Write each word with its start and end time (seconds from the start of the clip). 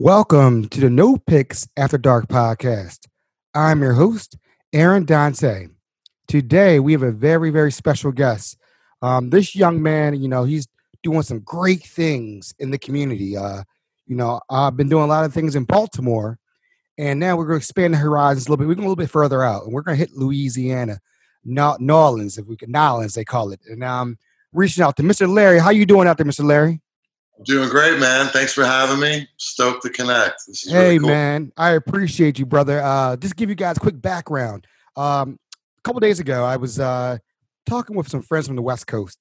Welcome 0.00 0.68
to 0.68 0.80
the 0.80 0.90
No 0.90 1.16
Picks 1.16 1.66
After 1.76 1.98
Dark 1.98 2.28
podcast. 2.28 3.08
I'm 3.52 3.82
your 3.82 3.94
host, 3.94 4.38
Aaron 4.72 5.04
Dante. 5.04 5.66
Today, 6.28 6.78
we 6.78 6.92
have 6.92 7.02
a 7.02 7.10
very, 7.10 7.50
very 7.50 7.72
special 7.72 8.12
guest. 8.12 8.56
Um, 9.02 9.30
this 9.30 9.56
young 9.56 9.82
man, 9.82 10.14
you 10.14 10.28
know, 10.28 10.44
he's 10.44 10.68
doing 11.02 11.22
some 11.22 11.40
great 11.40 11.82
things 11.82 12.54
in 12.60 12.70
the 12.70 12.78
community. 12.78 13.36
Uh, 13.36 13.64
you 14.06 14.14
know, 14.14 14.40
I've 14.48 14.76
been 14.76 14.88
doing 14.88 15.02
a 15.02 15.08
lot 15.08 15.24
of 15.24 15.34
things 15.34 15.56
in 15.56 15.64
Baltimore, 15.64 16.38
and 16.96 17.18
now 17.18 17.36
we're 17.36 17.46
going 17.46 17.58
to 17.58 17.64
expand 17.64 17.92
the 17.92 17.98
horizons 17.98 18.46
a 18.46 18.50
little 18.50 18.58
bit. 18.58 18.68
We're 18.68 18.76
going 18.76 18.86
a 18.86 18.90
little 18.90 19.02
bit 19.02 19.10
further 19.10 19.42
out, 19.42 19.64
and 19.64 19.72
we're 19.72 19.82
going 19.82 19.96
to 19.96 20.00
hit 20.00 20.16
Louisiana, 20.16 21.00
New 21.44 21.92
Orleans, 21.92 22.38
if 22.38 22.46
we 22.46 22.56
can, 22.56 22.70
Nolans, 22.70 23.14
they 23.14 23.24
call 23.24 23.50
it. 23.50 23.58
And 23.68 23.80
now 23.80 24.00
I'm 24.00 24.16
reaching 24.52 24.84
out 24.84 24.96
to 24.98 25.02
Mr. 25.02 25.28
Larry. 25.28 25.58
How 25.58 25.70
you 25.70 25.86
doing 25.86 26.06
out 26.06 26.18
there, 26.18 26.26
Mr. 26.26 26.44
Larry? 26.44 26.80
Doing 27.44 27.68
great, 27.68 28.00
man. 28.00 28.26
Thanks 28.26 28.52
for 28.52 28.64
having 28.64 28.98
me. 29.00 29.28
Stoked 29.36 29.82
to 29.82 29.90
connect. 29.90 30.42
hey, 30.66 30.74
really 30.74 30.98
cool. 30.98 31.08
man. 31.08 31.52
I 31.56 31.70
appreciate 31.70 32.38
you, 32.38 32.46
brother. 32.46 32.80
Uh, 32.82 33.16
just 33.16 33.36
give 33.36 33.48
you 33.48 33.54
guys 33.54 33.78
quick 33.78 34.00
background. 34.00 34.66
Um, 34.96 35.38
a 35.78 35.82
couple 35.82 36.00
days 36.00 36.18
ago, 36.18 36.44
I 36.44 36.56
was 36.56 36.80
uh, 36.80 37.18
talking 37.64 37.96
with 37.96 38.08
some 38.08 38.22
friends 38.22 38.48
from 38.48 38.56
the 38.56 38.62
West 38.62 38.88
Coast, 38.88 39.18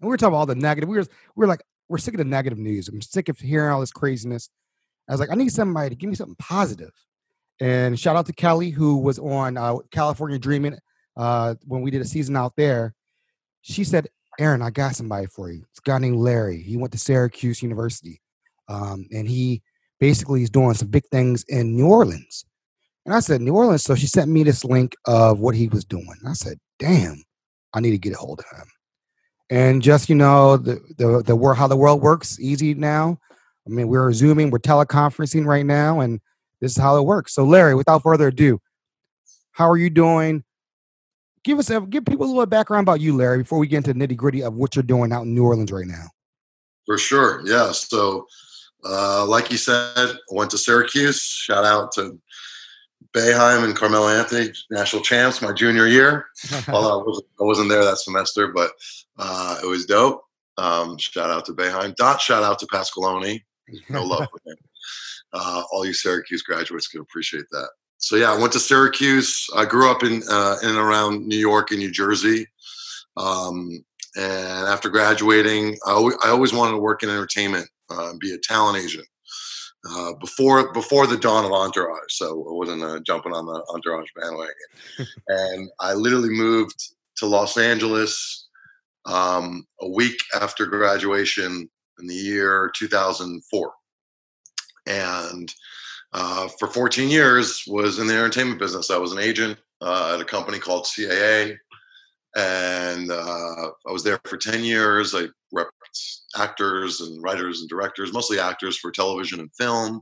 and 0.00 0.08
we 0.08 0.10
were 0.10 0.18
talking 0.18 0.32
about 0.32 0.38
all 0.40 0.46
the 0.46 0.54
negative. 0.54 0.88
We 0.88 0.98
were, 0.98 1.06
we 1.34 1.40
were 1.40 1.46
like, 1.46 1.62
we're 1.88 1.98
sick 1.98 2.14
of 2.14 2.18
the 2.18 2.24
negative 2.24 2.58
news. 2.58 2.88
I'm 2.88 3.00
sick 3.00 3.30
of 3.30 3.38
hearing 3.38 3.72
all 3.72 3.80
this 3.80 3.90
craziness. 3.92 4.50
I 5.08 5.12
was 5.12 5.20
like, 5.20 5.30
I 5.30 5.34
need 5.34 5.52
somebody 5.52 5.90
to 5.90 5.96
give 5.96 6.10
me 6.10 6.16
something 6.16 6.36
positive. 6.38 6.92
And 7.60 7.98
shout 7.98 8.16
out 8.16 8.26
to 8.26 8.32
Kelly, 8.32 8.70
who 8.70 8.98
was 8.98 9.18
on 9.18 9.56
uh, 9.56 9.76
California 9.90 10.38
Dreaming 10.38 10.78
uh, 11.16 11.54
when 11.66 11.82
we 11.82 11.90
did 11.90 12.02
a 12.02 12.06
season 12.06 12.36
out 12.36 12.54
there. 12.56 12.94
She 13.62 13.84
said, 13.84 14.08
Aaron, 14.38 14.62
I 14.62 14.70
got 14.70 14.96
somebody 14.96 15.26
for 15.26 15.50
you. 15.50 15.64
It's 15.70 15.80
a 15.80 15.88
guy 15.88 15.98
named 15.98 16.16
Larry. 16.16 16.62
He 16.62 16.76
went 16.76 16.92
to 16.92 16.98
Syracuse 16.98 17.62
University, 17.62 18.20
um, 18.68 19.06
and 19.12 19.28
he 19.28 19.62
basically 20.00 20.42
is 20.42 20.50
doing 20.50 20.74
some 20.74 20.88
big 20.88 21.04
things 21.10 21.44
in 21.48 21.76
New 21.76 21.86
Orleans. 21.86 22.44
And 23.04 23.14
I 23.14 23.20
said, 23.20 23.40
New 23.40 23.54
Orleans. 23.54 23.82
So 23.82 23.94
she 23.94 24.06
sent 24.06 24.30
me 24.30 24.42
this 24.42 24.64
link 24.64 24.96
of 25.06 25.40
what 25.40 25.54
he 25.54 25.68
was 25.68 25.84
doing. 25.84 26.16
I 26.26 26.32
said, 26.32 26.58
damn, 26.78 27.22
I 27.72 27.80
need 27.80 27.90
to 27.90 27.98
get 27.98 28.14
a 28.14 28.18
hold 28.18 28.40
of 28.40 28.58
him. 28.58 28.66
And 29.50 29.82
just 29.82 30.08
you 30.08 30.14
know, 30.14 30.56
the 30.56 30.80
the 30.96 31.22
the 31.22 31.36
world 31.36 31.58
how 31.58 31.66
the 31.66 31.76
world 31.76 32.00
works 32.00 32.40
easy 32.40 32.74
now. 32.74 33.18
I 33.66 33.70
mean, 33.70 33.88
we're 33.88 34.12
zooming, 34.12 34.50
we're 34.50 34.58
teleconferencing 34.58 35.46
right 35.46 35.64
now, 35.64 36.00
and 36.00 36.20
this 36.60 36.72
is 36.72 36.78
how 36.78 36.98
it 36.98 37.04
works. 37.04 37.34
So, 37.34 37.44
Larry, 37.44 37.74
without 37.74 38.02
further 38.02 38.28
ado, 38.28 38.60
how 39.52 39.68
are 39.68 39.76
you 39.76 39.90
doing? 39.90 40.44
Give 41.44 41.58
us 41.58 41.70
a 41.70 41.80
give 41.80 42.04
people 42.04 42.26
a 42.26 42.28
little 42.28 42.46
background 42.46 42.84
about 42.84 43.00
you, 43.00 43.16
Larry, 43.16 43.38
before 43.38 43.58
we 43.58 43.66
get 43.66 43.86
into 43.86 43.94
nitty 43.94 44.16
gritty 44.16 44.42
of 44.42 44.56
what 44.56 44.74
you're 44.74 44.82
doing 44.82 45.12
out 45.12 45.22
in 45.22 45.34
New 45.34 45.44
Orleans 45.44 45.70
right 45.70 45.86
now. 45.86 46.08
For 46.86 46.98
sure, 46.98 47.42
yeah. 47.46 47.72
So, 47.72 48.26
uh, 48.84 49.24
like 49.26 49.50
you 49.50 49.56
said, 49.56 49.92
I 49.96 50.14
went 50.30 50.50
to 50.50 50.58
Syracuse. 50.58 51.22
Shout 51.22 51.64
out 51.64 51.92
to 51.92 52.18
Boeheim 53.14 53.64
and 53.64 53.76
Carmelo 53.76 54.08
Anthony, 54.08 54.52
national 54.70 55.02
champs, 55.02 55.40
my 55.40 55.52
junior 55.52 55.86
year. 55.86 56.26
Although 56.68 57.00
I 57.00 57.04
wasn't, 57.04 57.26
I 57.40 57.44
wasn't, 57.44 57.68
there 57.68 57.84
that 57.84 57.98
semester, 57.98 58.48
but 58.48 58.72
uh, 59.18 59.60
it 59.62 59.66
was 59.66 59.86
dope. 59.86 60.22
Um, 60.58 60.98
shout 60.98 61.30
out 61.30 61.44
to 61.46 61.52
Boeheim. 61.52 61.94
Dot 61.96 62.20
shout 62.20 62.42
out 62.42 62.58
to 62.60 62.66
Pasqualoni. 62.66 63.42
No 63.88 64.02
love 64.04 64.28
for 64.30 64.50
him. 64.50 64.58
Uh, 65.32 65.62
all 65.72 65.86
you 65.86 65.94
Syracuse 65.94 66.42
graduates 66.42 66.86
can 66.86 67.00
appreciate 67.00 67.46
that 67.50 67.70
so 67.98 68.16
yeah, 68.16 68.32
I 68.32 68.38
went 68.38 68.52
to 68.52 68.60
Syracuse. 68.60 69.46
I 69.56 69.64
grew 69.64 69.90
up 69.90 70.02
in 70.02 70.22
uh, 70.30 70.56
in 70.62 70.70
and 70.70 70.78
around 70.78 71.26
New 71.26 71.38
York 71.38 71.70
and 71.70 71.80
New 71.80 71.90
Jersey. 71.90 72.46
Um, 73.16 73.84
and 74.16 74.68
after 74.68 74.88
graduating, 74.88 75.76
I 75.86 75.90
always, 75.90 76.16
I 76.24 76.28
always, 76.28 76.52
wanted 76.52 76.72
to 76.72 76.78
work 76.78 77.02
in 77.02 77.08
entertainment, 77.08 77.68
uh, 77.90 78.12
be 78.20 78.32
a 78.32 78.38
talent 78.38 78.82
agent. 78.82 79.06
Uh, 79.90 80.14
before 80.14 80.72
before 80.72 81.06
the 81.06 81.16
dawn 81.16 81.44
of 81.44 81.52
Entourage, 81.52 81.98
so 82.08 82.26
I 82.48 82.52
wasn't 82.52 82.82
uh, 82.82 83.00
jumping 83.00 83.34
on 83.34 83.44
the 83.44 83.62
Entourage 83.74 84.08
bandwagon. 84.16 85.08
and 85.28 85.68
I 85.78 85.92
literally 85.92 86.30
moved 86.30 86.94
to 87.16 87.26
Los 87.26 87.58
Angeles 87.58 88.48
um, 89.04 89.66
a 89.82 89.88
week 89.88 90.18
after 90.40 90.64
graduation 90.64 91.68
in 92.00 92.06
the 92.06 92.14
year 92.14 92.72
2004, 92.76 93.72
and 94.86 95.54
uh, 96.14 96.48
for 96.60 96.68
14 96.68 97.10
years 97.10 97.64
was 97.66 97.98
in 97.98 98.06
the 98.06 98.14
entertainment 98.14 98.60
business. 98.60 98.90
I 98.90 98.98
was 98.98 99.12
an 99.12 99.18
agent 99.18 99.58
uh, 99.80 100.12
at 100.14 100.20
a 100.20 100.24
company 100.24 100.60
called 100.60 100.84
CAA, 100.84 101.56
and 102.36 103.10
uh, 103.10 103.70
I 103.86 103.90
was 103.90 104.04
there 104.04 104.20
for 104.24 104.36
10 104.36 104.62
years. 104.62 105.14
I 105.14 105.26
repped 105.54 106.20
actors 106.36 107.00
and 107.00 107.20
writers 107.22 107.60
and 107.60 107.68
directors, 107.68 108.12
mostly 108.12 108.38
actors 108.38 108.78
for 108.78 108.92
television 108.92 109.40
and 109.40 109.50
film. 109.58 110.00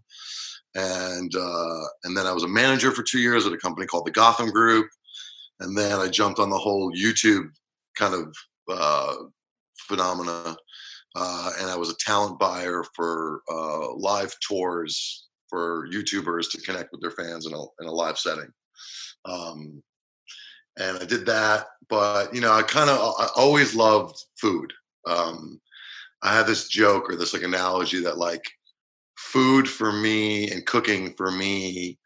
And 0.74 1.34
uh, 1.34 1.84
and 2.04 2.16
then 2.16 2.26
I 2.26 2.32
was 2.32 2.44
a 2.44 2.48
manager 2.48 2.92
for 2.92 3.02
two 3.02 3.18
years 3.18 3.46
at 3.46 3.52
a 3.52 3.58
company 3.58 3.86
called 3.86 4.06
the 4.06 4.10
Gotham 4.10 4.50
Group, 4.50 4.88
and 5.60 5.76
then 5.76 6.00
I 6.00 6.08
jumped 6.08 6.38
on 6.38 6.48
the 6.48 6.56
whole 6.56 6.90
YouTube 6.92 7.48
kind 7.94 8.14
of 8.14 8.34
uh, 8.70 9.14
phenomena. 9.80 10.56
Uh, 11.14 11.50
and 11.60 11.70
I 11.70 11.76
was 11.76 11.90
a 11.90 11.96
talent 11.96 12.38
buyer 12.38 12.84
for 12.94 13.42
live 13.98 14.34
tours 14.40 15.28
for 15.52 15.86
YouTubers 15.88 16.50
to 16.50 16.62
connect 16.62 16.92
with 16.92 17.02
their 17.02 17.10
fans 17.10 17.46
in 17.46 17.52
a, 17.52 17.60
in 17.80 17.86
a 17.86 17.92
live 17.92 18.18
setting. 18.18 18.50
Um, 19.26 19.82
and 20.78 20.96
I 20.96 21.04
did 21.04 21.26
that, 21.26 21.66
but 21.90 22.34
you 22.34 22.40
know, 22.40 22.50
I 22.50 22.62
kind 22.62 22.88
of 22.88 22.96
I 22.96 23.28
always 23.36 23.74
loved 23.74 24.16
food. 24.40 24.72
Um, 25.06 25.60
I 26.22 26.34
had 26.34 26.46
this 26.46 26.68
joke 26.68 27.10
or 27.10 27.16
this 27.16 27.34
like 27.34 27.42
analogy 27.42 28.00
that 28.02 28.16
like 28.16 28.42
food 29.18 29.68
for 29.68 29.92
me 29.92 30.50
and 30.50 30.64
cooking 30.64 31.12
for 31.16 31.30
me 31.30 31.98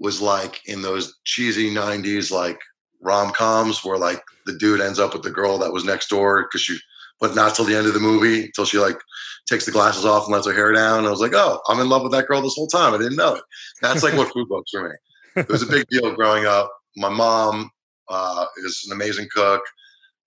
was 0.00 0.22
like 0.22 0.62
in 0.64 0.80
those 0.80 1.18
cheesy 1.24 1.70
90s 1.70 2.30
like 2.30 2.58
rom-coms 3.02 3.84
where 3.84 3.98
like 3.98 4.22
the 4.46 4.56
dude 4.56 4.80
ends 4.80 4.98
up 4.98 5.12
with 5.12 5.22
the 5.22 5.30
girl 5.30 5.58
that 5.58 5.72
was 5.72 5.84
next 5.84 6.08
door 6.08 6.44
because 6.44 6.62
she 6.62 6.78
but 7.20 7.34
not 7.34 7.54
till 7.54 7.64
the 7.64 7.76
end 7.76 7.86
of 7.86 7.94
the 7.94 8.00
movie 8.00 8.44
until 8.44 8.64
she 8.64 8.78
like 8.78 8.98
takes 9.46 9.64
the 9.64 9.72
glasses 9.72 10.04
off 10.04 10.24
and 10.24 10.32
lets 10.32 10.46
her 10.46 10.52
hair 10.52 10.72
down. 10.72 10.98
And 10.98 11.06
I 11.06 11.10
was 11.10 11.20
like, 11.20 11.34
oh, 11.34 11.60
I'm 11.68 11.80
in 11.80 11.88
love 11.88 12.02
with 12.02 12.12
that 12.12 12.26
girl 12.26 12.42
this 12.42 12.54
whole 12.54 12.66
time. 12.66 12.94
I 12.94 12.98
didn't 12.98 13.16
know 13.16 13.34
it. 13.34 13.44
That's 13.82 14.02
like 14.02 14.14
what 14.14 14.28
food 14.32 14.48
books 14.48 14.70
for 14.70 14.88
me. 14.88 14.94
It 15.36 15.48
was 15.48 15.62
a 15.62 15.66
big 15.66 15.86
deal 15.88 16.14
growing 16.14 16.46
up. 16.46 16.70
My 16.96 17.08
mom 17.08 17.70
uh, 18.08 18.46
is 18.58 18.86
an 18.88 18.94
amazing 18.94 19.28
cook. 19.34 19.62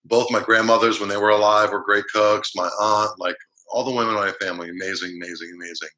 Both 0.05 0.31
my 0.31 0.41
grandmothers, 0.41 0.99
when 0.99 1.09
they 1.09 1.17
were 1.17 1.29
alive, 1.29 1.71
were 1.71 1.83
great 1.83 2.05
cooks. 2.13 2.51
My 2.55 2.69
aunt, 2.79 3.11
like 3.19 3.35
all 3.69 3.83
the 3.83 3.91
women 3.91 4.15
in 4.15 4.19
my 4.19 4.31
family, 4.41 4.69
amazing, 4.69 5.19
amazing, 5.21 5.51
amazing. 5.55 5.89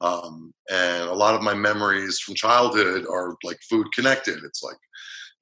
Um, 0.00 0.52
and 0.70 1.08
a 1.08 1.14
lot 1.14 1.34
of 1.34 1.42
my 1.42 1.54
memories 1.54 2.18
from 2.18 2.34
childhood 2.34 3.06
are 3.10 3.36
like 3.44 3.58
food 3.68 3.86
connected. 3.94 4.38
It's 4.44 4.62
like 4.62 4.76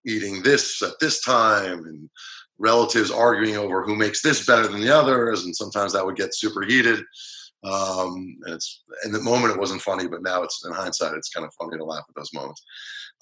eating 0.06 0.42
this 0.42 0.82
at 0.82 0.92
this 1.00 1.22
time 1.22 1.84
and 1.84 2.08
relatives 2.64 3.10
arguing 3.10 3.56
over 3.56 3.84
who 3.84 3.94
makes 3.94 4.22
this 4.22 4.46
better 4.46 4.66
than 4.66 4.80
the 4.80 4.90
others, 4.90 5.44
and 5.44 5.54
sometimes 5.54 5.92
that 5.92 6.04
would 6.04 6.16
get 6.16 6.34
super 6.34 6.62
heated. 6.62 7.00
Um, 7.62 8.36
and 8.44 8.54
it's 8.54 8.82
in 9.04 9.12
the 9.12 9.20
moment 9.20 9.54
it 9.54 9.60
wasn't 9.60 9.82
funny, 9.82 10.08
but 10.08 10.22
now 10.22 10.42
it's 10.42 10.64
in 10.64 10.72
hindsight 10.72 11.14
it's 11.14 11.28
kind 11.28 11.46
of 11.46 11.54
funny 11.54 11.76
to 11.78 11.84
laugh 11.84 12.04
at 12.08 12.14
those 12.14 12.32
moments. 12.32 12.62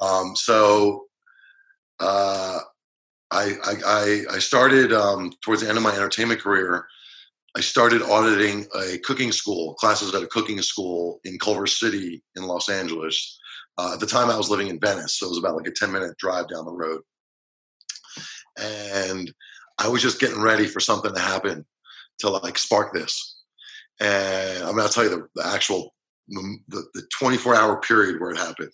Um, 0.00 0.34
so 0.36 1.04
uh, 2.00 2.58
I, 3.30 3.54
I, 3.64 4.22
I 4.30 4.38
started 4.38 4.92
um, 4.92 5.32
towards 5.44 5.62
the 5.62 5.68
end 5.68 5.76
of 5.76 5.84
my 5.84 5.94
entertainment 5.94 6.40
career. 6.40 6.86
I 7.56 7.60
started 7.60 8.02
auditing 8.02 8.66
a 8.74 8.98
cooking 8.98 9.32
school, 9.32 9.74
classes 9.74 10.14
at 10.14 10.22
a 10.22 10.26
cooking 10.28 10.60
school 10.62 11.20
in 11.24 11.38
Culver 11.38 11.66
City 11.66 12.22
in 12.36 12.44
Los 12.44 12.68
Angeles. 12.68 13.38
Uh, 13.78 13.92
at 13.94 14.00
the 14.00 14.06
time, 14.06 14.30
I 14.30 14.36
was 14.36 14.50
living 14.50 14.68
in 14.68 14.80
Venice, 14.80 15.18
so 15.18 15.26
it 15.26 15.30
was 15.30 15.38
about 15.38 15.56
like 15.56 15.66
a 15.66 15.72
10 15.72 15.92
minute 15.92 16.16
drive 16.16 16.48
down 16.48 16.64
the 16.64 16.72
road 16.72 17.02
and 18.58 19.32
I 19.78 19.88
was 19.88 20.02
just 20.02 20.20
getting 20.20 20.40
ready 20.40 20.66
for 20.66 20.80
something 20.80 21.12
to 21.14 21.20
happen 21.20 21.64
to 22.20 22.30
like 22.30 22.58
spark 22.58 22.92
this. 22.92 23.40
And 24.00 24.64
I'm 24.64 24.76
going 24.76 24.88
to 24.88 24.92
tell 24.92 25.04
you 25.04 25.10
the, 25.10 25.28
the 25.34 25.46
actual 25.46 25.94
the, 26.28 26.84
the 26.94 27.02
24 27.18 27.54
hour 27.54 27.80
period 27.80 28.20
where 28.20 28.30
it 28.30 28.38
happened. 28.38 28.70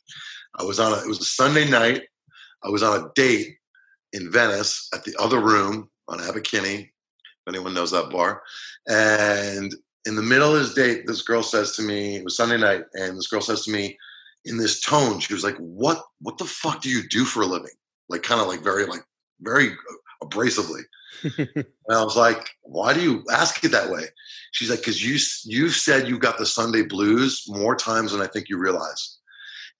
I 0.59 0.65
was 0.65 0.79
on 0.81 0.93
a, 0.93 1.03
it 1.03 1.09
was 1.09 1.21
a 1.21 1.25
Sunday 1.25 1.69
night. 1.69 2.03
I 2.65 2.69
was 2.69 2.83
on 2.83 3.01
a 3.01 3.09
date 3.15 3.57
in 4.13 4.31
Venice 4.31 4.89
at 4.95 5.05
the 5.05 5.15
other 5.19 5.41
room 5.41 5.89
on 6.09 6.21
Abbot 6.21 6.45
Kinney, 6.45 6.81
if 6.81 7.49
anyone 7.49 7.75
knows 7.75 7.91
that 7.91 8.11
bar. 8.11 8.43
And 8.89 9.75
in 10.07 10.17
the 10.17 10.23
middle 10.23 10.55
of 10.55 10.61
this 10.61 10.75
date, 10.75 11.07
this 11.07 11.23
girl 11.23 11.43
says 11.43 11.77
to 11.77 11.83
me, 11.83 12.17
it 12.17 12.25
was 12.25 12.37
Sunday 12.37 12.57
night, 12.57 12.85
and 12.95 13.17
this 13.17 13.29
girl 13.29 13.41
says 13.41 13.65
to 13.65 13.71
me 13.71 13.99
in 14.45 14.57
this 14.57 14.81
tone, 14.81 15.21
she 15.21 15.35
was 15.35 15.45
like, 15.45 15.57
What 15.57 16.03
what 16.21 16.39
the 16.39 16.45
fuck 16.45 16.81
do 16.81 16.89
you 16.89 17.07
do 17.09 17.25
for 17.25 17.43
a 17.43 17.47
living? 17.47 17.71
Like 18.09 18.23
kind 18.23 18.41
of 18.41 18.49
like 18.49 18.63
very 18.63 18.87
like 18.87 19.03
very 19.41 19.71
abrasively. 20.23 20.83
and 21.25 21.67
I 21.91 22.05
was 22.05 22.17
like, 22.17 22.49
"Why 22.63 22.93
do 22.93 23.01
you 23.01 23.25
ask 23.31 23.63
it 23.65 23.73
that 23.73 23.91
way?" 23.91 24.07
She's 24.53 24.71
like, 24.71 24.81
"Because 24.81 25.03
you 25.03 25.19
you 25.45 25.71
said 25.71 26.09
you've 26.09 26.21
got 26.21 26.39
the 26.39 26.47
Sunday 26.47 26.83
blues 26.83 27.45
more 27.49 27.77
times 27.77 28.13
than 28.13 28.21
I 28.21 28.27
think 28.27 28.49
you 28.49 28.59
realize." 28.59 29.19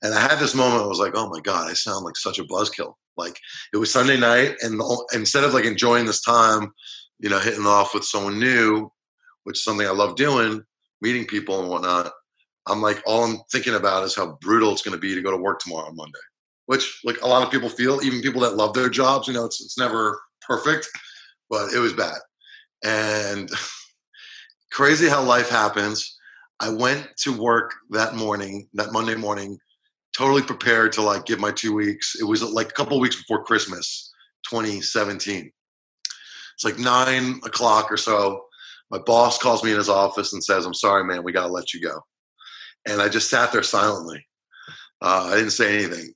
And 0.03 0.15
I 0.15 0.21
had 0.21 0.39
this 0.39 0.55
moment. 0.55 0.83
I 0.83 0.87
was 0.87 1.01
like, 1.01 1.13
"Oh 1.15 1.29
my 1.29 1.41
god, 1.41 1.71
I 1.71 1.75
sound 1.75 2.05
like 2.05 2.17
such 2.17 2.39
a 2.39 2.45
buzzkill." 2.45 2.95
Like 3.17 3.39
it 3.73 3.77
was 3.77 3.91
Sunday 3.93 4.17
night, 4.17 4.57
and 4.63 4.79
the, 4.79 5.07
instead 5.13 5.45
of 5.45 5.55
like 5.55 5.65
enjoying 5.65 6.07
this 6.07 6.23
time, 6.23 6.73
you 7.19 7.29
know, 7.29 7.41
hitting 7.41 7.67
off 7.67 7.95
with 7.95 8.05
someone 8.05 8.39
new, 8.39 8.91
which 9.45 9.59
is 9.59 9.65
something 9.65 9.87
I 9.87 9.91
love 9.91 10.17
doing, 10.17 10.63
meeting 11.01 11.27
people 11.27 11.61
and 11.61 11.69
whatnot, 11.69 12.13
I'm 12.69 12.81
like, 12.81 13.03
all 13.07 13.25
I'm 13.25 13.39
thinking 13.51 13.75
about 13.75 14.05
is 14.05 14.15
how 14.15 14.39
brutal 14.41 14.73
it's 14.73 14.83
going 14.83 14.95
to 14.95 15.01
be 15.01 15.15
to 15.15 15.23
go 15.23 15.31
to 15.31 15.37
work 15.37 15.59
tomorrow 15.61 15.89
on 15.89 15.97
Monday, 15.97 16.19
which 16.69 17.01
like 17.03 17.17
a 17.23 17.27
lot 17.27 17.43
of 17.43 17.51
people 17.51 17.71
feel, 17.71 18.03
even 18.05 18.21
people 18.21 18.43
that 18.43 18.57
love 18.57 18.75
their 18.75 18.91
jobs, 18.91 19.27
you 19.27 19.33
know, 19.33 19.47
it's, 19.47 19.63
it's 19.63 19.79
never 19.79 20.21
perfect, 20.43 20.87
but 21.49 21.73
it 21.73 21.79
was 21.79 21.95
bad. 21.95 22.19
And 22.85 23.51
crazy 24.71 25.09
how 25.09 25.23
life 25.23 25.49
happens. 25.49 26.19
I 26.61 26.69
went 26.69 27.09
to 27.21 27.33
work 27.33 27.73
that 27.89 28.17
morning, 28.17 28.69
that 28.75 28.93
Monday 28.93 29.15
morning, 29.15 29.59
totally 30.15 30.43
prepared 30.43 30.93
to 30.93 31.03
like 31.03 31.25
give 31.25 31.41
my 31.41 31.53
two 31.53 31.73
weeks. 31.73 32.17
It 32.21 32.25
was 32.25 32.43
like 32.43 32.69
a 32.69 32.73
couple 32.73 33.01
weeks 33.01 33.17
before 33.17 33.45
Christmas, 33.45 34.13
2017. 34.51 35.51
It's 36.55 36.65
like 36.65 36.79
nine 36.79 37.41
o'clock 37.47 37.91
or 37.91 37.97
so. 37.97 38.45
My 38.91 38.99
boss 38.99 39.39
calls 39.39 39.65
me 39.65 39.71
in 39.71 39.79
his 39.79 39.89
office 39.89 40.35
and 40.35 40.45
says, 40.45 40.67
I'm 40.67 40.75
sorry, 40.75 41.05
man, 41.05 41.25
we 41.25 41.33
got 41.33 41.47
to 41.47 41.53
let 41.53 41.73
you 41.73 41.81
go. 41.81 42.03
And 42.87 43.01
I 43.01 43.09
just 43.09 43.31
sat 43.31 43.53
there 43.53 43.63
silently. 43.63 44.23
Uh, 45.01 45.31
I 45.33 45.37
didn't 45.37 45.53
say 45.53 45.75
anything. 45.75 46.13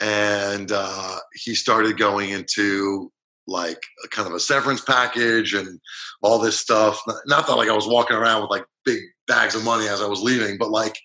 And 0.00 0.72
uh, 0.72 1.18
he 1.34 1.54
started 1.54 1.98
going 1.98 2.30
into 2.30 3.12
like 3.46 3.80
a 4.04 4.08
kind 4.08 4.26
of 4.26 4.34
a 4.34 4.40
severance 4.40 4.80
package 4.80 5.54
and 5.54 5.78
all 6.22 6.38
this 6.38 6.58
stuff. 6.58 7.00
Not 7.26 7.46
that 7.46 7.54
like 7.54 7.68
I 7.68 7.74
was 7.74 7.86
walking 7.86 8.16
around 8.16 8.42
with 8.42 8.50
like 8.50 8.64
big 8.84 9.00
bags 9.26 9.54
of 9.54 9.64
money 9.64 9.88
as 9.88 10.00
I 10.00 10.06
was 10.06 10.20
leaving, 10.20 10.58
but 10.58 10.70
like 10.70 10.96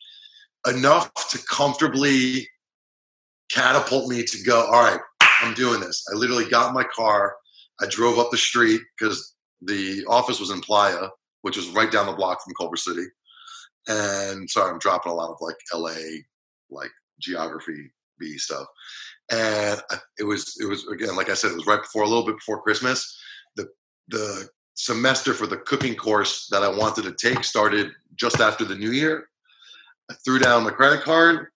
enough 0.68 1.12
to 1.30 1.40
comfortably 1.50 2.48
catapult 3.52 4.10
me 4.10 4.24
to 4.24 4.44
go, 4.44 4.66
all 4.66 4.84
right, 4.84 5.00
I'm 5.42 5.54
doing 5.54 5.80
this. 5.80 6.04
I 6.12 6.16
literally 6.16 6.50
got 6.50 6.70
in 6.70 6.74
my 6.74 6.86
car. 6.96 7.36
I 7.82 7.88
drove 7.88 8.20
up 8.20 8.32
the 8.32 8.38
street 8.38 8.82
because 8.98 9.36
the 9.62 10.06
office 10.08 10.40
was 10.40 10.52
in 10.52 10.62
Playa, 10.62 11.10
which 11.42 11.58
was 11.58 11.70
right 11.70 11.92
down 11.92 12.06
the 12.06 12.14
block 12.14 12.44
from 12.44 12.54
Culver 12.60 12.78
City. 12.78 13.06
And 13.88 14.50
sorry, 14.50 14.72
I'm 14.72 14.80
dropping 14.80 15.12
a 15.12 15.16
lot 15.16 15.32
of 15.32 15.38
like 15.40 15.56
LA, 15.74 15.96
like 16.70 16.92
geography 17.20 17.92
B 18.20 18.38
stuff. 18.38 18.66
And 19.32 19.82
it 20.18 20.24
was, 20.24 20.58
it 20.60 20.66
was 20.66 20.88
again, 20.88 21.16
like 21.16 21.30
I 21.30 21.34
said, 21.34 21.52
it 21.52 21.56
was 21.58 21.68
right 21.68 21.82
before, 21.82 22.04
a 22.04 22.08
little 22.08 22.26
bit 22.26 22.38
before 22.38 22.62
Christmas. 22.62 23.20
The 23.56 23.68
the 24.08 24.50
semester 24.76 25.34
for 25.34 25.46
the 25.46 25.58
cooking 25.58 25.96
course 25.96 26.48
that 26.52 26.64
I 26.64 26.70
wanted 26.70 27.04
to 27.04 27.14
take 27.14 27.44
started 27.44 27.92
just 28.16 28.40
after 28.40 28.66
the 28.66 28.76
New 28.76 28.92
Year. 28.92 29.28
I 30.10 30.16
threw 30.26 30.40
down 30.40 30.64
my 30.64 30.72
credit 30.72 31.04
card 31.04 31.48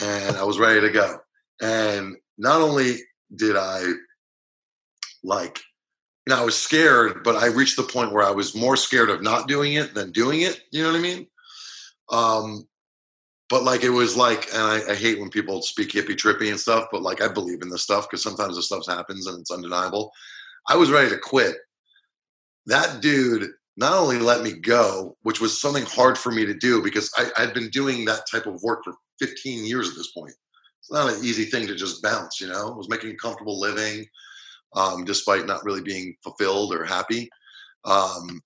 and 0.00 0.36
I 0.36 0.44
was 0.44 0.58
ready 0.58 0.80
to 0.80 0.90
go. 0.90 1.18
And 1.62 2.16
not 2.38 2.60
only 2.60 2.96
did 3.36 3.56
I 3.56 3.82
like 5.22 5.60
you 6.26 6.34
know, 6.34 6.42
I 6.42 6.44
was 6.44 6.56
scared, 6.56 7.24
but 7.24 7.36
I 7.36 7.46
reached 7.46 7.76
the 7.76 7.82
point 7.82 8.12
where 8.12 8.24
I 8.24 8.30
was 8.30 8.54
more 8.54 8.76
scared 8.76 9.10
of 9.10 9.22
not 9.22 9.48
doing 9.48 9.74
it 9.74 9.94
than 9.94 10.12
doing 10.12 10.42
it. 10.42 10.60
You 10.70 10.82
know 10.82 10.92
what 10.92 10.98
I 10.98 11.02
mean? 11.02 11.26
Um, 12.10 12.68
but 13.50 13.64
like 13.64 13.82
it 13.82 13.90
was 13.90 14.16
like, 14.16 14.46
and 14.54 14.62
I, 14.62 14.92
I, 14.92 14.94
hate 14.94 15.18
when 15.18 15.28
people 15.28 15.60
speak 15.60 15.92
hippy 15.92 16.14
trippy 16.14 16.50
and 16.50 16.58
stuff, 16.58 16.86
but 16.92 17.02
like 17.02 17.20
I 17.20 17.26
believe 17.28 17.62
in 17.62 17.68
this 17.68 17.82
stuff 17.82 18.08
because 18.08 18.22
sometimes 18.22 18.54
this 18.54 18.66
stuff 18.66 18.86
happens 18.86 19.26
and 19.26 19.40
it's 19.40 19.50
undeniable. 19.50 20.12
I 20.68 20.76
was 20.76 20.90
ready 20.90 21.10
to 21.10 21.18
quit. 21.18 21.56
That 22.66 23.02
dude 23.02 23.50
not 23.76 23.94
only 23.94 24.18
let 24.18 24.42
me 24.42 24.52
go, 24.52 25.16
which 25.22 25.40
was 25.40 25.60
something 25.60 25.84
hard 25.84 26.16
for 26.16 26.30
me 26.30 26.46
to 26.46 26.54
do 26.54 26.80
because 26.80 27.10
I, 27.16 27.30
I'd 27.38 27.52
been 27.52 27.70
doing 27.70 28.04
that 28.04 28.30
type 28.30 28.46
of 28.46 28.62
work 28.62 28.84
for 28.84 28.94
15 29.18 29.66
years 29.66 29.88
at 29.88 29.96
this 29.96 30.12
point. 30.12 30.32
It's 30.78 30.92
not 30.92 31.12
an 31.12 31.24
easy 31.24 31.44
thing 31.44 31.66
to 31.66 31.74
just 31.74 32.02
bounce, 32.02 32.40
you 32.40 32.46
know. 32.46 32.72
I 32.72 32.76
was 32.76 32.88
making 32.88 33.10
a 33.10 33.16
comfortable 33.16 33.58
living 33.58 34.06
um, 34.76 35.04
despite 35.04 35.46
not 35.46 35.64
really 35.64 35.82
being 35.82 36.14
fulfilled 36.22 36.72
or 36.72 36.84
happy. 36.84 37.28
Um, 37.84 38.40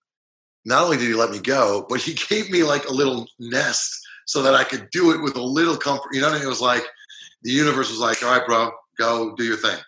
not 0.65 0.85
only 0.85 0.97
did 0.97 1.09
he 1.09 1.15
let 1.15 1.31
me 1.31 1.41
go, 1.41 1.85
but 1.91 2.01
he 2.01 2.15
gave 2.29 2.51
me 2.51 2.63
like 2.63 2.87
a 2.87 2.93
little 2.93 3.27
nest 3.39 4.01
so 4.27 4.43
that 4.43 4.55
I 4.55 4.65
could 4.65 4.89
do 4.91 5.13
it 5.13 5.23
with 5.23 5.37
a 5.37 5.43
little 5.43 5.77
comfort. 5.77 6.09
You 6.13 6.21
know, 6.21 6.33
I 6.33 6.41
it 6.41 6.47
was 6.47 6.61
like 6.61 6.85
the 7.43 7.53
universe 7.53 7.91
was 7.91 8.01
like, 8.01 8.23
"All 8.23 8.37
right, 8.37 8.47
bro, 8.47 8.71
go 8.99 9.35
do 9.37 9.45
your 9.45 9.57
thing," 9.57 9.79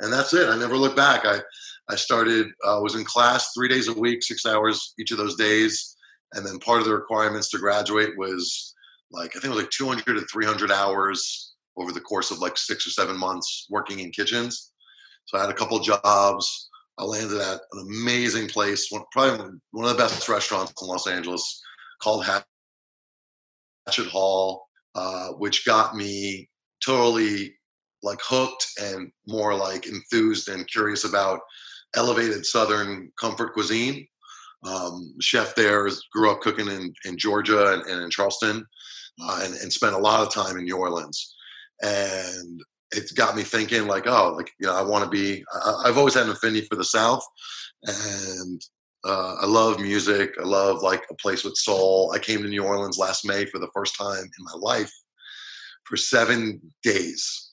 and 0.00 0.12
that's 0.12 0.34
it. 0.34 0.48
I 0.48 0.56
never 0.56 0.76
looked 0.76 0.96
back. 0.96 1.24
I 1.24 1.40
I 1.88 1.96
started 1.96 2.48
uh, 2.64 2.80
was 2.82 2.94
in 2.94 3.04
class 3.04 3.52
three 3.52 3.68
days 3.68 3.88
a 3.88 3.98
week, 3.98 4.22
six 4.22 4.44
hours 4.44 4.94
each 4.98 5.12
of 5.12 5.18
those 5.18 5.36
days, 5.36 5.96
and 6.34 6.46
then 6.46 6.58
part 6.58 6.80
of 6.80 6.86
the 6.86 6.94
requirements 6.94 7.50
to 7.50 7.58
graduate 7.58 8.16
was 8.16 8.74
like 9.12 9.30
I 9.30 9.40
think 9.40 9.44
it 9.46 9.56
was 9.56 9.62
like 9.62 9.70
200 9.70 10.04
to 10.14 10.26
300 10.26 10.70
hours 10.70 11.54
over 11.76 11.92
the 11.92 12.00
course 12.00 12.30
of 12.30 12.38
like 12.38 12.56
six 12.56 12.86
or 12.86 12.90
seven 12.90 13.18
months 13.18 13.66
working 13.70 14.00
in 14.00 14.10
kitchens. 14.10 14.72
So 15.26 15.38
I 15.38 15.42
had 15.42 15.50
a 15.50 15.54
couple 15.54 15.78
jobs. 15.80 16.68
I 16.98 17.04
landed 17.04 17.38
at 17.40 17.60
an 17.72 17.86
amazing 17.88 18.48
place, 18.48 18.90
one, 18.90 19.02
probably 19.12 19.58
one 19.72 19.84
of 19.84 19.90
the 19.90 20.02
best 20.02 20.26
restaurants 20.28 20.72
in 20.80 20.88
Los 20.88 21.06
Angeles, 21.06 21.60
called 22.00 22.24
Hatchet 23.86 24.08
Hall, 24.08 24.66
uh, 24.94 25.28
which 25.30 25.64
got 25.64 25.94
me 25.94 26.48
totally 26.84 27.54
like 28.02 28.20
hooked 28.22 28.66
and 28.80 29.10
more 29.26 29.54
like 29.54 29.86
enthused 29.86 30.48
and 30.48 30.68
curious 30.68 31.04
about 31.04 31.40
elevated 31.96 32.44
Southern 32.44 33.10
comfort 33.18 33.52
cuisine. 33.52 34.06
Um, 34.64 35.14
chef 35.20 35.54
there 35.54 35.88
grew 36.12 36.30
up 36.30 36.40
cooking 36.40 36.68
in, 36.68 36.92
in 37.04 37.16
Georgia 37.16 37.72
and, 37.72 37.82
and 37.82 38.02
in 38.02 38.10
Charleston, 38.10 38.64
uh, 39.22 39.40
and, 39.44 39.54
and 39.54 39.72
spent 39.72 39.94
a 39.94 39.98
lot 39.98 40.20
of 40.20 40.32
time 40.32 40.56
in 40.56 40.64
New 40.64 40.76
Orleans. 40.76 41.34
And 41.82 42.60
it's 42.92 43.12
got 43.12 43.36
me 43.36 43.42
thinking 43.42 43.86
like, 43.86 44.06
oh, 44.06 44.34
like 44.36 44.50
you 44.58 44.66
know, 44.66 44.74
I 44.74 44.82
want 44.82 45.04
to 45.04 45.10
be. 45.10 45.44
I, 45.52 45.86
have 45.86 45.98
always 45.98 46.14
had 46.14 46.24
an 46.24 46.32
affinity 46.32 46.66
for 46.66 46.76
the 46.76 46.84
South, 46.84 47.24
and 47.84 48.60
uh, 49.06 49.36
I 49.40 49.46
love 49.46 49.80
music. 49.80 50.34
I 50.40 50.44
love 50.44 50.82
like 50.82 51.04
a 51.10 51.14
place 51.14 51.44
with 51.44 51.56
soul. 51.56 52.12
I 52.14 52.18
came 52.18 52.42
to 52.42 52.48
New 52.48 52.64
Orleans 52.64 52.98
last 52.98 53.24
May 53.24 53.46
for 53.46 53.58
the 53.58 53.70
first 53.74 53.96
time 53.96 54.24
in 54.24 54.44
my 54.44 54.54
life 54.58 54.92
for 55.84 55.96
seven 55.96 56.60
days, 56.82 57.52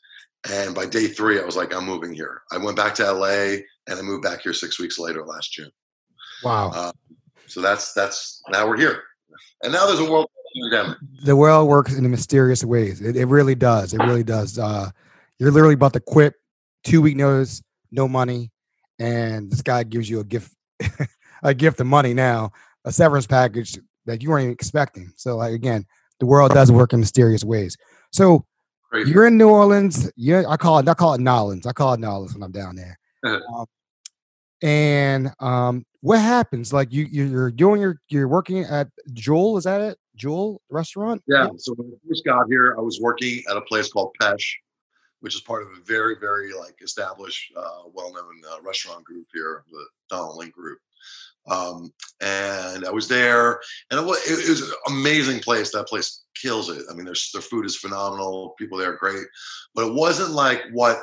and 0.51 0.73
by 0.73 0.85
day 0.85 1.07
three, 1.07 1.39
I 1.39 1.45
was 1.45 1.55
like, 1.55 1.73
I'm 1.73 1.85
moving 1.85 2.13
here. 2.13 2.41
I 2.51 2.57
went 2.57 2.75
back 2.75 2.95
to 2.95 3.11
LA, 3.11 3.57
and 3.87 3.99
I 3.99 4.01
moved 4.01 4.23
back 4.23 4.41
here 4.41 4.53
six 4.53 4.79
weeks 4.79 4.97
later 4.97 5.23
last 5.25 5.53
June. 5.53 5.71
Wow. 6.43 6.71
Uh, 6.73 6.91
so 7.47 7.61
that's 7.61 7.93
that's 7.93 8.41
now 8.49 8.67
we're 8.67 8.77
here, 8.77 9.03
and 9.63 9.71
now 9.71 9.85
there's 9.85 9.99
a 9.99 10.11
world 10.11 10.27
pandemic. 10.55 10.97
The 11.23 11.35
world 11.35 11.67
works 11.67 11.93
in 11.93 12.09
mysterious 12.09 12.63
ways. 12.63 13.01
It, 13.01 13.15
it 13.15 13.25
really 13.25 13.55
does. 13.55 13.93
It 13.93 13.99
really 13.99 14.23
does. 14.23 14.57
Uh, 14.57 14.89
you're 15.39 15.51
literally 15.51 15.75
about 15.75 15.93
to 15.93 15.99
quit, 15.99 16.33
two 16.83 17.01
week 17.01 17.15
notice, 17.15 17.61
no 17.91 18.07
money, 18.07 18.51
and 18.99 19.51
this 19.51 19.61
guy 19.61 19.83
gives 19.83 20.09
you 20.09 20.19
a 20.19 20.23
gift, 20.23 20.51
a 21.43 21.53
gift 21.53 21.79
of 21.79 21.87
money 21.87 22.13
now, 22.13 22.51
a 22.85 22.91
severance 22.91 23.27
package 23.27 23.77
that 24.05 24.23
you 24.23 24.29
weren't 24.29 24.43
even 24.43 24.53
expecting. 24.53 25.13
So, 25.15 25.37
like 25.37 25.53
again, 25.53 25.85
the 26.19 26.25
world 26.25 26.53
does 26.53 26.71
work 26.71 26.93
in 26.93 26.99
mysterious 26.99 27.43
ways. 27.43 27.77
So 28.11 28.45
Crazy. 28.89 29.11
you're 29.11 29.27
in 29.27 29.37
New 29.37 29.49
Orleans. 29.49 30.11
Yeah, 30.15 30.43
I 30.47 30.57
call 30.57 30.79
it. 30.79 30.87
I 30.87 30.93
call 30.93 31.13
it 31.13 31.21
Nolans. 31.21 31.65
I 31.65 31.73
call 31.73 31.93
it 31.93 31.99
Nolans 31.99 32.33
when 32.33 32.43
I'm 32.43 32.51
down 32.51 32.75
there. 32.75 32.99
Uh-huh. 33.23 33.61
Um, 33.61 33.65
and 34.61 35.33
um, 35.39 35.85
what 36.01 36.19
happens? 36.19 36.71
Like 36.71 36.93
you, 36.93 37.05
you're 37.05 37.51
doing 37.51 37.81
your, 37.81 37.99
you're 38.09 38.27
working 38.27 38.63
at 38.63 38.87
Jewel. 39.11 39.57
Is 39.57 39.65
that 39.65 39.81
it? 39.81 39.97
Jewel 40.15 40.61
restaurant? 40.69 41.21
Yeah. 41.27 41.47
So 41.57 41.73
when 41.73 41.91
I 41.91 41.97
first 42.07 42.23
got 42.23 42.45
here, 42.47 42.75
I 42.77 42.81
was 42.81 42.99
working 43.01 43.43
at 43.49 43.57
a 43.57 43.61
place 43.61 43.91
called 43.91 44.15
Pêche, 44.21 44.53
which 45.21 45.35
is 45.35 45.41
part 45.41 45.63
of 45.63 45.69
a 45.69 45.81
very, 45.85 46.15
very 46.19 46.53
like 46.53 46.75
established, 46.81 47.51
uh, 47.57 47.89
well-known 47.93 48.41
uh, 48.49 48.61
restaurant 48.61 49.03
group 49.03 49.25
here, 49.33 49.63
the 49.71 49.85
Donald 50.09 50.37
Link 50.37 50.53
Group. 50.53 50.79
Um, 51.49 51.91
and 52.21 52.85
I 52.85 52.91
was 52.91 53.07
there, 53.07 53.59
and 53.91 53.99
it 53.99 54.05
was, 54.05 54.19
it 54.25 54.49
was, 54.49 54.61
an 54.61 54.75
amazing 54.87 55.41
place. 55.41 55.71
That 55.71 55.87
place 55.87 56.23
kills 56.41 56.69
it. 56.69 56.85
I 56.89 56.93
mean, 56.93 57.05
their 57.05 57.15
their 57.33 57.41
food 57.41 57.65
is 57.65 57.75
phenomenal. 57.75 58.55
People 58.57 58.77
there 58.77 58.93
are 58.93 58.97
great, 58.97 59.25
but 59.75 59.87
it 59.87 59.93
wasn't 59.93 60.31
like 60.31 60.61
what 60.71 61.01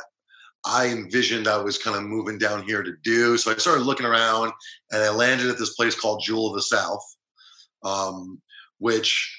I 0.64 0.88
envisioned 0.88 1.46
I 1.46 1.58
was 1.58 1.78
kind 1.78 1.96
of 1.96 2.02
moving 2.04 2.38
down 2.38 2.62
here 2.62 2.82
to 2.82 2.92
do. 3.02 3.36
So 3.36 3.50
I 3.50 3.56
started 3.56 3.84
looking 3.84 4.06
around, 4.06 4.52
and 4.92 5.02
I 5.02 5.10
landed 5.10 5.48
at 5.48 5.58
this 5.58 5.74
place 5.74 5.98
called 5.98 6.22
Jewel 6.24 6.48
of 6.48 6.54
the 6.54 6.62
South, 6.62 7.04
um, 7.82 8.40
which 8.78 9.36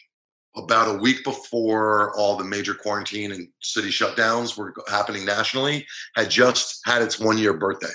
about 0.58 0.94
a 0.94 1.00
week 1.00 1.24
before 1.24 2.16
all 2.18 2.36
the 2.36 2.44
major 2.44 2.74
quarantine 2.74 3.32
and 3.32 3.48
city 3.62 3.90
shutdowns 3.90 4.58
were 4.58 4.74
happening 4.90 5.26
nationally, 5.26 5.86
had 6.16 6.30
just 6.30 6.82
had 6.86 7.02
its 7.02 7.20
one 7.20 7.38
year 7.38 7.54
birthday. 7.54 7.94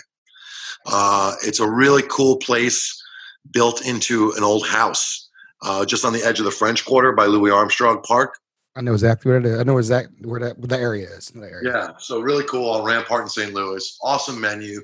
Uh, 0.86 1.34
it's 1.42 1.60
a 1.60 1.68
really 1.68 2.02
cool 2.08 2.36
place 2.38 3.02
built 3.50 3.86
into 3.86 4.32
an 4.36 4.44
old 4.44 4.66
house 4.66 5.28
uh, 5.62 5.84
just 5.84 6.04
on 6.04 6.12
the 6.12 6.22
edge 6.22 6.38
of 6.38 6.44
the 6.44 6.50
French 6.50 6.84
Quarter 6.84 7.12
by 7.12 7.26
Louis 7.26 7.50
Armstrong 7.50 8.02
Park. 8.02 8.38
I 8.76 8.82
know 8.82 8.92
exactly 8.92 9.30
where 9.30 9.38
it 9.38 9.46
is. 9.46 9.58
I 9.58 9.62
know 9.62 9.78
exactly 9.78 10.28
where 10.28 10.40
that, 10.40 10.58
where 10.58 10.68
that 10.68 10.80
area 10.80 11.08
is. 11.08 11.28
That 11.28 11.50
area. 11.50 11.70
Yeah, 11.72 11.92
so 11.98 12.20
really 12.20 12.44
cool 12.44 12.68
on 12.70 12.84
Rampart 12.84 13.22
in 13.22 13.28
St. 13.28 13.54
Louis. 13.54 13.96
Awesome 14.02 14.40
menu. 14.40 14.82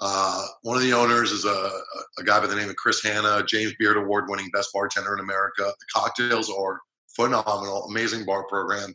Uh, 0.00 0.44
one 0.62 0.76
of 0.76 0.82
the 0.82 0.92
owners 0.92 1.32
is 1.32 1.44
a, 1.44 1.70
a 2.18 2.24
guy 2.24 2.40
by 2.40 2.46
the 2.46 2.56
name 2.56 2.68
of 2.68 2.76
Chris 2.76 3.02
Hannah, 3.02 3.42
James 3.46 3.72
Beard 3.78 3.96
Award 3.96 4.24
winning 4.28 4.50
best 4.52 4.70
bartender 4.74 5.14
in 5.14 5.20
America. 5.20 5.62
The 5.62 5.86
cocktails 5.94 6.50
are 6.50 6.80
phenomenal, 7.14 7.84
amazing 7.84 8.26
bar 8.26 8.44
program. 8.48 8.94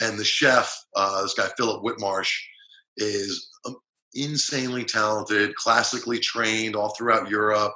And 0.00 0.18
the 0.18 0.24
chef, 0.24 0.74
uh, 0.96 1.22
this 1.22 1.34
guy 1.34 1.48
Philip 1.56 1.84
Whitmarsh, 1.84 2.32
is 2.96 3.50
um, 3.66 3.76
insanely 4.14 4.84
talented, 4.84 5.54
classically 5.54 6.18
trained 6.18 6.76
all 6.76 6.90
throughout 6.90 7.30
Europe. 7.30 7.74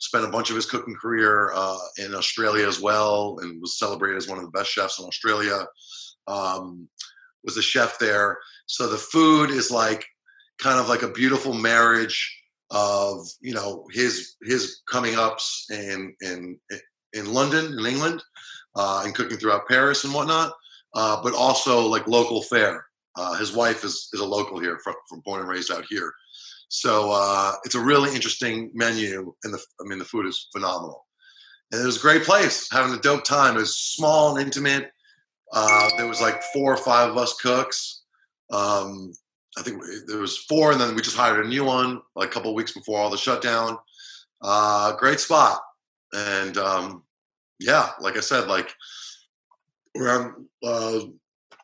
spent 0.00 0.24
a 0.24 0.30
bunch 0.30 0.50
of 0.50 0.56
his 0.56 0.66
cooking 0.66 0.94
career 0.94 1.52
uh, 1.54 1.78
in 1.98 2.14
Australia 2.14 2.66
as 2.66 2.80
well, 2.80 3.38
and 3.40 3.60
was 3.60 3.78
celebrated 3.78 4.16
as 4.16 4.28
one 4.28 4.38
of 4.38 4.44
the 4.44 4.50
best 4.50 4.70
chefs 4.70 4.98
in 4.98 5.04
Australia. 5.04 5.66
Um, 6.26 6.88
was 7.44 7.56
a 7.56 7.62
chef 7.62 7.98
there, 7.98 8.38
so 8.66 8.86
the 8.86 8.98
food 8.98 9.50
is 9.50 9.70
like 9.70 10.04
kind 10.58 10.78
of 10.78 10.88
like 10.88 11.02
a 11.02 11.10
beautiful 11.10 11.54
marriage 11.54 12.36
of 12.70 13.26
you 13.40 13.54
know 13.54 13.86
his 13.92 14.36
his 14.42 14.82
coming 14.90 15.16
ups 15.16 15.66
in 15.70 16.14
in 16.20 16.58
in 17.12 17.32
London 17.32 17.78
in 17.78 17.86
England 17.86 18.22
uh, 18.76 19.02
and 19.04 19.14
cooking 19.14 19.38
throughout 19.38 19.68
Paris 19.68 20.04
and 20.04 20.14
whatnot, 20.14 20.52
uh, 20.94 21.20
but 21.22 21.34
also 21.34 21.86
like 21.86 22.06
local 22.06 22.42
fare. 22.42 22.84
Uh, 23.16 23.34
his 23.34 23.52
wife 23.52 23.84
is 23.84 24.08
is 24.12 24.20
a 24.20 24.24
local 24.24 24.60
here 24.60 24.78
from, 24.82 24.94
from 25.08 25.20
born 25.20 25.40
and 25.40 25.48
raised 25.48 25.72
out 25.72 25.84
here, 25.88 26.12
so 26.68 27.10
uh, 27.12 27.52
it's 27.64 27.74
a 27.74 27.80
really 27.80 28.14
interesting 28.14 28.70
menu, 28.74 29.34
and 29.44 29.52
the 29.52 29.60
I 29.80 29.88
mean 29.88 29.98
the 29.98 30.04
food 30.04 30.26
is 30.26 30.48
phenomenal. 30.52 31.06
And 31.72 31.82
it 31.82 31.86
was 31.86 31.98
a 31.98 32.00
great 32.00 32.24
place, 32.24 32.68
having 32.70 32.94
a 32.94 33.00
dope 33.00 33.24
time. 33.24 33.56
It 33.56 33.60
was 33.60 33.76
small 33.76 34.36
and 34.36 34.44
intimate. 34.44 34.90
Uh, 35.52 35.88
there 35.96 36.06
was 36.06 36.20
like 36.20 36.42
four 36.52 36.72
or 36.72 36.76
five 36.76 37.10
of 37.10 37.16
us 37.16 37.34
cooks. 37.40 38.02
Um, 38.52 39.12
I 39.58 39.62
think 39.62 39.82
there 40.06 40.18
was 40.18 40.38
four, 40.38 40.70
and 40.72 40.80
then 40.80 40.94
we 40.94 41.02
just 41.02 41.16
hired 41.16 41.44
a 41.44 41.48
new 41.48 41.64
one 41.64 42.00
like 42.14 42.28
a 42.28 42.32
couple 42.32 42.54
weeks 42.54 42.72
before 42.72 42.98
all 42.98 43.10
the 43.10 43.16
shutdown. 43.16 43.76
Uh, 44.40 44.96
great 44.96 45.18
spot, 45.18 45.60
and 46.12 46.56
um, 46.56 47.02
yeah, 47.58 47.90
like 48.00 48.16
I 48.16 48.20
said, 48.20 48.46
like 48.46 48.72
around 49.96 50.46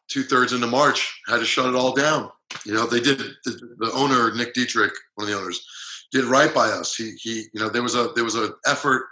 two 0.09 0.23
thirds 0.23 0.53
into 0.53 0.67
March, 0.67 1.21
had 1.29 1.39
to 1.39 1.45
shut 1.45 1.67
it 1.67 1.75
all 1.75 1.95
down. 1.95 2.31
You 2.65 2.75
know, 2.75 2.87
they 2.87 3.01
did. 3.01 3.19
The, 3.19 3.77
the, 3.79 3.93
owner 3.93 4.35
Nick 4.35 4.55
Detrich, 4.55 4.93
one 5.15 5.27
of 5.27 5.33
the 5.33 5.39
owners, 5.39 5.67
did 6.13 6.25
right 6.25 6.55
by 6.55 6.69
us. 6.69 6.95
He 6.95 7.17
he, 7.21 7.45
you 7.53 7.61
know, 7.61 7.69
there 7.69 7.83
was 7.83 7.95
a 7.95 8.11
there 8.15 8.25
was 8.25 8.35
an 8.35 8.53
effort 8.67 9.07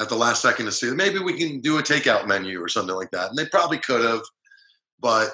at 0.00 0.08
the 0.08 0.16
last 0.16 0.42
second 0.42 0.66
to 0.66 0.72
say 0.72 0.90
maybe 0.90 1.18
we 1.18 1.38
can 1.38 1.60
do 1.60 1.78
a 1.78 1.82
takeout 1.82 2.26
menu 2.26 2.60
or 2.60 2.68
something 2.68 2.94
like 2.94 3.10
that, 3.12 3.30
and 3.30 3.38
they 3.38 3.46
probably 3.46 3.78
could 3.78 4.04
have, 4.04 4.22
but 5.00 5.30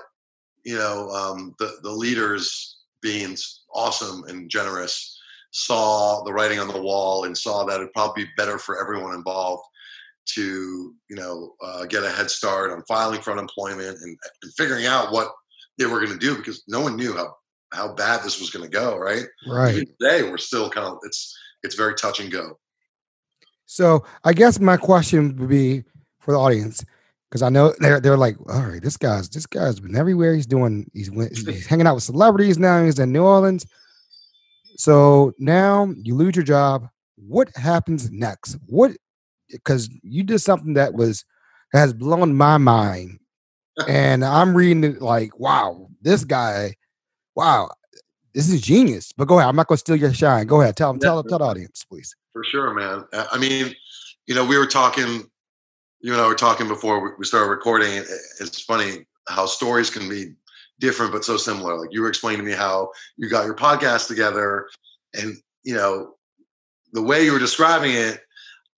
you 0.64 0.76
know, 0.76 1.08
um, 1.10 1.54
the 1.58 1.72
the 1.82 1.90
leaders 1.90 2.78
being 3.02 3.36
awesome 3.74 4.24
and 4.28 4.50
generous 4.50 5.18
saw 5.52 6.22
the 6.22 6.32
writing 6.32 6.60
on 6.60 6.68
the 6.68 6.80
wall 6.80 7.24
and 7.24 7.36
saw 7.36 7.64
that 7.64 7.80
it'd 7.80 7.92
probably 7.92 8.24
be 8.24 8.30
better 8.36 8.58
for 8.58 8.80
everyone 8.80 9.14
involved 9.14 9.64
to 10.26 10.94
you 11.08 11.16
know 11.16 11.54
uh, 11.62 11.84
get 11.86 12.04
a 12.04 12.10
head 12.10 12.30
start 12.30 12.70
on 12.70 12.82
filing 12.86 13.20
for 13.20 13.32
unemployment 13.32 13.98
and, 14.00 14.16
and 14.42 14.52
figuring 14.54 14.86
out 14.86 15.12
what 15.12 15.32
they 15.78 15.86
were 15.86 15.98
going 15.98 16.12
to 16.12 16.18
do 16.18 16.36
because 16.36 16.62
no 16.68 16.80
one 16.80 16.96
knew 16.96 17.14
how 17.14 17.34
how 17.72 17.94
bad 17.94 18.22
this 18.22 18.40
was 18.40 18.50
going 18.50 18.64
to 18.64 18.70
go 18.70 18.96
right 18.96 19.24
right 19.48 19.74
Even 19.74 19.86
today 20.00 20.28
we're 20.28 20.38
still 20.38 20.70
kind 20.70 20.86
of 20.86 20.98
it's 21.02 21.36
it's 21.62 21.74
very 21.74 21.94
touch 21.94 22.20
and 22.20 22.30
go 22.30 22.58
so 23.66 24.04
i 24.24 24.32
guess 24.32 24.60
my 24.60 24.76
question 24.76 25.36
would 25.36 25.48
be 25.48 25.84
for 26.20 26.32
the 26.32 26.38
audience 26.38 26.84
because 27.30 27.42
I 27.42 27.48
know 27.48 27.72
they're 27.78 28.00
they're 28.00 28.16
like, 28.16 28.36
all 28.50 28.62
right, 28.62 28.82
this 28.82 28.96
guy's 28.96 29.28
this 29.28 29.46
guy's 29.46 29.78
been 29.78 29.96
everywhere. 29.96 30.34
He's 30.34 30.46
doing 30.46 30.90
he's 30.92 31.08
he's 31.08 31.66
hanging 31.66 31.86
out 31.86 31.94
with 31.94 32.02
celebrities 32.02 32.58
now. 32.58 32.84
He's 32.84 32.98
in 32.98 33.12
New 33.12 33.22
Orleans. 33.22 33.66
So 34.76 35.32
now 35.38 35.92
you 35.96 36.14
lose 36.14 36.34
your 36.34 36.44
job. 36.44 36.88
What 37.16 37.54
happens 37.56 38.10
next? 38.10 38.56
What 38.66 38.92
because 39.50 39.90
you 40.02 40.22
did 40.22 40.38
something 40.40 40.74
that 40.74 40.94
was 40.94 41.24
has 41.72 41.92
blown 41.92 42.36
my 42.36 42.58
mind, 42.58 43.20
and 43.88 44.24
I'm 44.24 44.56
reading 44.56 44.84
it 44.84 45.02
like, 45.02 45.38
wow, 45.38 45.88
this 46.02 46.24
guy, 46.24 46.76
wow, 47.34 47.70
this 48.34 48.48
is 48.48 48.60
genius. 48.60 49.12
But 49.12 49.28
go 49.28 49.38
ahead. 49.38 49.48
I'm 49.48 49.56
not 49.56 49.68
going 49.68 49.76
to 49.76 49.80
steal 49.80 49.96
your 49.96 50.12
shine. 50.12 50.46
Go 50.46 50.60
ahead. 50.60 50.76
Tell 50.76 50.92
them. 50.92 51.00
Tell, 51.00 51.22
tell 51.22 51.38
the 51.38 51.44
audience, 51.44 51.84
please. 51.84 52.14
For 52.32 52.44
sure, 52.44 52.74
man. 52.74 53.04
I 53.12 53.38
mean, 53.38 53.74
you 54.26 54.34
know, 54.34 54.44
we 54.44 54.58
were 54.58 54.66
talking 54.66 55.30
you 56.00 56.12
and 56.12 56.20
I 56.20 56.26
were 56.26 56.34
talking 56.34 56.66
before 56.66 57.16
we 57.16 57.24
started 57.24 57.48
recording. 57.48 58.02
It's 58.40 58.62
funny 58.62 59.06
how 59.28 59.46
stories 59.46 59.90
can 59.90 60.08
be 60.08 60.32
different 60.78 61.12
but 61.12 61.24
so 61.24 61.36
similar. 61.36 61.78
Like 61.78 61.90
you 61.92 62.00
were 62.00 62.08
explaining 62.08 62.40
to 62.40 62.50
me 62.50 62.56
how 62.56 62.90
you 63.16 63.28
got 63.28 63.44
your 63.44 63.54
podcast 63.54 64.08
together, 64.08 64.68
and 65.14 65.36
you 65.62 65.74
know 65.74 66.14
the 66.92 67.02
way 67.02 67.24
you 67.24 67.32
were 67.32 67.38
describing 67.38 67.92
it. 67.92 68.20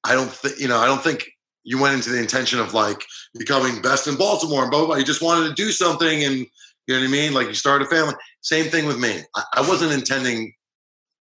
I 0.05 0.15
don't 0.15 0.31
think 0.31 0.59
you 0.59 0.69
know. 0.69 0.79
I 0.79 0.87
don't 0.87 1.03
think 1.03 1.29
you 1.65 1.79
went 1.79 1.95
into 1.95 2.11
the 2.11 2.21
intention 2.21 2.59
of 2.59 2.75
like 2.75 3.05
becoming 3.39 3.81
best 3.81 4.09
in 4.09 4.17
Baltimore 4.17 4.63
and 4.63 4.71
blah, 4.71 4.81
blah, 4.81 4.89
blah. 4.89 4.97
You 4.97 5.05
just 5.05 5.23
wanted 5.23 5.49
to 5.49 5.55
do 5.55 5.71
something, 5.71 6.25
and 6.25 6.37
you 6.37 6.47
know 6.89 7.01
what 7.01 7.09
I 7.09 7.11
mean. 7.11 7.33
Like 7.33 7.49
you 7.49 7.55
started 7.55 7.87
a 7.87 7.91
family. 7.91 8.15
Same 8.41 8.71
thing 8.71 8.87
with 8.87 8.99
me. 8.99 9.21
I, 9.37 9.45
I 9.57 9.61
wasn't 9.61 9.93
intending 9.93 10.53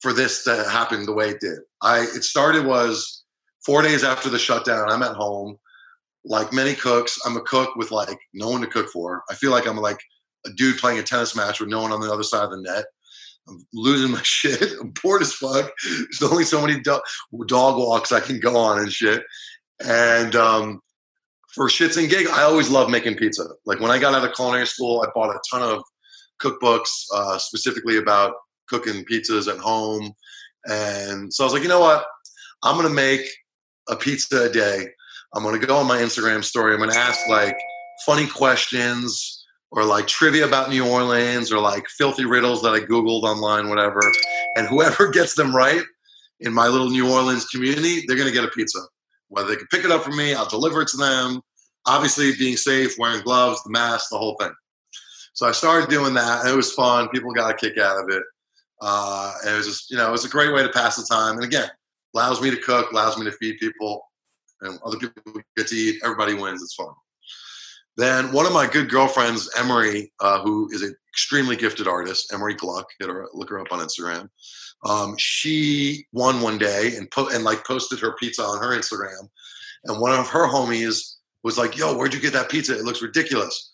for 0.00 0.12
this 0.12 0.44
to 0.44 0.64
happen 0.70 1.04
the 1.04 1.12
way 1.12 1.30
it 1.30 1.40
did. 1.40 1.58
I 1.82 2.00
it 2.00 2.24
started 2.24 2.66
was 2.66 3.24
four 3.64 3.82
days 3.82 4.02
after 4.02 4.28
the 4.28 4.38
shutdown. 4.38 4.90
I'm 4.90 5.02
at 5.02 5.16
home 5.16 5.58
like 6.24 6.52
many 6.52 6.74
cooks, 6.74 7.18
I'm 7.24 7.36
a 7.36 7.42
cook 7.42 7.76
with 7.76 7.90
like 7.90 8.18
no 8.34 8.50
one 8.50 8.60
to 8.60 8.66
cook 8.66 8.88
for. 8.88 9.22
I 9.30 9.34
feel 9.34 9.50
like 9.50 9.66
I'm 9.66 9.76
like 9.76 10.00
a 10.46 10.50
dude 10.50 10.78
playing 10.78 10.98
a 10.98 11.02
tennis 11.02 11.36
match 11.36 11.60
with 11.60 11.68
no 11.68 11.82
one 11.82 11.92
on 11.92 12.00
the 12.00 12.12
other 12.12 12.22
side 12.22 12.44
of 12.44 12.50
the 12.50 12.60
net. 12.60 12.84
I'm 13.48 13.64
losing 13.72 14.10
my 14.12 14.20
shit. 14.24 14.72
I'm 14.80 14.92
bored 15.02 15.22
as 15.22 15.32
fuck. 15.32 15.70
There's 15.84 16.22
only 16.22 16.44
so 16.44 16.60
many 16.60 16.80
do- 16.80 17.00
dog 17.46 17.76
walks 17.78 18.12
I 18.12 18.20
can 18.20 18.40
go 18.40 18.56
on 18.56 18.78
and 18.78 18.92
shit. 18.92 19.22
And 19.84 20.34
um, 20.36 20.80
for 21.54 21.68
shits 21.68 21.96
and 21.96 22.10
gigs, 22.10 22.30
I 22.30 22.42
always 22.42 22.70
love 22.70 22.90
making 22.90 23.16
pizza. 23.16 23.46
Like 23.64 23.80
when 23.80 23.90
I 23.90 23.98
got 23.98 24.14
out 24.14 24.24
of 24.24 24.34
culinary 24.34 24.66
school, 24.66 25.02
I 25.02 25.10
bought 25.14 25.34
a 25.34 25.40
ton 25.50 25.62
of 25.62 25.82
cookbooks 26.40 27.04
uh, 27.14 27.38
specifically 27.38 27.96
about 27.96 28.34
cooking 28.68 29.04
pizzas 29.04 29.52
at 29.52 29.58
home. 29.58 30.12
And 30.66 31.32
so 31.32 31.44
I 31.44 31.46
was 31.46 31.54
like, 31.54 31.62
you 31.62 31.68
know 31.68 31.80
what? 31.80 32.04
I'm 32.62 32.76
going 32.76 32.88
to 32.88 32.94
make 32.94 33.26
a 33.88 33.96
pizza 33.96 34.44
a 34.44 34.48
day 34.50 34.86
I'm 35.34 35.42
going 35.42 35.60
to 35.60 35.66
go 35.66 35.76
on 35.76 35.86
my 35.86 35.98
Instagram 35.98 36.42
story. 36.42 36.72
I'm 36.72 36.80
going 36.80 36.90
to 36.90 36.98
ask 36.98 37.28
like 37.28 37.56
funny 38.04 38.26
questions 38.26 39.39
or 39.70 39.84
like 39.84 40.06
trivia 40.06 40.46
about 40.46 40.70
New 40.70 40.88
Orleans 40.88 41.52
or 41.52 41.58
like 41.60 41.86
filthy 41.88 42.24
riddles 42.24 42.62
that 42.62 42.74
I 42.74 42.80
Googled 42.80 43.22
online, 43.22 43.68
whatever. 43.68 44.00
And 44.56 44.66
whoever 44.66 45.08
gets 45.12 45.34
them 45.34 45.54
right 45.54 45.82
in 46.40 46.52
my 46.52 46.66
little 46.68 46.90
New 46.90 47.12
Orleans 47.12 47.46
community, 47.46 48.02
they're 48.06 48.16
going 48.16 48.28
to 48.28 48.34
get 48.34 48.44
a 48.44 48.48
pizza. 48.48 48.80
Whether 49.28 49.48
they 49.48 49.56
can 49.56 49.68
pick 49.68 49.84
it 49.84 49.92
up 49.92 50.02
from 50.02 50.16
me, 50.16 50.34
I'll 50.34 50.48
deliver 50.48 50.82
it 50.82 50.88
to 50.88 50.96
them. 50.96 51.40
Obviously, 51.86 52.32
being 52.36 52.56
safe, 52.56 52.96
wearing 52.98 53.22
gloves, 53.22 53.62
the 53.62 53.70
mask, 53.70 54.10
the 54.10 54.18
whole 54.18 54.36
thing. 54.40 54.52
So 55.34 55.46
I 55.46 55.52
started 55.52 55.88
doing 55.88 56.14
that, 56.14 56.40
and 56.40 56.50
it 56.50 56.56
was 56.56 56.72
fun. 56.72 57.08
People 57.08 57.32
got 57.32 57.50
a 57.50 57.54
kick 57.54 57.78
out 57.78 58.02
of 58.02 58.10
it. 58.10 58.22
Uh, 58.82 59.32
and 59.44 59.54
it 59.54 59.56
was 59.56 59.66
just, 59.66 59.90
you 59.90 59.96
know, 59.96 60.08
it 60.08 60.12
was 60.12 60.24
a 60.24 60.28
great 60.28 60.52
way 60.52 60.62
to 60.62 60.68
pass 60.70 60.96
the 60.96 61.06
time. 61.08 61.36
And 61.36 61.44
again, 61.44 61.70
allows 62.14 62.42
me 62.42 62.50
to 62.50 62.56
cook, 62.56 62.90
allows 62.90 63.16
me 63.16 63.24
to 63.24 63.32
feed 63.32 63.58
people 63.58 64.02
and 64.62 64.78
other 64.84 64.98
people 64.98 65.40
get 65.56 65.68
to 65.68 65.74
eat. 65.74 66.00
Everybody 66.04 66.34
wins. 66.34 66.62
It's 66.62 66.74
fun. 66.74 66.88
Then 67.96 68.32
one 68.32 68.46
of 68.46 68.52
my 68.52 68.66
good 68.66 68.88
girlfriends, 68.88 69.50
Emery, 69.58 70.12
uh, 70.20 70.40
who 70.42 70.68
is 70.72 70.82
an 70.82 70.94
extremely 71.10 71.56
gifted 71.56 71.86
artist, 71.86 72.32
Emery 72.32 72.54
Gluck, 72.54 72.88
get 72.98 73.08
her, 73.08 73.28
look 73.34 73.50
her 73.50 73.60
up 73.60 73.72
on 73.72 73.80
Instagram. 73.80 74.28
Um, 74.86 75.16
she 75.18 76.06
won 76.12 76.40
one 76.40 76.56
day 76.56 76.94
and 76.96 77.10
put 77.10 77.34
and 77.34 77.44
like 77.44 77.66
posted 77.66 78.00
her 78.00 78.14
pizza 78.18 78.42
on 78.42 78.62
her 78.62 78.76
Instagram, 78.76 79.28
and 79.84 80.00
one 80.00 80.18
of 80.18 80.28
her 80.28 80.46
homies 80.48 81.16
was 81.42 81.58
like, 81.58 81.76
"Yo, 81.76 81.94
where'd 81.94 82.14
you 82.14 82.20
get 82.20 82.32
that 82.32 82.48
pizza? 82.48 82.78
It 82.78 82.84
looks 82.84 83.02
ridiculous." 83.02 83.70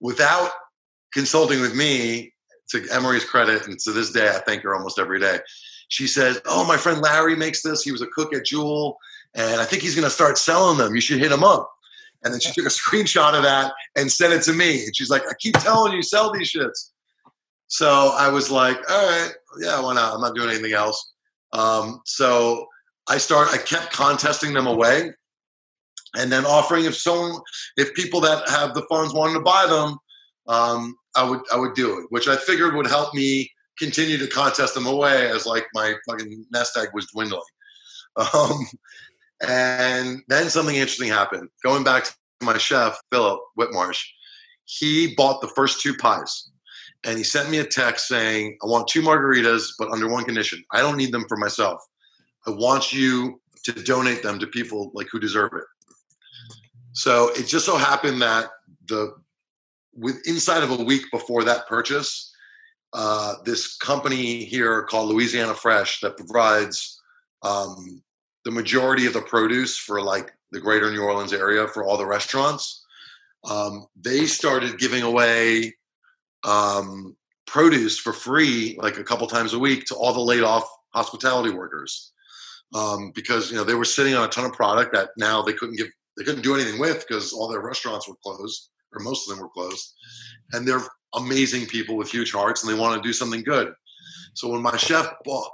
Without 0.00 0.50
consulting 1.12 1.60
with 1.60 1.74
me, 1.74 2.32
to 2.70 2.86
Emery's 2.90 3.24
credit, 3.24 3.66
and 3.66 3.78
to 3.80 3.92
this 3.92 4.12
day, 4.12 4.28
I 4.28 4.40
thank 4.40 4.62
her 4.62 4.74
almost 4.74 4.98
every 4.98 5.20
day. 5.20 5.40
She 5.88 6.06
says, 6.06 6.40
"Oh, 6.46 6.64
my 6.64 6.78
friend 6.78 7.02
Larry 7.02 7.36
makes 7.36 7.60
this. 7.60 7.82
He 7.82 7.92
was 7.92 8.00
a 8.00 8.06
cook 8.06 8.34
at 8.34 8.46
Jewel 8.46 8.98
and 9.36 9.60
I 9.60 9.64
think 9.64 9.82
he's 9.82 9.94
going 9.94 10.06
to 10.06 10.10
start 10.10 10.38
selling 10.38 10.78
them. 10.78 10.94
You 10.94 11.00
should 11.00 11.18
hit 11.18 11.30
him 11.30 11.44
up. 11.44 11.70
And 12.26 12.34
then 12.34 12.40
she 12.40 12.52
took 12.52 12.66
a 12.66 12.68
screenshot 12.68 13.34
of 13.34 13.44
that 13.44 13.72
and 13.94 14.10
sent 14.10 14.32
it 14.32 14.42
to 14.42 14.52
me. 14.52 14.84
And 14.84 14.96
she's 14.96 15.10
like, 15.10 15.22
I 15.22 15.34
keep 15.38 15.54
telling 15.54 15.92
you, 15.92 16.02
sell 16.02 16.32
these 16.32 16.52
shits. 16.52 16.90
So 17.68 18.12
I 18.18 18.28
was 18.28 18.50
like, 18.50 18.78
all 18.90 19.06
right, 19.06 19.30
yeah, 19.60 19.80
why 19.80 19.94
not? 19.94 20.12
I'm 20.12 20.20
not 20.20 20.34
doing 20.34 20.50
anything 20.50 20.72
else. 20.72 21.12
Um, 21.52 22.00
so 22.04 22.66
I 23.08 23.18
start. 23.18 23.48
I 23.52 23.58
kept 23.58 23.92
contesting 23.92 24.52
them 24.52 24.66
away, 24.66 25.12
and 26.16 26.32
then 26.32 26.44
offering 26.44 26.84
if 26.84 26.96
someone, 26.96 27.40
if 27.76 27.94
people 27.94 28.20
that 28.22 28.48
have 28.48 28.74
the 28.74 28.84
funds 28.88 29.14
wanted 29.14 29.34
to 29.34 29.40
buy 29.40 29.66
them, 29.68 29.96
um, 30.48 30.96
I 31.14 31.28
would 31.28 31.40
I 31.52 31.56
would 31.56 31.74
do 31.74 32.00
it, 32.00 32.06
which 32.10 32.26
I 32.26 32.36
figured 32.36 32.74
would 32.74 32.88
help 32.88 33.14
me 33.14 33.48
continue 33.78 34.18
to 34.18 34.26
contest 34.26 34.74
them 34.74 34.86
away 34.86 35.28
as 35.28 35.46
like 35.46 35.66
my 35.74 35.94
fucking 36.08 36.46
nest 36.50 36.76
egg 36.76 36.88
was 36.92 37.06
dwindling. 37.12 37.42
Um, 38.34 38.66
and 39.40 40.22
then 40.28 40.48
something 40.48 40.76
interesting 40.76 41.08
happened. 41.08 41.48
Going 41.64 41.84
back 41.84 42.04
to 42.04 42.14
my 42.42 42.58
chef, 42.58 42.98
Philip 43.12 43.40
Whitmarsh, 43.58 44.02
he 44.64 45.14
bought 45.14 45.40
the 45.40 45.48
first 45.48 45.80
two 45.80 45.94
pies. 45.96 46.50
And 47.04 47.18
he 47.18 47.24
sent 47.24 47.50
me 47.50 47.58
a 47.58 47.64
text 47.64 48.08
saying, 48.08 48.58
I 48.62 48.66
want 48.66 48.88
two 48.88 49.02
margaritas, 49.02 49.68
but 49.78 49.90
under 49.90 50.08
one 50.08 50.24
condition. 50.24 50.64
I 50.72 50.80
don't 50.80 50.96
need 50.96 51.12
them 51.12 51.26
for 51.28 51.36
myself. 51.36 51.80
I 52.46 52.50
want 52.50 52.92
you 52.92 53.40
to 53.64 53.72
donate 53.72 54.22
them 54.22 54.38
to 54.38 54.46
people 54.46 54.90
like 54.94 55.08
who 55.10 55.20
deserve 55.20 55.52
it. 55.54 55.64
So 56.92 57.30
it 57.34 57.46
just 57.46 57.66
so 57.66 57.76
happened 57.76 58.22
that 58.22 58.48
the 58.88 59.14
with 59.92 60.26
inside 60.26 60.62
of 60.62 60.78
a 60.78 60.82
week 60.82 61.04
before 61.10 61.44
that 61.44 61.66
purchase, 61.66 62.32
uh, 62.92 63.34
this 63.44 63.76
company 63.76 64.44
here 64.44 64.82
called 64.84 65.08
Louisiana 65.08 65.54
Fresh 65.54 66.00
that 66.00 66.16
provides 66.16 67.00
um, 67.42 68.02
the 68.46 68.52
majority 68.52 69.06
of 69.06 69.12
the 69.12 69.20
produce 69.20 69.76
for 69.76 70.00
like 70.00 70.32
the 70.52 70.60
greater 70.60 70.88
New 70.92 71.02
Orleans 71.02 71.32
area 71.32 71.66
for 71.66 71.84
all 71.84 71.98
the 71.98 72.06
restaurants. 72.06 72.86
Um, 73.44 73.88
they 74.00 74.26
started 74.26 74.78
giving 74.78 75.02
away 75.02 75.74
um, 76.44 77.16
produce 77.48 77.98
for 77.98 78.12
free, 78.12 78.78
like 78.80 78.98
a 78.98 79.04
couple 79.04 79.26
times 79.26 79.52
a 79.52 79.58
week, 79.58 79.84
to 79.86 79.96
all 79.96 80.12
the 80.12 80.20
laid 80.20 80.44
off 80.44 80.64
hospitality 80.94 81.50
workers, 81.50 82.12
um, 82.72 83.10
because 83.16 83.50
you 83.50 83.56
know 83.56 83.64
they 83.64 83.74
were 83.74 83.84
sitting 83.84 84.14
on 84.14 84.24
a 84.24 84.30
ton 84.30 84.44
of 84.44 84.52
product 84.52 84.94
that 84.94 85.10
now 85.18 85.42
they 85.42 85.52
couldn't 85.52 85.76
give, 85.76 85.88
they 86.16 86.22
couldn't 86.22 86.42
do 86.42 86.54
anything 86.54 86.78
with 86.78 87.04
because 87.06 87.32
all 87.32 87.48
their 87.48 87.62
restaurants 87.62 88.08
were 88.08 88.14
closed, 88.22 88.70
or 88.92 89.00
most 89.00 89.28
of 89.28 89.34
them 89.34 89.42
were 89.42 89.50
closed, 89.50 89.92
and 90.52 90.66
they're 90.66 90.86
amazing 91.14 91.66
people 91.66 91.96
with 91.96 92.12
huge 92.12 92.30
hearts, 92.30 92.62
and 92.62 92.72
they 92.72 92.78
want 92.78 92.94
to 92.94 93.08
do 93.08 93.12
something 93.12 93.42
good. 93.42 93.72
So 94.34 94.48
when 94.48 94.62
my 94.62 94.76
chef 94.76 95.08
bought, 95.24 95.50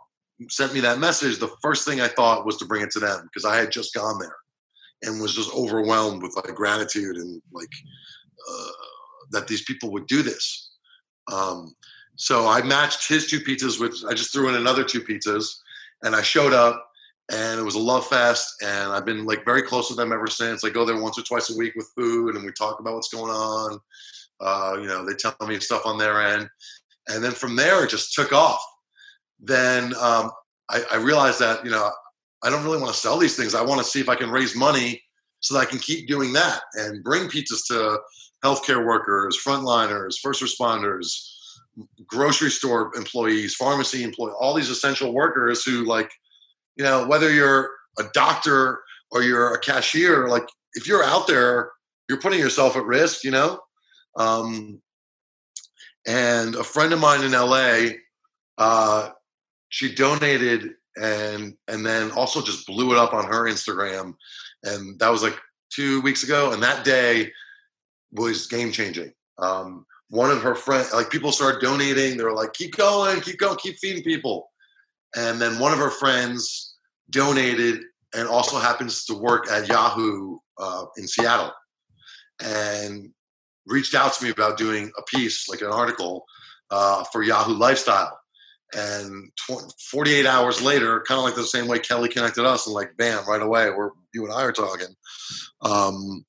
sent 0.50 0.74
me 0.74 0.80
that 0.80 0.98
message, 0.98 1.38
the 1.38 1.54
first 1.62 1.86
thing 1.86 2.00
I 2.00 2.08
thought 2.08 2.46
was 2.46 2.56
to 2.58 2.64
bring 2.64 2.82
it 2.82 2.90
to 2.92 3.00
them 3.00 3.22
because 3.24 3.44
I 3.44 3.56
had 3.56 3.72
just 3.72 3.94
gone 3.94 4.18
there 4.18 4.36
and 5.02 5.20
was 5.20 5.34
just 5.34 5.52
overwhelmed 5.54 6.22
with 6.22 6.36
like 6.36 6.54
gratitude 6.54 7.16
and 7.16 7.42
like 7.52 7.70
uh, 8.48 8.66
that 9.32 9.48
these 9.48 9.62
people 9.62 9.90
would 9.92 10.06
do 10.06 10.22
this. 10.22 10.70
Um, 11.30 11.74
so 12.16 12.46
I 12.46 12.62
matched 12.62 13.08
his 13.08 13.26
two 13.26 13.40
pizzas 13.40 13.80
with 13.80 13.96
I 14.08 14.14
just 14.14 14.32
threw 14.32 14.48
in 14.48 14.54
another 14.54 14.84
two 14.84 15.00
pizzas, 15.00 15.46
and 16.02 16.14
I 16.14 16.22
showed 16.22 16.52
up, 16.52 16.86
and 17.32 17.58
it 17.58 17.64
was 17.64 17.74
a 17.74 17.80
love 17.80 18.06
fest, 18.06 18.48
and 18.62 18.92
I've 18.92 19.06
been 19.06 19.24
like 19.24 19.44
very 19.44 19.62
close 19.62 19.88
with 19.88 19.98
them 19.98 20.12
ever 20.12 20.26
since. 20.26 20.64
I 20.64 20.70
go 20.70 20.84
there 20.84 21.00
once 21.00 21.18
or 21.18 21.22
twice 21.22 21.50
a 21.50 21.56
week 21.56 21.74
with 21.74 21.90
food, 21.96 22.36
and 22.36 22.44
we 22.44 22.52
talk 22.52 22.80
about 22.80 22.94
what's 22.94 23.12
going 23.12 23.32
on. 23.32 23.78
Uh, 24.40 24.76
you 24.80 24.86
know, 24.86 25.06
they 25.06 25.14
tell 25.14 25.34
me 25.46 25.58
stuff 25.60 25.86
on 25.86 25.98
their 25.98 26.20
end, 26.20 26.48
and 27.08 27.24
then 27.24 27.32
from 27.32 27.56
there 27.56 27.84
it 27.84 27.90
just 27.90 28.14
took 28.14 28.32
off. 28.32 28.62
Then 29.42 29.94
um, 29.96 30.30
I, 30.70 30.82
I 30.92 30.96
realized 30.96 31.40
that 31.40 31.64
you 31.64 31.70
know 31.70 31.90
I 32.42 32.50
don't 32.50 32.64
really 32.64 32.80
want 32.80 32.92
to 32.92 32.98
sell 32.98 33.18
these 33.18 33.36
things. 33.36 33.54
I 33.54 33.62
want 33.62 33.80
to 33.80 33.86
see 33.86 34.00
if 34.00 34.08
I 34.08 34.14
can 34.14 34.30
raise 34.30 34.56
money 34.56 35.02
so 35.40 35.54
that 35.54 35.60
I 35.60 35.64
can 35.64 35.78
keep 35.78 36.08
doing 36.08 36.32
that 36.32 36.62
and 36.74 37.02
bring 37.02 37.28
pizzas 37.28 37.66
to 37.66 37.98
healthcare 38.44 38.84
workers, 38.84 39.38
frontliners, 39.44 40.14
first 40.20 40.42
responders, 40.42 41.10
grocery 42.06 42.50
store 42.50 42.92
employees, 42.96 43.54
pharmacy 43.54 44.02
employees, 44.02 44.34
all 44.38 44.54
these 44.54 44.70
essential 44.70 45.12
workers 45.12 45.64
who 45.64 45.84
like, 45.84 46.10
you 46.76 46.84
know, 46.84 47.06
whether 47.06 47.32
you're 47.32 47.70
a 47.98 48.04
doctor 48.14 48.80
or 49.10 49.22
you're 49.22 49.54
a 49.54 49.60
cashier, 49.60 50.28
like 50.28 50.46
if 50.74 50.86
you're 50.86 51.04
out 51.04 51.26
there, 51.26 51.70
you're 52.08 52.20
putting 52.20 52.40
yourself 52.40 52.76
at 52.76 52.84
risk, 52.84 53.24
you 53.24 53.30
know? 53.30 53.60
Um, 54.16 54.80
and 56.06 56.54
a 56.54 56.64
friend 56.64 56.92
of 56.92 57.00
mine 57.00 57.24
in 57.24 57.32
LA, 57.32 57.98
uh, 58.58 59.10
she 59.72 59.94
donated 59.94 60.74
and 60.96 61.56
and 61.66 61.84
then 61.84 62.10
also 62.12 62.42
just 62.42 62.66
blew 62.66 62.92
it 62.92 62.98
up 62.98 63.14
on 63.14 63.24
her 63.24 63.50
Instagram, 63.50 64.14
and 64.62 64.98
that 65.00 65.10
was 65.10 65.22
like 65.22 65.38
two 65.74 66.02
weeks 66.02 66.22
ago. 66.22 66.52
And 66.52 66.62
that 66.62 66.84
day 66.84 67.32
was 68.12 68.46
game 68.46 68.70
changing. 68.70 69.12
Um, 69.38 69.86
one 70.10 70.30
of 70.30 70.42
her 70.42 70.54
friends, 70.54 70.92
like 70.92 71.08
people 71.08 71.32
started 71.32 71.62
donating. 71.62 72.18
They 72.18 72.24
were 72.24 72.34
like, 72.34 72.52
"Keep 72.52 72.76
going, 72.76 73.22
keep 73.22 73.38
going, 73.38 73.56
keep 73.56 73.78
feeding 73.78 74.04
people." 74.04 74.50
And 75.16 75.40
then 75.40 75.58
one 75.58 75.72
of 75.72 75.78
her 75.78 75.90
friends 75.90 76.74
donated, 77.08 77.80
and 78.14 78.28
also 78.28 78.58
happens 78.58 79.06
to 79.06 79.14
work 79.14 79.50
at 79.50 79.68
Yahoo 79.68 80.36
uh, 80.58 80.84
in 80.98 81.08
Seattle, 81.08 81.52
and 82.44 83.08
reached 83.66 83.94
out 83.94 84.12
to 84.12 84.24
me 84.24 84.30
about 84.30 84.58
doing 84.58 84.92
a 84.98 85.02
piece, 85.16 85.48
like 85.48 85.62
an 85.62 85.68
article, 85.68 86.26
uh, 86.70 87.04
for 87.04 87.22
Yahoo 87.22 87.54
Lifestyle 87.54 88.18
and 88.74 89.30
tw- 89.36 89.72
48 89.90 90.26
hours 90.26 90.62
later 90.62 91.04
kind 91.06 91.18
of 91.18 91.24
like 91.24 91.34
the 91.34 91.44
same 91.44 91.68
way 91.68 91.78
kelly 91.78 92.08
connected 92.08 92.44
us 92.44 92.66
and 92.66 92.74
like 92.74 92.96
bam 92.96 93.26
right 93.28 93.42
away 93.42 93.70
we're 93.70 93.90
you 94.14 94.24
and 94.24 94.32
i 94.32 94.42
are 94.42 94.52
talking. 94.52 94.88
Um, 95.62 96.24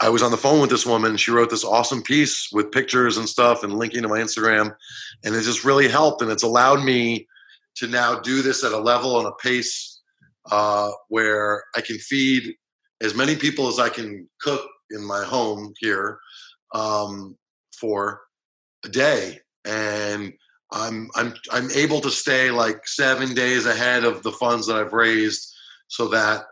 i 0.00 0.08
was 0.08 0.22
on 0.22 0.30
the 0.30 0.36
phone 0.36 0.60
with 0.60 0.70
this 0.70 0.86
woman 0.86 1.16
she 1.16 1.30
wrote 1.30 1.50
this 1.50 1.64
awesome 1.64 2.02
piece 2.02 2.48
with 2.52 2.72
pictures 2.72 3.16
and 3.16 3.28
stuff 3.28 3.62
and 3.62 3.74
linking 3.74 4.02
to 4.02 4.08
my 4.08 4.18
instagram 4.18 4.74
and 5.24 5.34
it 5.34 5.42
just 5.42 5.64
really 5.64 5.88
helped 5.88 6.22
and 6.22 6.30
it's 6.30 6.42
allowed 6.42 6.82
me 6.82 7.26
to 7.76 7.86
now 7.86 8.18
do 8.20 8.42
this 8.42 8.64
at 8.64 8.72
a 8.72 8.78
level 8.78 9.18
and 9.18 9.28
a 9.28 9.32
pace 9.42 10.00
uh, 10.50 10.90
where 11.08 11.64
i 11.76 11.80
can 11.80 11.98
feed 11.98 12.54
as 13.00 13.14
many 13.14 13.36
people 13.36 13.68
as 13.68 13.78
i 13.78 13.88
can 13.88 14.28
cook 14.40 14.66
in 14.90 15.04
my 15.04 15.24
home 15.24 15.72
here 15.78 16.18
um, 16.74 17.36
for 17.78 18.20
a 18.84 18.88
day 18.88 19.38
and 19.64 20.32
I'm 20.72 21.10
I'm 21.14 21.34
I'm 21.50 21.70
able 21.72 22.00
to 22.00 22.10
stay 22.10 22.50
like 22.50 22.86
seven 22.86 23.34
days 23.34 23.66
ahead 23.66 24.04
of 24.04 24.22
the 24.22 24.32
funds 24.32 24.66
that 24.66 24.76
I've 24.76 24.92
raised, 24.92 25.54
so 25.88 26.08
that 26.08 26.44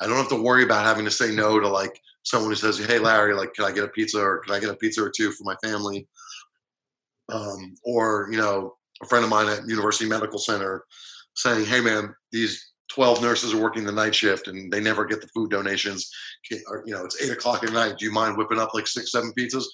I 0.00 0.06
don't 0.06 0.16
have 0.16 0.28
to 0.30 0.42
worry 0.42 0.64
about 0.64 0.84
having 0.84 1.04
to 1.04 1.10
say 1.10 1.34
no 1.34 1.60
to 1.60 1.68
like 1.68 2.00
someone 2.22 2.50
who 2.50 2.56
says, 2.56 2.78
"Hey, 2.78 2.98
Larry, 2.98 3.34
like, 3.34 3.54
can 3.54 3.64
I 3.64 3.72
get 3.72 3.84
a 3.84 3.88
pizza 3.88 4.18
or 4.18 4.38
can 4.38 4.54
I 4.54 4.60
get 4.60 4.70
a 4.70 4.76
pizza 4.76 5.02
or 5.02 5.10
two 5.10 5.30
for 5.32 5.44
my 5.44 5.56
family?" 5.62 6.08
Um, 7.28 7.74
or 7.84 8.28
you 8.30 8.38
know, 8.38 8.76
a 9.02 9.06
friend 9.06 9.24
of 9.24 9.30
mine 9.30 9.48
at 9.48 9.68
University 9.68 10.08
Medical 10.08 10.38
Center 10.38 10.84
saying, 11.34 11.66
"Hey, 11.66 11.80
man, 11.80 12.14
these 12.32 12.72
12 12.88 13.20
nurses 13.20 13.52
are 13.52 13.60
working 13.60 13.84
the 13.84 13.92
night 13.92 14.14
shift 14.14 14.48
and 14.48 14.72
they 14.72 14.80
never 14.80 15.04
get 15.04 15.20
the 15.20 15.28
food 15.28 15.50
donations. 15.50 16.10
You 16.50 16.60
know, 16.86 17.04
it's 17.04 17.20
eight 17.20 17.32
o'clock 17.32 17.64
at 17.64 17.72
night. 17.72 17.98
Do 17.98 18.06
you 18.06 18.12
mind 18.12 18.36
whipping 18.36 18.60
up 18.60 18.74
like 18.74 18.86
six, 18.86 19.12
seven 19.12 19.32
pizzas?" 19.38 19.64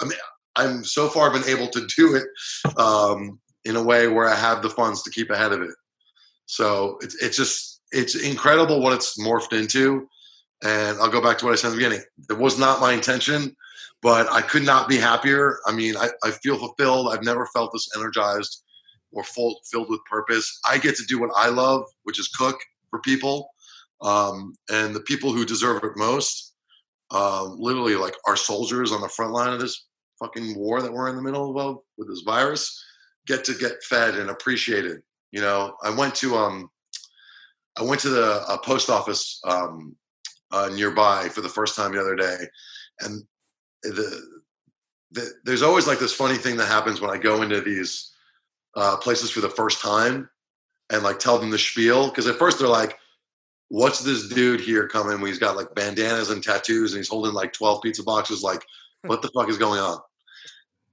I 0.00 0.06
mean, 0.06 0.18
I'm 0.56 0.84
so 0.84 1.08
far 1.08 1.32
been 1.32 1.48
able 1.48 1.68
to 1.68 1.86
do 1.96 2.14
it 2.14 2.76
um, 2.78 3.38
in 3.64 3.76
a 3.76 3.82
way 3.82 4.08
where 4.08 4.28
I 4.28 4.34
have 4.36 4.62
the 4.62 4.70
funds 4.70 5.02
to 5.02 5.10
keep 5.10 5.30
ahead 5.30 5.52
of 5.52 5.62
it. 5.62 5.74
So 6.46 6.98
it's 7.00 7.20
it's 7.22 7.36
just 7.36 7.82
it's 7.92 8.14
incredible 8.14 8.80
what 8.80 8.92
it's 8.92 9.18
morphed 9.18 9.52
into. 9.52 10.08
And 10.62 10.98
I'll 10.98 11.10
go 11.10 11.20
back 11.20 11.38
to 11.38 11.44
what 11.44 11.52
I 11.52 11.56
said 11.56 11.68
in 11.68 11.72
the 11.74 11.84
beginning. 11.84 12.04
It 12.30 12.38
was 12.38 12.58
not 12.58 12.80
my 12.80 12.92
intention, 12.92 13.54
but 14.02 14.30
I 14.32 14.40
could 14.40 14.64
not 14.64 14.88
be 14.88 14.96
happier. 14.96 15.58
I 15.66 15.72
mean, 15.72 15.96
I, 15.96 16.08
I 16.22 16.30
feel 16.30 16.56
fulfilled. 16.56 17.12
I've 17.12 17.24
never 17.24 17.46
felt 17.54 17.72
this 17.72 17.88
energized 17.96 18.62
or 19.12 19.24
full, 19.24 19.60
filled 19.70 19.90
with 19.90 20.00
purpose. 20.10 20.60
I 20.68 20.78
get 20.78 20.96
to 20.96 21.04
do 21.06 21.20
what 21.20 21.30
I 21.36 21.48
love, 21.48 21.84
which 22.04 22.18
is 22.18 22.28
cook 22.28 22.58
for 22.90 23.00
people. 23.00 23.50
Um, 24.00 24.54
and 24.70 24.94
the 24.94 25.00
people 25.00 25.32
who 25.32 25.44
deserve 25.44 25.84
it 25.84 25.92
most, 25.96 26.54
uh, 27.10 27.44
literally 27.44 27.96
like 27.96 28.14
our 28.26 28.36
soldiers 28.36 28.90
on 28.90 29.00
the 29.00 29.08
front 29.08 29.32
line 29.32 29.52
of 29.52 29.60
this 29.60 29.86
fucking 30.18 30.56
war 30.56 30.82
that 30.82 30.92
we're 30.92 31.08
in 31.08 31.16
the 31.16 31.22
middle 31.22 31.58
of 31.58 31.78
with 31.96 32.08
this 32.08 32.22
virus 32.24 32.82
get 33.26 33.44
to 33.44 33.54
get 33.54 33.82
fed 33.82 34.16
and 34.16 34.30
appreciated. 34.30 35.02
You 35.32 35.40
know, 35.40 35.76
I 35.82 35.90
went 35.90 36.14
to 36.16 36.36
um, 36.36 36.70
I 37.78 37.82
went 37.82 38.00
to 38.02 38.08
the 38.08 38.44
uh, 38.48 38.58
post 38.58 38.90
office 38.90 39.40
um, 39.44 39.96
uh, 40.52 40.70
nearby 40.72 41.28
for 41.28 41.40
the 41.40 41.48
first 41.48 41.76
time 41.76 41.92
the 41.92 42.00
other 42.00 42.16
day, 42.16 42.36
and 43.00 43.22
the, 43.82 44.22
the 45.10 45.32
there's 45.44 45.62
always 45.62 45.86
like 45.86 45.98
this 45.98 46.14
funny 46.14 46.36
thing 46.36 46.56
that 46.58 46.68
happens 46.68 47.00
when 47.00 47.10
I 47.10 47.18
go 47.18 47.42
into 47.42 47.60
these 47.60 48.12
uh, 48.76 48.96
places 48.96 49.30
for 49.30 49.40
the 49.40 49.50
first 49.50 49.80
time 49.80 50.28
and 50.90 51.02
like 51.02 51.18
tell 51.18 51.38
them 51.38 51.50
the 51.50 51.58
spiel 51.58 52.08
because 52.08 52.26
at 52.26 52.36
first 52.36 52.58
they're 52.58 52.68
like, 52.68 52.96
"What's 53.68 54.00
this 54.00 54.28
dude 54.28 54.60
here 54.60 54.86
coming? 54.86 55.18
He's 55.26 55.38
got 55.38 55.56
like 55.56 55.74
bandanas 55.74 56.30
and 56.30 56.42
tattoos 56.42 56.92
and 56.92 56.98
he's 56.98 57.08
holding 57.08 57.32
like 57.32 57.52
12 57.52 57.82
pizza 57.82 58.04
boxes. 58.04 58.42
Like, 58.42 58.64
what 59.06 59.22
the 59.22 59.30
fuck 59.34 59.48
is 59.48 59.58
going 59.58 59.80
on?" 59.80 59.98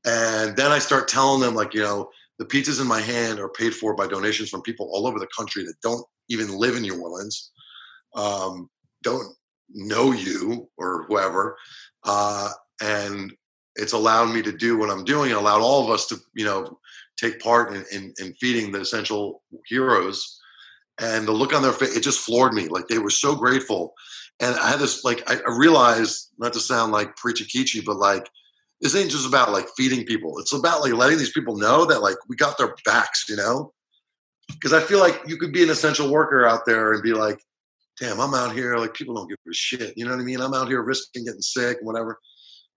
And 0.06 0.56
then 0.56 0.72
I 0.72 0.80
start 0.80 1.08
telling 1.08 1.42
them 1.42 1.54
like, 1.54 1.74
you 1.74 1.82
know, 1.82 2.10
the 2.40 2.46
pizzas 2.46 2.82
in 2.82 2.88
my 2.88 3.02
hand 3.02 3.40
are 3.40 3.50
paid 3.50 3.76
for 3.76 3.96
by 3.96 4.08
donations 4.08 4.50
from 4.50 4.64
people 4.64 4.90
all 4.92 5.06
over 5.06 5.20
the 5.20 5.28
country 5.38 5.64
that 5.64 5.76
don't 5.84 6.04
even 6.30 6.58
live 6.58 6.76
in 6.76 6.82
New 6.82 7.00
Orleans, 7.00 7.52
um, 8.16 8.70
don't 9.04 9.36
know 9.70 10.12
you 10.12 10.68
or 10.78 11.06
whoever, 11.08 11.56
uh, 12.04 12.50
and 12.82 13.32
it's 13.76 13.94
allowed 13.94 14.34
me 14.34 14.42
to 14.42 14.52
do 14.52 14.78
what 14.78 14.90
I'm 14.90 15.06
doing. 15.06 15.32
It 15.32 15.38
allowed 15.38 15.62
all 15.62 15.84
of 15.84 15.92
us 15.92 16.08
to, 16.08 16.18
you 16.34 16.46
know, 16.46 16.80
take 17.18 17.40
part 17.40 17.74
in, 17.74 17.86
in, 17.92 18.14
in 18.20 18.34
feeding 18.36 18.72
the 18.72 18.82
essential 18.82 19.44
heroes. 19.68 20.40
And 21.00 21.28
the 21.28 21.32
look 21.32 21.54
on 21.54 21.62
their 21.62 21.72
face, 21.72 21.96
it 21.96 22.02
just 22.02 22.20
floored 22.20 22.54
me. 22.54 22.68
Like 22.68 22.88
they 22.88 23.00
were 23.00 23.10
so 23.10 23.36
grateful. 23.36 23.94
And 24.42 24.56
I 24.56 24.72
had 24.72 24.80
this, 24.80 25.04
like, 25.04 25.24
I, 25.30 25.40
realized, 25.48 26.32
not 26.40 26.54
to 26.54 26.60
sound 26.60 26.92
like 26.92 27.16
preachy 27.16 27.46
keechy, 27.46 27.86
but 27.86 27.98
like, 27.98 28.28
this 28.82 28.96
ain't 28.96 29.12
just 29.12 29.28
about 29.28 29.52
like 29.52 29.68
feeding 29.78 30.04
people. 30.06 30.40
It's 30.40 30.54
about 30.54 30.82
like 30.82 30.94
letting 30.94 31.20
these 31.20 31.32
people 31.32 31.56
know 31.56 31.86
that 31.86 32.02
like 32.02 32.18
we 32.28 32.36
got 32.36 32.58
their 32.58 32.76
backs, 32.84 33.26
you 33.30 33.36
know? 33.36 33.72
Because 34.48 34.74
I 34.74 34.82
feel 34.82 35.00
like 35.00 35.22
you 35.28 35.38
could 35.38 35.54
be 35.54 35.62
an 35.64 35.70
essential 35.70 36.12
worker 36.12 36.48
out 36.48 36.66
there 36.66 36.94
and 36.94 37.04
be 37.04 37.14
like, 37.14 37.40
damn, 38.00 38.20
I'm 38.20 38.34
out 38.34 38.56
here, 38.56 38.78
like 38.78 38.96
people 38.96 39.14
don't 39.14 39.30
give 39.30 39.38
a 39.48 39.54
shit. 39.54 39.94
You 39.96 40.06
know 40.06 40.12
what 40.12 40.20
I 40.20 40.24
mean? 40.24 40.42
I'm 40.42 40.56
out 40.56 40.68
here 40.68 40.82
risking 40.82 41.26
getting 41.26 41.42
sick 41.42 41.78
and 41.78 41.86
whatever. 41.86 42.20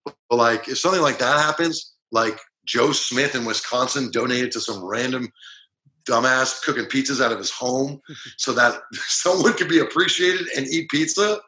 But 0.04 0.36
like 0.36 0.68
if 0.68 0.78
something 0.78 1.00
like 1.00 1.18
that 1.18 1.40
happens, 1.40 1.94
like 2.12 2.38
Joe 2.66 2.92
Smith 2.92 3.34
in 3.34 3.46
Wisconsin 3.46 4.10
donated 4.10 4.52
to 4.52 4.60
some 4.60 4.84
random 4.84 5.30
dumbass 6.06 6.62
cooking 6.62 6.84
pizzas 6.84 7.24
out 7.24 7.32
of 7.32 7.38
his 7.38 7.50
home 7.50 8.00
so 8.36 8.52
that 8.52 8.82
someone 8.92 9.54
could 9.54 9.68
be 9.68 9.78
appreciated 9.78 10.48
and 10.56 10.66
eat 10.66 10.90
pizza. 10.90 11.40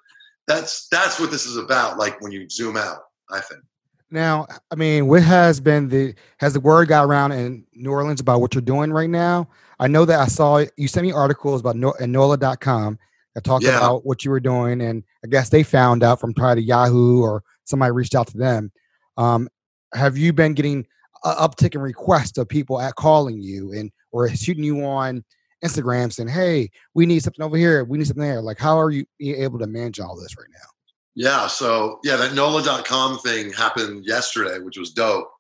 That's 0.47 0.89
that's 0.89 1.19
what 1.19 1.31
this 1.31 1.47
is 1.47 1.57
about, 1.57 1.99
like 1.99 2.21
when 2.21 2.33
you 2.33 2.49
zoom 2.49 2.77
out, 2.77 2.99
I 3.31 3.41
think. 3.41 3.63
Now, 4.11 4.47
I 4.71 4.77
mean, 4.77 5.09
what 5.09 5.23
has 5.23 5.59
been 5.61 5.89
the 5.89 6.15
has 6.39 6.53
the 6.53 6.61
word 6.61 6.89
got 6.89 7.05
around 7.05 7.33
in 7.33 7.67
New 7.75 7.91
Orleans 7.91 8.21
about 8.21 8.41
what 8.41 8.55
you're 8.55 8.63
doing 8.63 8.93
right 8.93 9.11
now? 9.11 9.49
I 9.81 9.89
know 9.89 10.05
that 10.05 10.21
I 10.21 10.27
saw 10.27 10.65
you 10.77 10.89
sent 10.89 11.05
me 11.07 11.13
articles 11.13 11.61
about 11.61 11.77
no, 11.77 11.93
NOLA.com 12.01 12.99
that 13.35 13.45
talked 13.45 13.65
Yeah. 13.65 13.77
about 13.77 14.07
what 14.07 14.25
you 14.25 14.31
were 14.31 14.41
doing, 14.41 14.81
and 14.81 15.03
I 15.25 15.29
guess 15.29 15.49
they 15.49 15.63
found 15.65 16.03
out 16.05 16.21
from 16.21 16.33
probably 16.35 16.63
Yahoo 16.63 17.21
or 17.21 17.43
somebody 17.65 17.91
reached 17.91 18.15
out 18.15 18.29
to 18.29 18.39
them. 18.39 18.71
Um, 19.17 19.49
have 19.93 20.17
you 20.17 20.33
been 20.33 20.55
getting 20.55 20.87
uptick 21.25 21.75
in 21.75 21.81
requests 21.81 22.39
of 22.39 22.49
people 22.49 22.81
at 22.81 22.95
calling 22.95 23.43
you 23.43 23.73
and 23.73 23.91
or 24.13 24.29
shooting 24.29 24.63
you 24.63 24.85
on 24.85 25.25
Instagram 25.65 26.13
saying, 26.13 26.29
"Hey, 26.29 26.71
we 26.95 27.07
need 27.07 27.23
something 27.23 27.45
over 27.45 27.57
here. 27.57 27.85
We 27.85 27.99
need 27.99 28.07
something 28.07 28.23
there." 28.23 28.43
Like, 28.43 28.59
how 28.59 28.79
are 28.79 28.91
you 28.91 29.07
able 29.21 29.59
to 29.59 29.67
manage 29.67 30.01
all 30.01 30.17
this 30.17 30.37
right 30.37 30.51
now? 30.53 30.69
Yeah, 31.15 31.47
so 31.47 31.99
yeah, 32.05 32.17
that 32.17 32.35
NOLA.com 32.35 33.19
thing 33.21 33.53
happened 33.53 34.05
yesterday, 34.05 34.59
which 34.59 34.77
was 34.77 34.93
dope. 34.93 35.31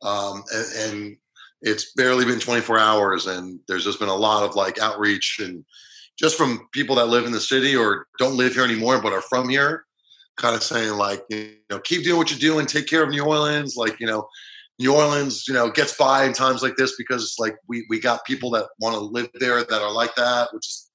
Um, 0.00 0.42
and, 0.54 0.90
and 0.90 1.16
it's 1.60 1.92
barely 1.92 2.24
been 2.24 2.40
24 2.40 2.78
hours, 2.78 3.26
and 3.26 3.60
there's 3.68 3.84
just 3.84 3.98
been 3.98 4.08
a 4.08 4.14
lot 4.14 4.44
of 4.44 4.54
like 4.54 4.80
outreach 4.80 5.38
and 5.42 5.64
just 6.18 6.36
from 6.36 6.68
people 6.72 6.96
that 6.96 7.08
live 7.08 7.26
in 7.26 7.32
the 7.32 7.40
city 7.40 7.76
or 7.76 8.06
don't 8.18 8.36
live 8.36 8.54
here 8.54 8.64
anymore 8.64 9.00
but 9.00 9.12
are 9.12 9.22
from 9.22 9.48
here, 9.48 9.84
kind 10.36 10.54
of 10.54 10.62
saying 10.62 10.94
like, 10.94 11.22
you 11.30 11.56
know, 11.70 11.78
keep 11.78 12.04
doing 12.04 12.16
what 12.16 12.30
you're 12.30 12.40
doing, 12.40 12.66
take 12.66 12.86
care 12.86 13.02
of 13.02 13.10
New 13.10 13.24
Orleans. 13.24 13.76
Like, 13.76 14.00
you 14.00 14.06
know, 14.06 14.28
New 14.78 14.94
Orleans, 14.94 15.48
you 15.48 15.54
know, 15.54 15.70
gets 15.70 15.96
by 15.96 16.24
in 16.24 16.32
times 16.32 16.62
like 16.62 16.76
this 16.76 16.94
because 16.96 17.34
like 17.38 17.56
we 17.68 17.84
we 17.88 17.98
got 17.98 18.24
people 18.24 18.50
that 18.50 18.68
want 18.78 18.94
to 18.94 19.00
live 19.00 19.28
there 19.34 19.64
that 19.64 19.82
are 19.82 19.92
like 19.92 20.14
that, 20.14 20.48
which 20.52 20.68
is 20.68 20.90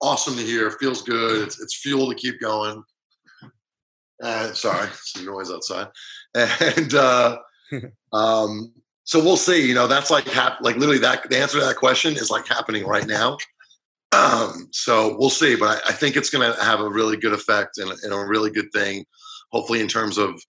awesome 0.00 0.36
to 0.36 0.42
hear. 0.42 0.70
Feels 0.72 1.02
good. 1.02 1.42
It's 1.42 1.60
it's 1.60 1.78
fuel 1.80 2.08
to 2.08 2.14
keep 2.14 2.40
going. 2.40 2.82
Uh, 4.22 4.52
sorry, 4.52 4.88
some 4.94 5.26
noise 5.26 5.50
outside. 5.50 5.88
And 6.34 6.94
uh, 6.94 7.38
um, 8.12 8.72
so 9.04 9.22
we'll 9.22 9.36
see. 9.36 9.66
You 9.66 9.74
know, 9.74 9.86
that's 9.86 10.10
like 10.10 10.26
hap- 10.28 10.62
like 10.62 10.76
literally 10.76 10.98
that. 10.98 11.28
The 11.28 11.38
answer 11.38 11.58
to 11.58 11.64
that 11.66 11.76
question 11.76 12.14
is 12.14 12.30
like 12.30 12.46
happening 12.46 12.86
right 12.86 13.06
now. 13.06 13.36
Um, 14.12 14.68
so 14.72 15.16
we'll 15.18 15.28
see, 15.28 15.54
but 15.54 15.68
I, 15.84 15.90
I 15.90 15.92
think 15.92 16.16
it's 16.16 16.30
going 16.30 16.50
to 16.50 16.64
have 16.64 16.80
a 16.80 16.88
really 16.88 17.18
good 17.18 17.34
effect 17.34 17.76
and, 17.76 17.90
and 17.90 18.12
a 18.12 18.26
really 18.26 18.50
good 18.50 18.72
thing. 18.72 19.04
Hopefully, 19.52 19.80
in 19.80 19.88
terms 19.88 20.16
of 20.16 20.40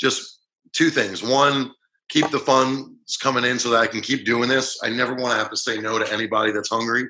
just 0.00 0.40
two 0.72 0.90
things. 0.90 1.22
One, 1.22 1.72
keep 2.12 2.30
the 2.30 2.38
funds 2.38 3.16
coming 3.16 3.44
in 3.44 3.58
so 3.58 3.70
that 3.70 3.80
I 3.80 3.86
can 3.86 4.02
keep 4.02 4.26
doing 4.26 4.48
this. 4.48 4.78
I 4.82 4.90
never 4.90 5.14
want 5.14 5.32
to 5.32 5.38
have 5.38 5.50
to 5.50 5.56
say 5.56 5.78
no 5.80 5.98
to 5.98 6.12
anybody 6.12 6.52
that's 6.52 6.68
hungry. 6.68 7.08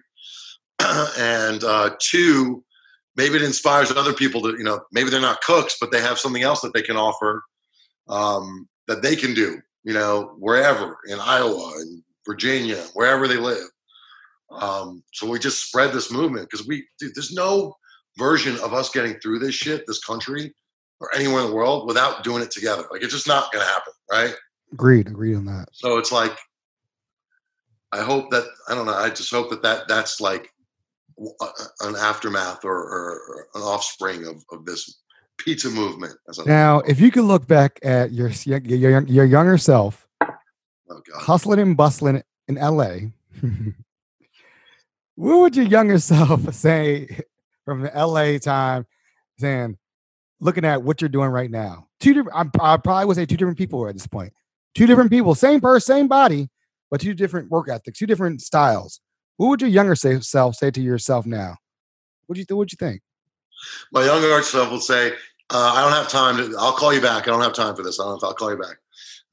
and 1.18 1.64
uh, 1.64 1.90
two, 2.00 2.64
maybe 3.16 3.34
it 3.34 3.42
inspires 3.42 3.90
other 3.90 4.12
people 4.12 4.40
to, 4.42 4.50
you 4.50 4.62
know, 4.62 4.80
maybe 4.92 5.10
they're 5.10 5.20
not 5.20 5.40
cooks, 5.40 5.76
but 5.80 5.90
they 5.90 6.00
have 6.00 6.20
something 6.20 6.44
else 6.44 6.60
that 6.60 6.72
they 6.72 6.82
can 6.82 6.96
offer 6.96 7.42
um, 8.08 8.68
that 8.86 9.02
they 9.02 9.16
can 9.16 9.34
do, 9.34 9.60
you 9.82 9.92
know, 9.92 10.36
wherever 10.38 10.98
in 11.08 11.18
Iowa 11.18 11.72
and 11.78 12.02
Virginia, 12.24 12.76
wherever 12.94 13.26
they 13.26 13.38
live. 13.38 13.66
Um, 14.52 15.02
so 15.12 15.28
we 15.28 15.38
just 15.38 15.66
spread 15.66 15.92
this 15.92 16.12
movement 16.12 16.48
because 16.48 16.66
we, 16.66 16.86
dude, 17.00 17.14
there's 17.14 17.32
no 17.32 17.74
version 18.18 18.56
of 18.60 18.72
us 18.72 18.90
getting 18.90 19.14
through 19.14 19.40
this 19.40 19.54
shit, 19.54 19.84
this 19.86 20.04
country, 20.04 20.54
or 21.00 21.12
anywhere 21.14 21.40
in 21.40 21.48
the 21.48 21.56
world 21.56 21.88
without 21.88 22.22
doing 22.22 22.42
it 22.42 22.52
together. 22.52 22.84
Like 22.90 23.02
it's 23.02 23.12
just 23.12 23.26
not 23.26 23.50
going 23.50 23.64
to 23.64 23.72
happen, 23.72 23.92
right? 24.10 24.34
Agreed. 24.72 25.06
Agreed 25.06 25.36
on 25.36 25.44
that. 25.46 25.68
So 25.72 25.98
it's 25.98 26.12
like, 26.12 26.36
I 27.92 28.00
hope 28.00 28.30
that 28.30 28.44
I 28.68 28.74
don't 28.74 28.86
know. 28.86 28.94
I 28.94 29.10
just 29.10 29.30
hope 29.30 29.50
that 29.50 29.62
that 29.62 29.86
that's 29.86 30.20
like 30.20 30.50
uh, 31.20 31.44
uh, 31.44 31.52
an 31.82 31.94
aftermath 31.96 32.64
or, 32.64 32.74
or, 32.74 33.46
an 33.54 33.60
offspring 33.60 34.26
of, 34.26 34.42
of 34.50 34.64
this 34.64 35.00
pizza 35.36 35.68
movement. 35.68 36.14
As 36.28 36.38
I, 36.38 36.44
Now, 36.44 36.78
if 36.80 37.00
you 37.00 37.10
could 37.10 37.24
look 37.24 37.46
back 37.46 37.78
at 37.82 38.12
your 38.12 38.30
your, 38.46 39.02
your, 39.02 39.24
younger 39.26 39.58
self, 39.58 40.08
oh 40.22 40.30
God. 40.88 41.02
hustling 41.12 41.60
and 41.60 41.76
bustling 41.76 42.22
in 42.48 42.54
LA, 42.54 42.96
what 45.14 45.40
would 45.40 45.56
your 45.56 45.66
younger 45.66 45.98
self 45.98 46.52
say 46.54 47.20
from 47.66 47.82
the 47.82 47.90
LA 47.94 48.38
time, 48.38 48.86
saying, 49.38 49.76
looking 50.40 50.64
at 50.64 50.82
what 50.82 51.02
you're 51.02 51.10
doing 51.10 51.28
right 51.28 51.50
now? 51.50 51.88
Two 52.00 52.14
different, 52.14 52.36
I'm- 52.36 52.50
I 52.58 52.78
probably 52.78 53.04
would 53.04 53.16
say 53.16 53.26
two 53.26 53.36
different 53.36 53.58
people 53.58 53.86
at 53.86 53.94
this 53.94 54.06
point. 54.06 54.32
Two 54.74 54.86
different 54.86 55.10
people, 55.10 55.34
same 55.34 55.60
person, 55.60 55.94
same 55.94 56.08
body, 56.08 56.48
but 56.90 57.00
two 57.00 57.14
different 57.14 57.50
work 57.50 57.68
ethics, 57.68 57.98
two 57.98 58.06
different 58.06 58.40
styles. 58.40 59.00
What 59.36 59.48
would 59.48 59.60
your 59.60 59.70
younger 59.70 59.94
self 59.94 60.54
say 60.54 60.70
to 60.70 60.80
yourself 60.80 61.26
now? 61.26 61.56
What 62.26 62.34
do 62.34 62.40
you 62.40 62.46
th- 62.46 62.56
What 62.56 62.72
you 62.72 62.76
think? 62.76 63.02
My 63.92 64.04
younger 64.04 64.42
self 64.42 64.70
will 64.70 64.80
say, 64.80 65.12
uh, 65.50 65.72
"I 65.74 65.82
don't 65.82 65.92
have 65.92 66.08
time 66.08 66.36
to. 66.36 66.56
I'll 66.58 66.72
call 66.72 66.92
you 66.92 67.00
back. 67.00 67.24
I 67.24 67.30
don't 67.30 67.42
have 67.42 67.52
time 67.52 67.76
for 67.76 67.82
this. 67.82 68.00
I 68.00 68.04
don't 68.04 68.22
I'll 68.24 68.34
call 68.34 68.50
you 68.50 68.58
back." 68.58 68.76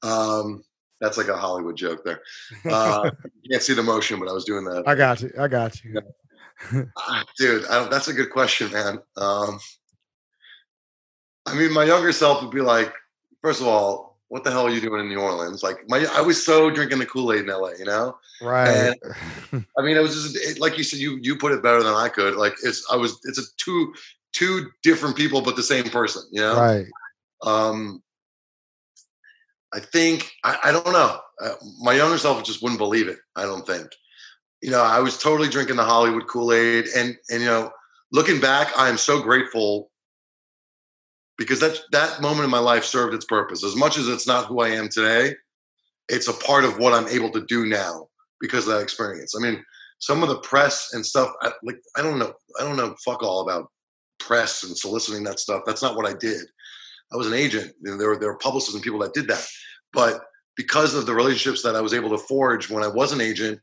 Um, 0.03 0.63
that's 0.99 1.17
like 1.17 1.27
a 1.27 1.37
Hollywood 1.37 1.77
joke 1.77 2.03
there. 2.03 2.21
Uh, 2.71 3.09
you 3.41 3.51
can't 3.51 3.63
see 3.63 3.73
the 3.73 3.83
motion, 3.83 4.19
but 4.19 4.27
I 4.27 4.33
was 4.33 4.45
doing 4.45 4.65
that. 4.65 4.83
I 4.87 4.95
got 4.95 5.21
you. 5.21 5.31
I 5.39 5.47
got 5.47 5.83
you. 5.83 6.01
Ah, 6.97 7.23
dude 7.37 7.65
I 7.67 7.87
that's 7.87 8.09
a 8.09 8.13
good 8.13 8.31
question 8.31 8.69
man 8.71 8.99
um, 9.15 9.59
i 11.45 11.55
mean 11.55 11.71
my 11.73 11.85
younger 11.85 12.11
self 12.11 12.41
would 12.41 12.51
be 12.51 12.59
like 12.59 12.93
first 13.41 13.61
of 13.61 13.67
all 13.67 14.08
what 14.29 14.43
the 14.43 14.51
hell 14.51 14.65
are 14.65 14.69
you 14.69 14.79
doing 14.79 15.01
in 15.01 15.09
new 15.09 15.19
orleans? 15.19 15.61
Like 15.61 15.77
my 15.89 16.05
i 16.15 16.21
was 16.21 16.43
so 16.43 16.69
drinking 16.69 16.99
the 16.99 17.05
kool-aid 17.05 17.41
in 17.41 17.47
la 17.47 17.69
you 17.69 17.85
know? 17.85 18.17
Right. 18.41 18.95
i 19.53 19.81
mean 19.81 19.97
it 19.97 20.01
was 20.01 20.13
just 20.13 20.37
it, 20.37 20.59
like 20.59 20.77
you 20.77 20.83
said 20.83 20.99
you 20.99 21.19
you 21.21 21.35
put 21.35 21.51
it 21.51 21.61
better 21.61 21.83
than 21.83 21.93
i 21.93 22.07
could. 22.07 22.35
Like 22.35 22.53
it's 22.63 22.85
i 22.91 22.95
was 22.95 23.19
it's 23.25 23.39
a 23.39 23.43
two 23.57 23.93
two 24.31 24.69
different 24.83 25.17
people 25.17 25.41
but 25.41 25.55
the 25.55 25.63
same 25.63 25.85
person 25.85 26.23
you 26.31 26.41
know? 26.41 26.55
Right. 26.55 26.85
um 27.45 28.01
i 29.73 29.79
think 29.79 30.31
i, 30.43 30.57
I 30.63 30.71
don't 30.71 30.93
know. 30.93 31.19
Uh, 31.41 31.55
my 31.81 31.93
younger 31.93 32.17
self 32.17 32.43
just 32.43 32.61
wouldn't 32.61 32.79
believe 32.79 33.07
it 33.07 33.17
i 33.35 33.43
don't 33.43 33.65
think. 33.65 33.87
You 34.61 34.71
know 34.71 34.83
i 34.83 34.99
was 34.99 35.17
totally 35.17 35.49
drinking 35.49 35.77
the 35.77 35.83
hollywood 35.83 36.27
kool-aid 36.27 36.85
and 36.95 37.17
and 37.31 37.41
you 37.41 37.47
know 37.47 37.71
looking 38.11 38.39
back 38.39 38.77
i 38.77 38.89
am 38.89 38.97
so 38.97 39.21
grateful 39.21 39.88
because 41.39 41.59
that 41.61 41.79
that 41.91 42.21
moment 42.21 42.43
in 42.43 42.51
my 42.51 42.59
life 42.59 42.83
served 42.83 43.15
its 43.15 43.25
purpose. 43.25 43.63
As 43.63 43.75
much 43.75 43.97
as 43.97 44.07
it's 44.07 44.27
not 44.27 44.45
who 44.45 44.59
i 44.59 44.69
am 44.69 44.89
today 44.89 45.33
it's 46.09 46.27
a 46.27 46.33
part 46.33 46.65
of 46.65 46.77
what 46.77 46.93
i'm 46.93 47.07
able 47.07 47.31
to 47.31 47.45
do 47.45 47.65
now 47.65 48.07
because 48.39 48.67
of 48.67 48.73
that 48.73 48.83
experience. 48.83 49.33
I 49.35 49.41
mean 49.41 49.63
some 49.99 50.21
of 50.21 50.29
the 50.29 50.39
press 50.39 50.91
and 50.93 51.03
stuff 51.03 51.31
I, 51.41 51.51
like 51.63 51.79
i 51.95 52.03
don't 52.03 52.19
know 52.19 52.33
i 52.59 52.63
don't 52.63 52.77
know 52.77 52.95
fuck 53.03 53.23
all 53.23 53.41
about 53.41 53.71
press 54.19 54.63
and 54.63 54.77
soliciting 54.77 55.23
that 55.23 55.39
stuff. 55.39 55.63
That's 55.65 55.81
not 55.81 55.95
what 55.95 56.05
i 56.05 56.13
did. 56.13 56.45
I 57.11 57.17
was 57.17 57.25
an 57.25 57.33
agent. 57.33 57.73
There 57.81 57.97
were 57.97 58.19
there 58.19 58.31
were 58.31 58.37
publicists 58.37 58.75
and 58.75 58.83
people 58.83 58.99
that 58.99 59.13
did 59.13 59.27
that, 59.29 59.45
but 59.93 60.21
because 60.55 60.93
of 60.93 61.05
the 61.05 61.15
relationships 61.15 61.63
that 61.63 61.77
I 61.77 61.81
was 61.81 61.93
able 61.93 62.09
to 62.09 62.17
forge 62.17 62.69
when 62.69 62.83
I 62.83 62.87
was 62.87 63.13
an 63.13 63.21
agent, 63.21 63.61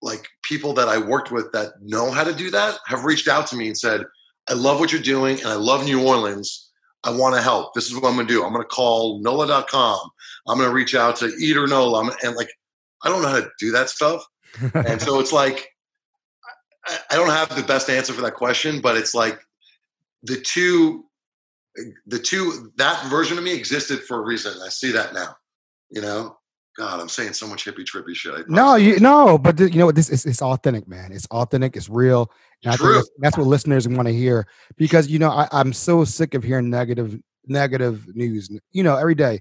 like 0.00 0.26
people 0.42 0.72
that 0.72 0.88
I 0.88 0.96
worked 0.96 1.30
with 1.30 1.52
that 1.52 1.72
know 1.82 2.10
how 2.10 2.24
to 2.24 2.32
do 2.32 2.50
that 2.50 2.78
have 2.86 3.04
reached 3.04 3.28
out 3.28 3.46
to 3.48 3.56
me 3.56 3.66
and 3.66 3.76
said, 3.76 4.04
"I 4.48 4.54
love 4.54 4.80
what 4.80 4.92
you're 4.92 5.00
doing, 5.00 5.38
and 5.38 5.48
I 5.48 5.54
love 5.54 5.84
New 5.84 6.06
Orleans. 6.06 6.70
I 7.02 7.10
want 7.10 7.34
to 7.34 7.42
help. 7.42 7.74
This 7.74 7.86
is 7.86 7.94
what 7.94 8.04
I'm 8.04 8.14
going 8.14 8.26
to 8.26 8.32
do. 8.32 8.44
I'm 8.44 8.52
going 8.52 8.62
to 8.62 8.68
call 8.68 9.20
NOLA.com. 9.20 10.10
I'm 10.48 10.56
going 10.56 10.68
to 10.68 10.74
reach 10.74 10.94
out 10.94 11.16
to 11.16 11.26
Eater 11.38 11.66
NOLA. 11.66 12.10
And 12.22 12.34
like, 12.34 12.50
I 13.02 13.08
don't 13.08 13.20
know 13.20 13.28
how 13.28 13.40
to 13.40 13.50
do 13.58 13.70
that 13.72 13.90
stuff, 13.90 14.24
and 14.74 15.00
so 15.00 15.20
it's 15.20 15.32
like 15.32 15.68
I 17.10 17.16
don't 17.16 17.30
have 17.30 17.54
the 17.54 17.62
best 17.62 17.88
answer 17.88 18.12
for 18.12 18.22
that 18.22 18.34
question, 18.34 18.80
but 18.80 18.96
it's 18.96 19.14
like 19.14 19.40
the 20.22 20.36
two 20.36 21.04
the 22.06 22.18
two 22.18 22.72
that 22.76 23.04
version 23.06 23.36
of 23.36 23.44
me 23.44 23.54
existed 23.54 24.00
for 24.04 24.18
a 24.18 24.24
reason. 24.24 24.54
I 24.64 24.68
see 24.68 24.92
that 24.92 25.12
now. 25.12 25.36
You 25.90 26.02
know, 26.02 26.36
God, 26.76 27.00
I'm 27.00 27.08
saying 27.08 27.34
so 27.34 27.46
much 27.46 27.64
hippie 27.64 27.84
trippy 27.84 28.14
shit. 28.14 28.34
I 28.34 28.42
no, 28.48 28.74
you 28.74 28.98
no, 28.98 29.38
but 29.38 29.56
th- 29.56 29.72
you 29.72 29.78
know 29.78 29.86
what? 29.86 29.94
This 29.94 30.10
is 30.10 30.26
it's 30.26 30.42
authentic, 30.42 30.88
man. 30.88 31.12
It's 31.12 31.26
authentic. 31.26 31.76
It's 31.76 31.88
real. 31.88 32.30
And 32.64 32.72
I 32.72 32.76
think 32.76 32.86
True. 32.86 32.94
that's, 32.94 33.10
that's 33.18 33.38
what 33.38 33.46
listeners 33.46 33.86
want 33.86 34.08
to 34.08 34.14
hear 34.14 34.46
because 34.76 35.08
you 35.08 35.18
know 35.18 35.30
I, 35.30 35.48
I'm 35.52 35.72
so 35.72 36.04
sick 36.04 36.34
of 36.34 36.42
hearing 36.42 36.70
negative 36.70 37.20
negative 37.46 38.06
news. 38.16 38.50
You 38.72 38.82
know, 38.82 38.96
every 38.96 39.14
day. 39.14 39.40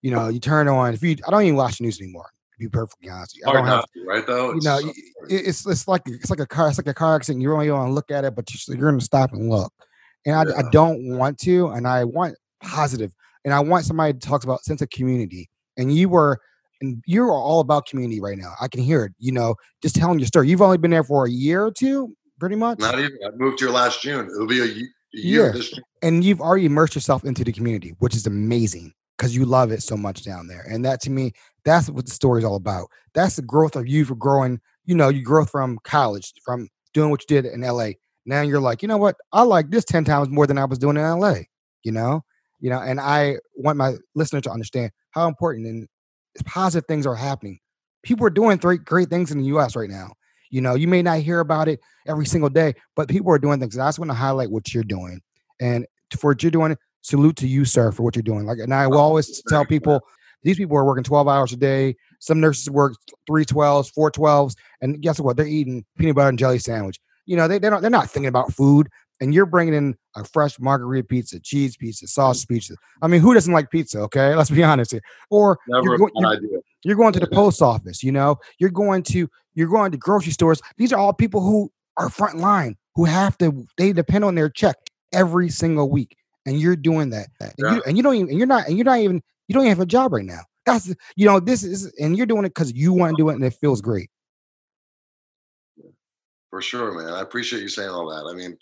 You 0.00 0.12
know, 0.12 0.28
you 0.28 0.38
turn 0.38 0.68
on. 0.68 0.94
If 0.94 1.02
you, 1.02 1.16
I 1.26 1.30
don't 1.32 1.42
even 1.42 1.56
watch 1.56 1.78
the 1.78 1.84
news 1.84 2.00
anymore. 2.00 2.30
To 2.52 2.58
be 2.60 2.68
perfectly 2.68 3.10
honest. 3.10 3.36
I 3.44 3.50
hard 3.50 3.58
don't 3.58 3.66
have. 3.66 3.84
to, 3.84 4.04
right? 4.04 4.24
Though 4.24 4.54
You 4.54 4.60
know, 4.60 4.78
so- 4.78 4.92
it's 5.28 5.66
it's 5.66 5.88
like 5.88 6.02
it's 6.06 6.30
like 6.30 6.38
a 6.38 6.46
car. 6.46 6.68
It's 6.68 6.78
like 6.78 6.86
a 6.86 6.94
car 6.94 7.16
accident. 7.16 7.42
You 7.42 7.52
only 7.52 7.68
want 7.72 7.88
to 7.88 7.92
look 7.92 8.12
at 8.12 8.24
it, 8.24 8.36
but 8.36 8.48
you, 8.54 8.60
you're 8.74 8.88
going 8.88 9.00
to 9.00 9.04
stop 9.04 9.32
and 9.32 9.50
look. 9.50 9.72
And 10.24 10.36
I, 10.36 10.42
I 10.58 10.62
don't 10.70 11.16
want 11.16 11.38
to, 11.40 11.68
and 11.70 11.88
I 11.88 12.04
want 12.04 12.36
positive. 12.62 13.10
positive, 13.10 13.14
and 13.44 13.54
I 13.54 13.60
want 13.60 13.86
somebody 13.86 14.12
to 14.12 14.18
talk 14.20 14.44
about 14.44 14.64
sense 14.64 14.82
of 14.82 14.90
community. 14.90 15.48
And 15.76 15.92
you 15.94 16.08
were, 16.08 16.38
and 16.80 17.02
you 17.06 17.22
are 17.24 17.32
all 17.32 17.60
about 17.60 17.86
community 17.86 18.20
right 18.20 18.38
now. 18.38 18.52
I 18.60 18.68
can 18.68 18.80
hear 18.80 19.04
it. 19.04 19.12
You 19.18 19.32
know, 19.32 19.54
just 19.82 19.96
telling 19.96 20.18
your 20.18 20.26
story. 20.26 20.48
You've 20.48 20.62
only 20.62 20.78
been 20.78 20.90
there 20.90 21.04
for 21.04 21.26
a 21.26 21.30
year 21.30 21.64
or 21.64 21.72
two, 21.72 22.14
pretty 22.38 22.56
much, 22.56 22.78
not 22.78 22.98
even. 22.98 23.18
I 23.26 23.30
moved 23.36 23.60
here 23.60 23.70
last 23.70 24.02
June. 24.02 24.26
It'll 24.26 24.46
be 24.46 24.60
a, 24.60 24.64
a 24.64 24.68
Yeah. 24.68 24.82
year 25.12 25.52
this 25.52 25.70
June. 25.70 25.84
and 26.02 26.24
you've 26.24 26.40
already 26.40 26.66
immersed 26.66 26.94
yourself 26.94 27.24
into 27.24 27.44
the 27.44 27.52
community, 27.52 27.94
which 27.98 28.14
is 28.14 28.26
amazing 28.26 28.92
because 29.16 29.34
you 29.34 29.44
love 29.44 29.72
it 29.72 29.82
so 29.82 29.96
much 29.96 30.24
down 30.24 30.46
there. 30.46 30.64
And 30.68 30.84
that 30.84 31.00
to 31.02 31.10
me, 31.10 31.32
that's 31.64 31.90
what 31.90 32.06
the 32.06 32.12
story 32.12 32.40
is 32.40 32.44
all 32.44 32.54
about. 32.56 32.86
That's 33.14 33.36
the 33.36 33.42
growth 33.42 33.74
of 33.74 33.88
you 33.88 34.04
for 34.04 34.14
growing. 34.14 34.60
You 34.84 34.94
know, 34.94 35.08
you 35.08 35.22
grow 35.22 35.44
from 35.44 35.78
college, 35.84 36.32
from 36.44 36.68
doing 36.94 37.10
what 37.10 37.22
you 37.22 37.42
did 37.42 37.52
in 37.52 37.62
LA. 37.62 37.90
Now 38.26 38.42
you're 38.42 38.60
like, 38.60 38.80
you 38.82 38.88
know 38.88 38.96
what? 38.96 39.16
I 39.32 39.42
like 39.42 39.70
this 39.70 39.84
10 39.84 40.04
times 40.04 40.28
more 40.28 40.46
than 40.46 40.56
I 40.58 40.64
was 40.66 40.78
doing 40.78 40.96
in 40.96 41.02
LA, 41.02 41.34
you 41.82 41.92
know? 41.92 42.22
You 42.60 42.70
know, 42.70 42.80
and 42.80 43.00
I 43.00 43.36
want 43.56 43.76
my 43.78 43.94
listener 44.14 44.40
to 44.42 44.50
understand 44.50 44.90
how 45.10 45.26
important 45.28 45.66
and 45.66 45.88
positive 46.42 46.86
things 46.86 47.06
are 47.06 47.14
happening. 47.14 47.58
People 48.02 48.26
are 48.26 48.30
doing 48.30 48.58
great, 48.58 48.84
great 48.84 49.08
things 49.10 49.30
in 49.30 49.38
the 49.38 49.46
US 49.46 49.76
right 49.76 49.90
now. 49.90 50.12
You 50.50 50.60
know, 50.60 50.74
you 50.74 50.88
may 50.88 51.02
not 51.02 51.20
hear 51.20 51.40
about 51.40 51.68
it 51.68 51.80
every 52.06 52.26
single 52.26 52.48
day, 52.48 52.74
but 52.96 53.08
people 53.08 53.30
are 53.32 53.38
doing 53.38 53.60
things. 53.60 53.74
And 53.74 53.82
I 53.82 53.88
just 53.88 53.98
want 53.98 54.10
to 54.10 54.14
highlight 54.16 54.50
what 54.50 54.72
you're 54.72 54.82
doing. 54.82 55.20
And 55.60 55.86
for 56.16 56.30
what 56.30 56.42
you're 56.42 56.50
doing, 56.50 56.76
salute 57.02 57.36
to 57.36 57.48
you, 57.48 57.64
sir, 57.64 57.92
for 57.92 58.02
what 58.02 58.16
you're 58.16 58.22
doing. 58.22 58.46
Like, 58.46 58.58
and 58.58 58.72
I 58.72 58.86
will 58.86 58.98
always 58.98 59.42
tell 59.48 59.64
people 59.64 60.00
these 60.42 60.56
people 60.56 60.76
are 60.76 60.84
working 60.84 61.04
12 61.04 61.28
hours 61.28 61.52
a 61.52 61.56
day. 61.56 61.96
Some 62.20 62.40
nurses 62.40 62.70
work 62.70 62.94
three 63.26 63.44
12s, 63.44 63.92
four 63.92 64.10
12s, 64.10 64.54
and 64.80 65.00
guess 65.00 65.20
what? 65.20 65.36
They're 65.36 65.46
eating 65.46 65.84
peanut 65.98 66.16
butter 66.16 66.28
and 66.28 66.38
jelly 66.38 66.58
sandwich. 66.58 66.98
You 67.26 67.36
know, 67.36 67.48
they, 67.48 67.58
they 67.58 67.68
don't, 67.68 67.82
they're 67.82 67.90
not 67.90 68.10
thinking 68.10 68.28
about 68.28 68.52
food. 68.52 68.88
And 69.20 69.34
you're 69.34 69.46
bringing 69.46 69.74
in 69.74 69.96
a 70.16 70.24
fresh 70.24 70.60
margarita 70.60 71.06
pizza, 71.06 71.40
cheese 71.40 71.76
pizza, 71.76 72.06
sausage 72.06 72.46
mm. 72.46 72.54
pizza. 72.54 72.74
I 73.02 73.08
mean, 73.08 73.20
who 73.20 73.34
doesn't 73.34 73.52
like 73.52 73.70
pizza? 73.70 74.00
Okay, 74.00 74.34
let's 74.36 74.50
be 74.50 74.62
honest 74.62 74.92
here. 74.92 75.02
Or 75.30 75.58
you're, 75.66 75.98
go- 75.98 76.10
you're, 76.14 76.40
you're 76.84 76.96
going 76.96 77.12
to 77.12 77.20
the 77.20 77.26
post 77.26 77.60
office. 77.60 78.02
You 78.02 78.12
know, 78.12 78.36
you're 78.58 78.70
going 78.70 79.02
to 79.04 79.28
you're 79.54 79.68
going 79.68 79.90
to 79.90 79.98
grocery 79.98 80.32
stores. 80.32 80.60
These 80.76 80.92
are 80.92 80.98
all 80.98 81.12
people 81.12 81.40
who 81.40 81.72
are 81.96 82.08
front 82.08 82.38
line 82.38 82.76
who 82.94 83.04
have 83.04 83.36
to 83.38 83.66
they 83.76 83.92
depend 83.92 84.24
on 84.24 84.34
their 84.34 84.48
check 84.48 84.76
every 85.12 85.48
single 85.48 85.90
week 85.90 86.16
and 86.46 86.60
you're 86.60 86.76
doing 86.76 87.10
that 87.10 87.28
and, 87.40 87.52
yeah. 87.58 87.74
you, 87.74 87.82
and 87.86 87.96
you 87.96 88.02
don't 88.02 88.14
even 88.14 88.28
and 88.28 88.38
you're 88.38 88.46
not 88.46 88.66
and 88.66 88.76
you're 88.78 88.84
not 88.84 88.98
even 88.98 89.22
you 89.48 89.54
don't 89.54 89.64
even 89.64 89.70
have 89.70 89.80
a 89.80 89.86
job 89.86 90.12
right 90.12 90.24
now 90.24 90.40
that's 90.64 90.94
you 91.16 91.26
know 91.26 91.40
this 91.40 91.62
is 91.62 91.92
and 91.98 92.16
you're 92.16 92.26
doing 92.26 92.44
it 92.44 92.50
because 92.50 92.72
you 92.72 92.92
want 92.92 93.16
to 93.16 93.22
do 93.22 93.28
it 93.28 93.34
and 93.34 93.44
it 93.44 93.54
feels 93.54 93.80
great 93.80 94.10
for 96.50 96.62
sure 96.62 96.92
man 96.92 97.12
i 97.12 97.20
appreciate 97.20 97.62
you 97.62 97.68
saying 97.68 97.90
all 97.90 98.08
that 98.08 98.28
i 98.30 98.34
mean 98.34 98.56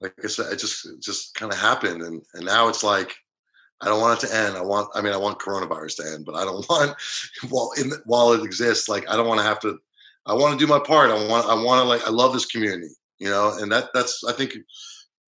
like 0.00 0.14
i 0.24 0.26
said 0.26 0.52
it 0.52 0.58
just 0.58 0.86
it 0.86 1.00
just 1.00 1.34
kind 1.34 1.52
of 1.52 1.58
happened 1.58 2.02
and 2.02 2.22
and 2.34 2.44
now 2.44 2.68
it's 2.68 2.82
like 2.82 3.14
I 3.80 3.86
don't 3.86 4.00
want 4.00 4.22
it 4.22 4.26
to 4.26 4.34
end. 4.34 4.56
I 4.56 4.62
want, 4.62 4.88
I 4.94 5.02
mean, 5.02 5.12
I 5.12 5.18
want 5.18 5.38
coronavirus 5.38 5.96
to 5.96 6.06
end, 6.14 6.24
but 6.24 6.34
I 6.34 6.44
don't 6.44 6.66
want 6.70 6.96
while 7.48 7.72
in 7.78 7.92
while 8.04 8.32
it 8.32 8.42
exists. 8.42 8.88
Like, 8.88 9.08
I 9.08 9.16
don't 9.16 9.28
want 9.28 9.40
to 9.40 9.44
have 9.44 9.60
to. 9.60 9.78
I 10.24 10.34
want 10.34 10.58
to 10.58 10.66
do 10.66 10.68
my 10.68 10.80
part. 10.80 11.10
I 11.10 11.28
want, 11.28 11.46
I 11.46 11.54
want 11.54 11.82
to 11.82 11.84
like. 11.84 12.06
I 12.06 12.10
love 12.10 12.32
this 12.32 12.46
community, 12.46 12.94
you 13.18 13.28
know, 13.28 13.56
and 13.58 13.70
that 13.72 13.90
that's. 13.92 14.24
I 14.24 14.32
think 14.32 14.56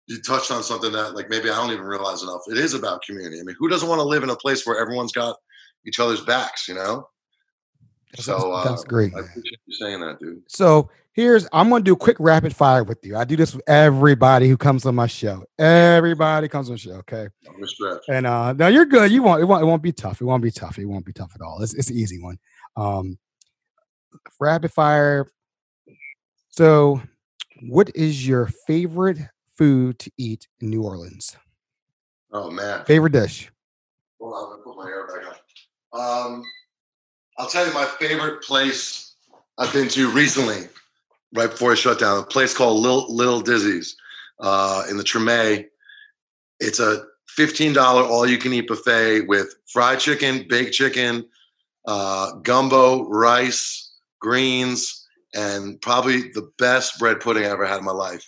you 0.07 0.21
touched 0.21 0.51
on 0.51 0.63
something 0.63 0.91
that 0.91 1.15
like 1.15 1.29
maybe 1.29 1.49
I 1.49 1.55
don't 1.55 1.71
even 1.71 1.85
realize 1.85 2.21
enough. 2.21 2.41
It 2.47 2.57
is 2.57 2.73
about 2.73 3.01
community. 3.03 3.39
I 3.39 3.43
mean, 3.43 3.55
who 3.57 3.67
doesn't 3.67 3.89
want 3.89 3.99
to 3.99 4.07
live 4.07 4.23
in 4.23 4.29
a 4.29 4.35
place 4.35 4.65
where 4.65 4.79
everyone's 4.79 5.11
got 5.11 5.37
each 5.85 5.99
other's 5.99 6.21
backs, 6.21 6.67
you 6.67 6.75
know? 6.75 7.09
So 8.17 8.51
uh, 8.51 8.63
that's 8.63 8.83
great. 8.83 9.13
I 9.15 9.19
appreciate 9.19 9.59
you 9.65 9.75
saying 9.75 9.99
that, 10.01 10.19
dude. 10.19 10.43
So 10.47 10.89
here's 11.15 11.47
I'm 11.51 11.69
gonna 11.69 11.83
do 11.83 11.93
a 11.93 11.97
quick 11.97 12.17
rapid 12.19 12.55
fire 12.55 12.83
with 12.83 12.99
you. 13.03 13.17
I 13.17 13.23
do 13.23 13.35
this 13.35 13.55
with 13.55 13.63
everybody 13.67 14.47
who 14.47 14.57
comes 14.57 14.85
on 14.85 14.93
my 14.95 15.07
show. 15.07 15.43
Everybody 15.57 16.47
comes 16.47 16.69
on 16.69 16.75
the 16.75 16.79
show, 16.79 16.91
okay? 16.95 17.29
And 18.09 18.27
uh 18.27 18.53
no, 18.53 18.67
you're 18.67 18.85
good. 18.85 19.11
You 19.11 19.23
won't 19.23 19.41
it 19.41 19.45
won't 19.45 19.63
it 19.63 19.65
won't 19.65 19.81
be 19.81 19.91
tough. 19.91 20.21
It 20.21 20.25
won't 20.25 20.43
be 20.43 20.51
tough. 20.51 20.77
It 20.77 20.85
won't 20.85 21.05
be 21.05 21.13
tough 21.13 21.31
at 21.33 21.41
all. 21.41 21.61
It's 21.63 21.73
it's 21.73 21.89
an 21.89 21.97
easy 21.97 22.21
one. 22.21 22.37
Um 22.75 23.17
rapid 24.39 24.71
fire. 24.71 25.27
So 26.49 27.01
what 27.61 27.89
is 27.95 28.27
your 28.27 28.47
favorite 28.67 29.19
food 29.57 29.97
to 29.99 30.11
eat 30.17 30.47
in 30.59 30.69
New 30.69 30.83
Orleans? 30.83 31.35
Oh 32.31 32.51
man, 32.51 32.83
favorite 32.85 33.13
dish. 33.13 33.49
Hold 34.19 34.33
on, 34.33 34.43
I'm 34.43 34.49
gonna 34.51 34.63
put 34.63 34.77
my 34.77 34.85
hair 34.85 35.07
back 35.07 35.25
on. 35.93 36.31
Um, 36.33 36.43
I'll 37.37 37.47
tell 37.47 37.65
you 37.65 37.73
my 37.73 37.85
favorite 37.85 38.43
place 38.43 39.15
I've 39.57 39.71
been 39.71 39.87
to 39.89 40.09
recently, 40.11 40.67
right 41.33 41.49
before 41.49 41.71
I 41.71 41.75
shut 41.75 41.99
down. 41.99 42.19
A 42.19 42.25
place 42.25 42.55
called 42.55 42.81
Little, 42.81 43.13
Little 43.13 43.41
Dizzy's 43.41 43.95
uh, 44.39 44.83
in 44.89 44.97
the 44.97 45.03
Treme. 45.03 45.65
It's 46.59 46.79
a 46.79 47.03
fifteen 47.27 47.73
dollar 47.73 48.03
all 48.03 48.25
you 48.25 48.37
can 48.37 48.53
eat 48.53 48.67
buffet 48.67 49.21
with 49.21 49.55
fried 49.67 49.99
chicken, 49.99 50.45
baked 50.47 50.73
chicken, 50.73 51.25
uh, 51.87 52.33
gumbo, 52.43 53.07
rice, 53.09 53.93
greens, 54.19 55.05
and 55.33 55.81
probably 55.81 56.31
the 56.31 56.49
best 56.57 56.97
bread 56.99 57.19
pudding 57.19 57.43
I 57.43 57.49
ever 57.49 57.65
had 57.65 57.79
in 57.79 57.85
my 57.85 57.91
life 57.91 58.27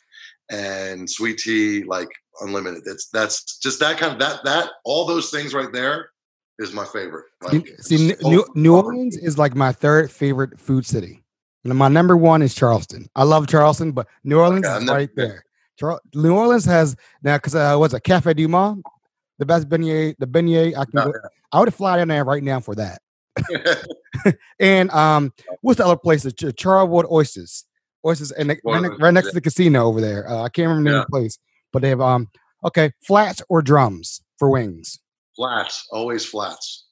and 0.49 1.09
sweet 1.09 1.37
tea 1.37 1.83
like 1.83 2.09
unlimited. 2.41 2.83
That's 2.85 3.09
that's 3.09 3.57
just 3.59 3.79
that 3.79 3.97
kind 3.97 4.13
of 4.13 4.19
that 4.19 4.43
that 4.43 4.69
all 4.83 5.05
those 5.05 5.29
things 5.29 5.53
right 5.53 5.71
there 5.71 6.09
is 6.59 6.73
my 6.73 6.85
favorite. 6.85 7.25
Like, 7.41 7.67
See, 7.79 8.15
New, 8.23 8.45
New 8.55 8.75
Orleans 8.75 9.15
is 9.15 9.37
like 9.37 9.55
my 9.55 9.71
third 9.71 10.11
favorite 10.11 10.59
food 10.59 10.85
city. 10.85 11.23
And 11.69 11.77
my 11.77 11.87
number 11.87 12.15
one 12.15 12.41
is 12.41 12.53
Charleston. 12.53 13.09
I 13.15 13.23
love 13.23 13.47
Charleston, 13.47 13.91
but 13.91 14.07
New 14.23 14.39
Orleans 14.39 14.65
okay, 14.65 14.83
is 14.83 14.89
right 14.89 15.09
there. 15.15 15.43
Char- 15.79 16.01
New 16.13 16.35
Orleans 16.35 16.65
has 16.65 16.95
now 17.23 17.37
because 17.37 17.55
uh, 17.55 17.75
what's 17.77 17.93
a 17.93 17.99
Cafe 17.99 18.33
Du 18.33 18.47
Monde, 18.47 18.83
the 19.37 19.45
best 19.45 19.69
beignet, 19.69 20.15
the 20.17 20.27
beignet. 20.27 20.77
I 20.77 20.85
can. 20.85 20.91
go, 20.93 21.05
yeah. 21.05 21.29
I 21.51 21.59
would 21.59 21.73
fly 21.73 21.97
down 21.97 22.07
there 22.07 22.23
right 22.25 22.43
now 22.43 22.59
for 22.59 22.75
that. 22.75 23.01
and 24.59 24.89
um, 24.91 25.33
what's 25.61 25.77
the 25.77 25.85
other 25.85 25.97
place? 25.97 26.25
Charwood 26.25 27.09
Oysters 27.11 27.65
oysters 28.07 28.31
and 28.31 28.49
right, 28.63 28.91
right, 28.99 29.13
next 29.13 29.29
to 29.29 29.33
the 29.33 29.41
casino 29.41 29.85
over 29.85 30.01
there. 30.01 30.29
Uh, 30.29 30.43
I 30.43 30.49
can't 30.49 30.69
remember 30.69 30.91
the 30.91 30.99
the 30.99 31.05
place, 31.07 31.37
but 31.71 31.81
they 31.81 31.89
have 31.89 32.01
um 32.01 32.29
okay 32.63 32.91
flats 33.03 33.41
or 33.49 33.61
drums 33.61 34.21
for 34.37 34.49
wings. 34.49 34.99
Flats, 35.35 35.87
always 35.91 36.25
flats. 36.25 36.85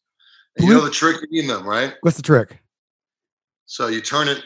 you 0.59 0.69
know 0.69 0.81
the 0.81 0.91
trick 0.91 1.19
to 1.19 1.27
eating 1.31 1.47
them, 1.47 1.67
right? 1.67 1.95
What's 2.01 2.17
the 2.17 2.23
trick? 2.23 2.59
So 3.65 3.87
you 3.87 4.01
turn 4.01 4.27
it 4.27 4.43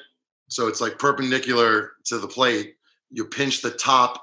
so 0.50 0.68
it's 0.68 0.82
like 0.82 1.00
perpendicular 1.00 1.94
to 2.06 2.18
the 2.18 2.28
plate. 2.28 2.76
You 3.12 3.26
pinch 3.26 3.62
the 3.62 3.72
top, 3.72 4.22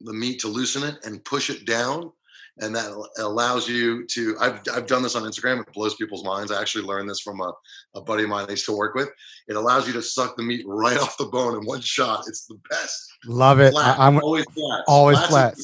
the 0.00 0.12
meat 0.12 0.40
to 0.40 0.48
loosen 0.48 0.84
it, 0.84 1.04
and 1.04 1.24
push 1.24 1.50
it 1.50 1.66
down. 1.66 2.10
And 2.58 2.74
that 2.76 2.92
allows 3.18 3.68
you 3.68 4.06
to 4.06 4.36
I've, 4.40 4.60
I've 4.72 4.86
done 4.86 5.02
this 5.02 5.16
on 5.16 5.24
instagram. 5.24 5.60
It 5.60 5.72
blows 5.72 5.96
people's 5.96 6.24
minds. 6.24 6.52
I 6.52 6.60
actually 6.60 6.84
learned 6.84 7.10
this 7.10 7.18
from 7.18 7.40
a, 7.40 7.52
a 7.96 8.00
buddy 8.00 8.22
of 8.22 8.28
mine 8.28 8.46
i 8.46 8.52
used 8.52 8.64
to 8.66 8.76
work 8.76 8.94
with. 8.94 9.08
It 9.48 9.56
allows 9.56 9.88
you 9.88 9.92
to 9.94 10.02
suck 10.02 10.36
the 10.36 10.44
meat 10.44 10.64
right 10.64 10.96
off 11.00 11.16
the 11.18 11.26
bone 11.26 11.56
in 11.56 11.66
one 11.66 11.80
shot. 11.80 12.24
It's 12.28 12.46
the 12.46 12.56
best. 12.70 13.12
Love 13.26 13.58
it. 13.58 13.72
Flat. 13.72 13.98
I, 13.98 14.06
am 14.06 14.22
always 14.22 14.44
flat. 14.44 14.84
always 14.86 15.20
flat. 15.22 15.58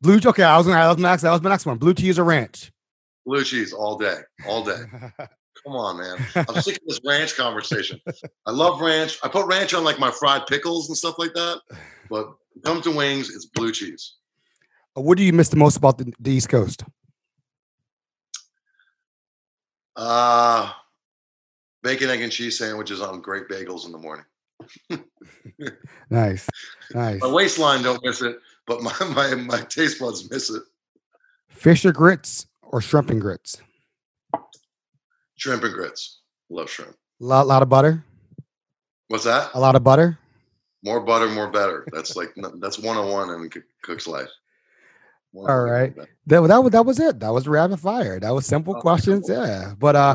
Blue 0.00 0.18
okay 0.24 0.42
i 0.42 0.58
was 0.58 0.66
gonna 0.66 0.78
that 0.78 0.88
was 0.88 0.98
my 0.98 1.10
next. 1.10 1.22
that 1.22 1.30
was 1.30 1.42
my 1.42 1.50
next 1.50 1.64
one. 1.64 1.78
Blue 1.78 1.94
cheese 1.94 2.18
or 2.18 2.24
ranch? 2.24 2.72
Blue 3.24 3.44
cheese 3.44 3.72
all 3.72 3.96
day. 3.96 4.18
All 4.48 4.64
day 4.64 4.80
come 5.64 5.74
on 5.74 5.98
man 5.98 6.16
i'm 6.48 6.60
sick 6.60 6.76
of 6.76 6.82
this 6.86 7.00
ranch 7.04 7.36
conversation 7.36 8.00
i 8.46 8.50
love 8.50 8.80
ranch 8.80 9.18
i 9.22 9.28
put 9.28 9.46
ranch 9.46 9.74
on 9.74 9.84
like 9.84 9.98
my 9.98 10.10
fried 10.10 10.46
pickles 10.46 10.88
and 10.88 10.96
stuff 10.96 11.18
like 11.18 11.32
that 11.34 11.60
but 12.10 12.34
come 12.64 12.82
to 12.82 12.90
wings 12.90 13.30
it's 13.34 13.46
blue 13.46 13.72
cheese 13.72 14.16
what 14.94 15.16
do 15.16 15.24
you 15.24 15.32
miss 15.32 15.48
the 15.48 15.56
most 15.56 15.76
about 15.76 15.98
the, 15.98 16.12
the 16.20 16.32
East 16.32 16.48
Coast? 16.48 16.84
Uh 19.94 20.72
bacon, 21.82 22.08
egg, 22.08 22.22
and 22.22 22.32
cheese 22.32 22.58
sandwiches 22.58 23.00
on 23.00 23.20
great 23.20 23.48
bagels 23.48 23.84
in 23.84 23.92
the 23.92 23.98
morning. 23.98 24.24
nice, 26.10 26.48
nice. 26.94 27.20
My 27.20 27.28
waistline 27.28 27.82
don't 27.82 28.02
miss 28.02 28.22
it, 28.22 28.38
but 28.66 28.82
my, 28.82 28.92
my 29.14 29.34
my 29.34 29.60
taste 29.62 30.00
buds 30.00 30.30
miss 30.30 30.48
it. 30.50 30.62
Fish 31.48 31.84
or 31.84 31.92
grits 31.92 32.46
or 32.62 32.80
shrimp 32.80 33.10
and 33.10 33.20
grits? 33.20 33.60
Shrimp 35.42 35.64
and 35.64 35.74
grits. 35.74 36.20
Love 36.50 36.70
shrimp. 36.70 36.92
A 36.92 37.24
lot, 37.24 37.48
lot 37.48 37.62
of 37.62 37.68
butter. 37.68 38.04
What's 39.08 39.24
that? 39.24 39.50
A 39.54 39.58
lot 39.58 39.74
of 39.74 39.82
butter. 39.82 40.16
More 40.84 41.00
butter, 41.00 41.28
more 41.28 41.50
better. 41.50 41.84
That's 41.92 42.14
like 42.14 42.28
that's 42.60 42.78
one 42.78 42.96
on 42.96 43.10
one 43.10 43.28
in 43.28 43.50
cook's 43.82 44.06
life. 44.06 44.28
All 45.34 45.64
right. 45.64 45.96
That, 46.26 46.42
that, 46.42 46.70
that 46.70 46.86
was 46.86 47.00
it. 47.00 47.18
That 47.18 47.32
was 47.32 47.48
rapid 47.48 47.80
fire. 47.80 48.20
That 48.20 48.30
was 48.30 48.46
simple 48.46 48.76
oh, 48.76 48.80
questions. 48.80 49.26
Cool. 49.26 49.44
Yeah. 49.44 49.72
But 49.76 49.96
uh 49.96 50.14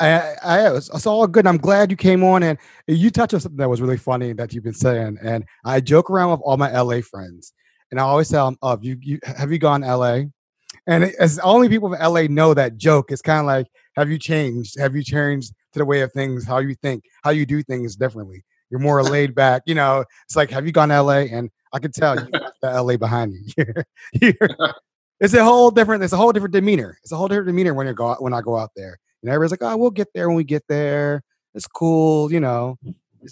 I, 0.00 0.34
I 0.44 0.76
it's, 0.76 0.94
it's 0.94 1.06
all 1.06 1.26
good. 1.26 1.48
I'm 1.48 1.58
glad 1.58 1.90
you 1.90 1.96
came 1.96 2.22
on 2.22 2.44
and 2.44 2.56
you 2.86 3.10
touched 3.10 3.34
on 3.34 3.40
something 3.40 3.58
that 3.58 3.68
was 3.68 3.80
really 3.80 3.96
funny 3.96 4.32
that 4.34 4.54
you've 4.54 4.62
been 4.62 4.74
saying. 4.74 5.18
And 5.20 5.44
I 5.64 5.80
joke 5.80 6.08
around 6.08 6.30
with 6.30 6.40
all 6.44 6.56
my 6.56 6.70
LA 6.70 7.00
friends. 7.00 7.52
And 7.90 7.98
I 7.98 8.04
always 8.04 8.28
tell 8.28 8.44
them, 8.46 8.58
oh, 8.62 8.78
you, 8.80 8.96
you 9.00 9.18
have 9.24 9.50
you 9.50 9.58
gone 9.58 9.80
LA? 9.80 10.26
And 10.88 11.04
it, 11.04 11.14
as 11.20 11.38
only 11.40 11.68
people 11.68 11.92
in 11.92 12.00
LA 12.00 12.22
know 12.22 12.54
that 12.54 12.78
joke, 12.78 13.12
it's 13.12 13.22
kind 13.22 13.40
of 13.40 13.46
like, 13.46 13.66
have 13.94 14.10
you 14.10 14.18
changed? 14.18 14.78
Have 14.80 14.96
you 14.96 15.04
changed 15.04 15.52
to 15.74 15.78
the 15.78 15.84
way 15.84 16.00
of 16.00 16.10
things, 16.12 16.46
how 16.46 16.58
you 16.58 16.74
think, 16.74 17.04
how 17.22 17.30
you 17.30 17.44
do 17.46 17.62
things 17.62 17.94
differently? 17.94 18.42
You're 18.70 18.80
more 18.80 19.02
laid 19.04 19.34
back. 19.34 19.62
You 19.66 19.74
know, 19.74 20.04
it's 20.24 20.34
like, 20.34 20.50
have 20.50 20.66
you 20.66 20.72
gone 20.72 20.88
to 20.88 21.02
LA? 21.02 21.26
And 21.30 21.50
I 21.72 21.78
can 21.78 21.92
tell 21.92 22.18
you 22.18 22.26
the 22.62 22.82
LA 22.82 22.96
behind 22.96 23.34
you. 24.20 24.32
it's 25.20 25.34
a 25.34 25.44
whole 25.44 25.70
different. 25.70 26.02
It's 26.02 26.14
a 26.14 26.16
whole 26.16 26.32
different 26.32 26.54
demeanor. 26.54 26.98
It's 27.02 27.12
a 27.12 27.16
whole 27.16 27.28
different 27.28 27.48
demeanor 27.48 27.74
when 27.74 27.86
you 27.86 27.92
go 27.92 28.16
when 28.18 28.32
I 28.32 28.40
go 28.40 28.56
out 28.56 28.70
there. 28.74 28.98
And 29.22 29.30
everybody's 29.30 29.50
like, 29.50 29.62
"Oh, 29.62 29.76
we'll 29.76 29.90
get 29.90 30.08
there 30.14 30.28
when 30.28 30.36
we 30.36 30.44
get 30.44 30.64
there. 30.68 31.22
It's 31.54 31.66
cool, 31.66 32.32
you 32.32 32.40
know." 32.40 32.78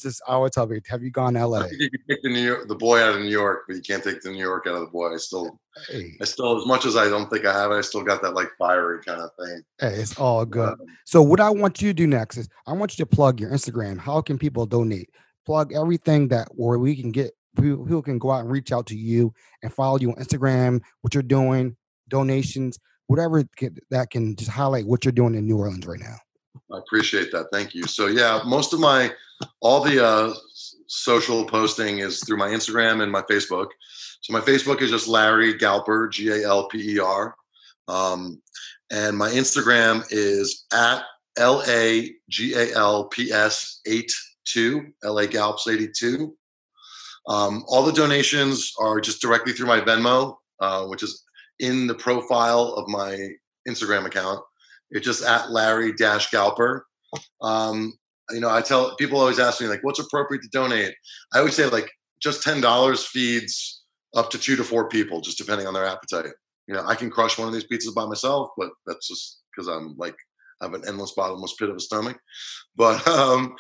It's 0.05 0.17
is 0.17 0.21
our 0.29 0.49
topic. 0.49 0.87
"Have 0.89 1.03
you 1.03 1.11
gone 1.11 1.35
LA?" 1.35 1.67
You 1.73 1.91
can 1.91 2.01
take 2.09 2.23
the 2.23 2.29
New 2.29 2.41
York, 2.41 2.69
the 2.69 2.75
boy 2.75 3.01
out 3.01 3.15
of 3.15 3.21
New 3.21 3.31
York, 3.31 3.65
but 3.67 3.77
you 3.77 3.83
can't 3.83 4.05
take 4.05 4.21
the 4.21 4.31
New 4.31 4.39
York 4.43 4.67
out 4.67 4.75
of 4.75 4.81
the 4.81 4.87
boy. 4.87 5.15
I 5.15 5.17
still, 5.17 5.59
hey. 5.89 6.17
I 6.21 6.25
still, 6.25 6.59
as 6.59 6.67
much 6.67 6.85
as 6.85 6.97
I 6.97 7.09
don't 7.09 7.31
think 7.31 7.47
I 7.47 7.53
have 7.53 7.71
it, 7.71 7.77
I 7.77 7.81
still 7.81 8.03
got 8.03 8.21
that 8.23 8.35
like 8.35 8.51
fiery 8.59 9.03
kind 9.03 9.21
of 9.21 9.31
thing. 9.39 9.63
Hey, 9.81 9.95
it's 9.95 10.19
all 10.19 10.45
good. 10.45 10.75
Um, 10.75 10.87
so 11.05 11.23
what 11.23 11.41
I 11.41 11.51
want 11.51 11.81
you 11.81 11.89
to 11.89 11.95
do 11.95 12.07
next 12.07 12.37
is 12.37 12.49
I 12.67 12.73
want 12.73 12.99
you 12.99 13.05
to 13.05 13.09
plug 13.09 13.41
your 13.41 13.51
Instagram. 13.51 13.99
How 13.99 14.21
can 14.21 14.39
people 14.39 14.67
donate? 14.67 15.09
Plug 15.47 15.73
everything 15.73 16.29
that 16.29 16.49
where 16.51 16.79
we 16.79 16.95
can 16.95 17.11
get 17.13 17.33
people, 17.57 17.85
people 17.85 18.03
can 18.03 18.19
go 18.19 18.31
out 18.31 18.41
and 18.41 18.51
reach 18.51 18.73
out 18.73 18.87
to 18.89 18.97
you 18.97 19.33
and 19.63 19.73
follow 19.73 19.99
you 19.99 20.11
on 20.11 20.17
Instagram, 20.17 20.83
what 21.01 21.15
you're 21.15 21.23
doing, 21.23 21.77
donations, 22.09 22.79
whatever 23.07 23.45
that 23.91 24.11
can 24.11 24.37
just 24.37 24.51
highlight 24.51 24.87
what 24.87 25.05
you're 25.05 25.13
doing 25.13 25.35
in 25.35 25.47
New 25.47 25.59
Orleans 25.59 25.87
right 25.87 26.01
now. 26.01 26.17
I 26.73 26.79
appreciate 26.79 27.33
that. 27.33 27.47
Thank 27.53 27.75
you. 27.75 27.85
So 27.85 28.07
yeah, 28.07 28.43
most 28.45 28.73
of 28.73 28.81
my 28.81 29.13
all 29.61 29.83
the 29.83 30.05
uh, 30.05 30.35
social 30.87 31.45
posting 31.45 31.99
is 31.99 32.23
through 32.25 32.39
my 32.39 32.49
Instagram 32.49 33.03
and 33.03 33.11
my 33.13 33.23
Facebook. 33.23 33.69
So 34.21 34.33
my 34.33 34.41
Facebook 34.41 34.83
is 34.83 34.91
just 34.91 35.09
Larry 35.09 35.55
Galper, 35.55 36.11
G 36.11 36.31
A 36.31 36.47
L 36.47 36.69
P 36.69 36.95
E 36.95 36.99
R. 36.99 37.35
Um, 37.89 38.43
and 38.91 39.17
my 39.17 39.31
Instagram 39.31 40.05
is 40.11 40.65
at 40.73 41.03
L 41.37 41.63
A 41.69 42.11
G 42.29 42.55
A 42.55 42.75
L 42.75 43.05
P 43.05 43.33
S 43.33 43.81
82, 43.87 44.93
LA 45.05 45.27
Galps 45.27 45.69
82. 45.69 46.37
Um, 47.29 47.65
all 47.67 47.83
the 47.85 47.93
donations 47.93 48.73
are 48.81 49.01
just 49.01 49.21
directly 49.21 49.53
through 49.53 49.67
my 49.67 49.81
Venmo, 49.81 50.37
uh, 50.61 50.87
which 50.87 51.03
is 51.03 51.25
in 51.59 51.87
the 51.87 51.95
profile 51.95 52.75
of 52.77 52.89
my 52.89 53.29
Instagram 53.69 54.07
account. 54.07 54.41
It's 54.91 55.05
just 55.05 55.25
at 55.25 55.51
Larry 55.51 55.93
Dash 55.93 56.31
Galper. 56.31 56.83
Um, 57.41 57.95
you 58.31 58.41
know, 58.41 58.51
I 58.51 58.61
tell 58.61 58.97
people 58.97 59.21
always 59.21 59.39
ask 59.39 59.61
me 59.61 59.69
like, 59.69 59.85
what's 59.85 60.01
appropriate 60.01 60.43
to 60.43 60.49
donate? 60.49 60.95
I 61.33 61.39
always 61.39 61.55
say 61.55 61.67
like 61.67 61.91
just 62.21 62.43
ten 62.43 62.61
dollars 62.61 63.05
feeds 63.05 63.83
up 64.15 64.31
to 64.31 64.39
two 64.39 64.57
to 64.57 64.65
four 64.65 64.89
people, 64.89 65.21
just 65.21 65.39
depending 65.39 65.67
on 65.67 65.75
their 65.75 65.87
appetite. 65.87 66.33
You 66.67 66.75
know, 66.75 66.85
I 66.85 66.95
can 66.95 67.11
crush 67.11 67.39
one 67.39 67.47
of 67.47 67.55
these 67.55 67.67
pizzas 67.67 67.95
by 67.95 68.07
myself, 68.07 68.51
but 68.57 68.71
that's 68.87 69.07
just 69.09 69.43
because 69.55 69.69
I'm 69.69 69.97
like 69.97 70.17
I 70.61 70.65
have 70.65 70.75
an 70.75 70.83
endless 70.87 71.13
bottomless 71.13 71.55
pit 71.55 71.71
of 71.71 71.77
a 71.77 71.81
stomach. 71.81 72.19
But 72.75 73.07
um, 73.09 73.55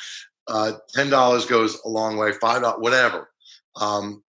uh, 0.48 0.72
ten 0.94 1.10
dollars 1.10 1.46
goes 1.46 1.80
a 1.84 1.88
long 1.88 2.16
way. 2.16 2.32
Five 2.32 2.62
dollars, 2.62 2.80
whatever. 2.80 3.28
Um, 3.76 4.22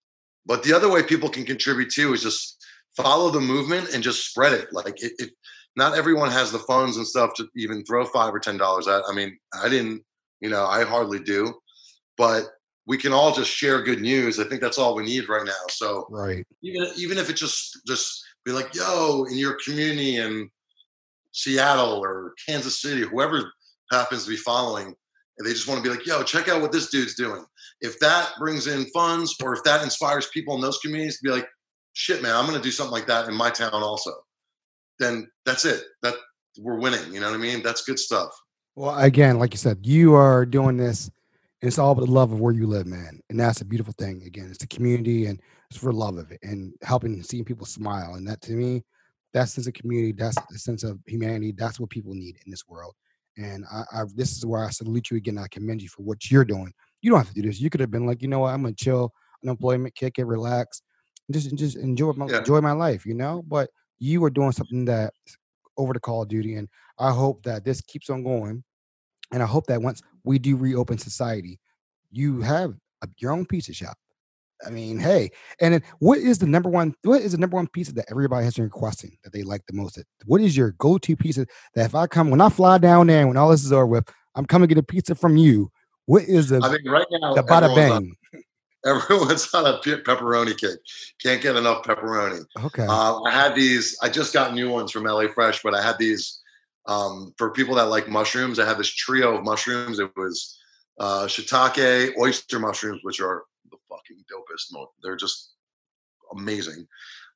but 0.45 0.63
the 0.63 0.73
other 0.73 0.89
way 0.89 1.03
people 1.03 1.29
can 1.29 1.45
contribute 1.45 1.89
too 1.89 2.13
is 2.13 2.23
just 2.23 2.65
follow 2.95 3.29
the 3.29 3.41
movement 3.41 3.93
and 3.93 4.03
just 4.03 4.27
spread 4.29 4.53
it. 4.53 4.71
Like 4.71 5.01
it, 5.03 5.13
it 5.19 5.31
not 5.77 5.95
everyone 5.95 6.31
has 6.31 6.51
the 6.51 6.59
funds 6.59 6.97
and 6.97 7.07
stuff 7.07 7.35
to 7.35 7.47
even 7.55 7.85
throw 7.85 8.03
five 8.03 8.33
or 8.33 8.39
ten 8.39 8.57
dollars 8.57 8.87
at. 8.87 9.03
I 9.07 9.13
mean, 9.13 9.37
I 9.53 9.69
didn't, 9.69 10.01
you 10.41 10.49
know, 10.49 10.65
I 10.65 10.83
hardly 10.83 11.19
do, 11.19 11.53
but 12.17 12.47
we 12.87 12.97
can 12.97 13.13
all 13.13 13.33
just 13.33 13.51
share 13.51 13.83
good 13.83 14.01
news. 14.01 14.39
I 14.39 14.45
think 14.45 14.59
that's 14.59 14.79
all 14.79 14.95
we 14.95 15.05
need 15.05 15.29
right 15.29 15.45
now. 15.45 15.51
So 15.69 16.07
right, 16.09 16.43
even 16.63 16.87
even 16.97 17.17
if 17.19 17.29
it 17.29 17.35
just 17.35 17.79
just 17.87 18.23
be 18.43 18.51
like, 18.51 18.73
yo, 18.73 19.25
in 19.29 19.37
your 19.37 19.55
community 19.63 20.17
in 20.17 20.49
Seattle 21.31 22.03
or 22.03 22.33
Kansas 22.47 22.81
City, 22.81 23.01
whoever 23.01 23.53
happens 23.91 24.23
to 24.23 24.31
be 24.31 24.35
following, 24.35 24.87
and 24.87 25.47
they 25.47 25.53
just 25.53 25.67
want 25.67 25.83
to 25.83 25.87
be 25.87 25.95
like, 25.95 26.07
yo, 26.07 26.23
check 26.23 26.47
out 26.47 26.61
what 26.61 26.71
this 26.71 26.89
dude's 26.89 27.13
doing. 27.13 27.45
If 27.81 27.99
that 27.99 28.31
brings 28.39 28.65
in 28.65 28.85
funds 28.87 29.35
or 29.43 29.53
if 29.53 29.63
that 29.63 29.83
inspires 29.83 30.27
people 30.33 30.55
in 30.55 30.61
those 30.61 30.79
communities 30.79 31.19
to 31.19 31.23
be 31.23 31.29
like, 31.29 31.47
shit, 31.93 32.23
man, 32.23 32.35
I'm 32.35 32.47
gonna 32.47 32.63
do 32.63 32.71
something 32.71 32.93
like 32.93 33.05
that 33.05 33.27
in 33.27 33.35
my 33.35 33.51
town 33.51 33.73
also 33.73 34.11
then 34.99 35.29
that's 35.45 35.65
it. 35.65 35.83
That 36.01 36.15
we're 36.59 36.79
winning. 36.79 37.13
You 37.13 37.19
know 37.19 37.27
what 37.27 37.35
I 37.35 37.41
mean? 37.41 37.61
That's 37.63 37.83
good 37.83 37.99
stuff. 37.99 38.29
Well, 38.75 38.97
again, 38.97 39.39
like 39.39 39.53
you 39.53 39.57
said, 39.57 39.79
you 39.85 40.13
are 40.13 40.45
doing 40.45 40.77
this. 40.77 41.09
and 41.61 41.67
it's 41.67 41.79
all 41.79 41.91
about 41.91 42.05
the 42.05 42.11
love 42.11 42.31
of 42.31 42.39
where 42.39 42.53
you 42.53 42.67
live, 42.67 42.85
man, 42.85 43.19
and 43.29 43.39
that's 43.39 43.61
a 43.61 43.65
beautiful 43.65 43.93
thing. 43.97 44.21
Again, 44.25 44.47
it's 44.49 44.59
the 44.59 44.67
community, 44.67 45.25
and 45.25 45.41
it's 45.69 45.79
for 45.79 45.91
love 45.91 46.17
of 46.17 46.31
it, 46.31 46.39
and 46.43 46.73
helping 46.83 47.21
seeing 47.23 47.45
people 47.45 47.65
smile. 47.65 48.15
And 48.15 48.27
that 48.27 48.41
to 48.41 48.53
me, 48.53 48.83
that 49.33 49.49
sense 49.49 49.67
of 49.67 49.73
community, 49.73 50.11
that's 50.11 50.37
the 50.49 50.59
sense 50.59 50.83
of 50.83 50.99
humanity. 51.05 51.53
That's 51.57 51.79
what 51.79 51.89
people 51.89 52.13
need 52.13 52.37
in 52.45 52.51
this 52.51 52.67
world. 52.67 52.93
And 53.37 53.65
I, 53.71 53.83
I 53.91 54.03
this 54.15 54.35
is 54.37 54.45
where 54.45 54.63
I 54.63 54.69
salute 54.69 55.11
you 55.11 55.17
again. 55.17 55.37
I 55.37 55.47
commend 55.47 55.81
you 55.81 55.89
for 55.89 56.03
what 56.03 56.29
you're 56.31 56.45
doing. 56.45 56.71
You 57.01 57.11
don't 57.11 57.19
have 57.19 57.33
to 57.33 57.33
do 57.33 57.47
this. 57.47 57.59
You 57.59 57.69
could 57.69 57.81
have 57.81 57.91
been 57.91 58.05
like, 58.05 58.21
you 58.21 58.27
know 58.27 58.39
what, 58.39 58.53
I'm 58.53 58.63
gonna 58.63 58.73
chill, 58.73 59.13
unemployment, 59.43 59.95
kick 59.95 60.17
it, 60.17 60.25
relax, 60.25 60.81
just 61.31 61.53
just 61.55 61.77
enjoy 61.77 62.13
my 62.13 62.27
yeah. 62.27 62.39
enjoy 62.39 62.61
my 62.61 62.71
life, 62.71 63.05
you 63.05 63.13
know. 63.13 63.43
But 63.47 63.69
you 63.99 64.23
are 64.23 64.29
doing 64.29 64.51
something 64.51 64.85
that 64.85 65.13
over 65.77 65.93
the 65.93 65.99
Call 65.99 66.23
of 66.23 66.29
Duty, 66.29 66.55
and 66.55 66.67
I 66.99 67.11
hope 67.11 67.43
that 67.43 67.63
this 67.63 67.81
keeps 67.81 68.09
on 68.09 68.23
going. 68.23 68.63
And 69.31 69.43
I 69.43 69.45
hope 69.45 69.67
that 69.67 69.81
once 69.81 70.01
we 70.23 70.39
do 70.39 70.55
reopen 70.55 70.97
society, 70.97 71.59
you 72.11 72.41
have 72.41 72.75
a, 73.01 73.07
your 73.17 73.31
own 73.31 73.45
pizza 73.45 73.73
shop. 73.73 73.97
I 74.65 74.69
mean, 74.69 74.97
hey, 74.97 75.29
and 75.61 75.73
then 75.73 75.83
what 75.99 76.17
is 76.17 76.39
the 76.39 76.47
number 76.47 76.69
one? 76.69 76.95
What 77.03 77.21
is 77.21 77.33
the 77.33 77.37
number 77.37 77.55
one 77.55 77.67
pizza 77.67 77.93
that 77.93 78.05
everybody 78.09 78.45
has 78.45 78.55
been 78.55 78.63
requesting 78.63 79.17
that 79.23 79.33
they 79.33 79.43
like 79.43 79.65
the 79.67 79.73
most? 79.73 80.01
What 80.25 80.41
is 80.41 80.57
your 80.57 80.71
go-to 80.79 81.15
pizza 81.15 81.45
that 81.75 81.85
if 81.85 81.93
I 81.93 82.07
come 82.07 82.31
when 82.31 82.41
I 82.41 82.49
fly 82.49 82.77
down 82.77 83.07
there 83.07 83.19
and 83.19 83.27
when 83.27 83.37
all 83.37 83.49
this 83.49 83.63
is 83.63 83.71
over 83.71 83.85
with, 83.85 84.09
I'm 84.33 84.45
coming 84.45 84.67
to 84.67 84.73
get 84.73 84.81
a 84.81 84.85
pizza 84.85 85.13
from 85.13 85.37
you? 85.37 85.71
What 86.05 86.23
is 86.23 86.49
the? 86.49 86.61
I 86.63 86.71
mean, 86.71 86.89
right 86.89 87.05
now 87.11 87.33
the 87.35 87.43
bada 87.43 87.75
bang. 87.75 88.15
Everyone's 88.87 89.53
on 89.53 89.65
a 89.67 89.79
pepperoni 89.79 90.57
kick. 90.57 90.79
Can't 91.21 91.41
get 91.41 91.55
enough 91.55 91.83
pepperoni. 91.83 92.45
Okay. 92.63 92.85
Uh, 92.87 93.21
I 93.23 93.31
had 93.31 93.53
these. 93.53 93.97
I 94.01 94.09
just 94.09 94.33
got 94.33 94.53
new 94.53 94.71
ones 94.71 94.91
from 94.91 95.03
LA 95.03 95.27
Fresh, 95.27 95.61
but 95.61 95.75
I 95.75 95.81
had 95.81 95.97
these 95.97 96.41
um, 96.87 97.33
for 97.37 97.51
people 97.51 97.75
that 97.75 97.89
like 97.89 98.07
mushrooms. 98.07 98.59
I 98.59 98.65
had 98.65 98.77
this 98.77 98.93
trio 98.93 99.37
of 99.37 99.43
mushrooms. 99.43 99.99
It 99.99 100.11
was 100.15 100.57
uh, 100.99 101.25
shiitake, 101.25 102.17
oyster 102.17 102.59
mushrooms, 102.59 103.01
which 103.03 103.19
are 103.19 103.43
the 103.69 103.77
fucking 103.89 104.23
dopest. 104.31 104.87
They're 105.03 105.17
just 105.17 105.53
amazing. 106.35 106.87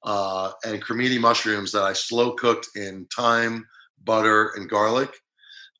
Uh, 0.03 0.51
and 0.65 0.81
cremini 0.81 1.19
mushrooms 1.19 1.71
that 1.73 1.83
I 1.83 1.93
slow 1.93 2.31
cooked 2.33 2.69
in 2.75 3.05
thyme, 3.15 3.67
butter, 4.03 4.51
and 4.55 4.69
garlic. 4.69 5.13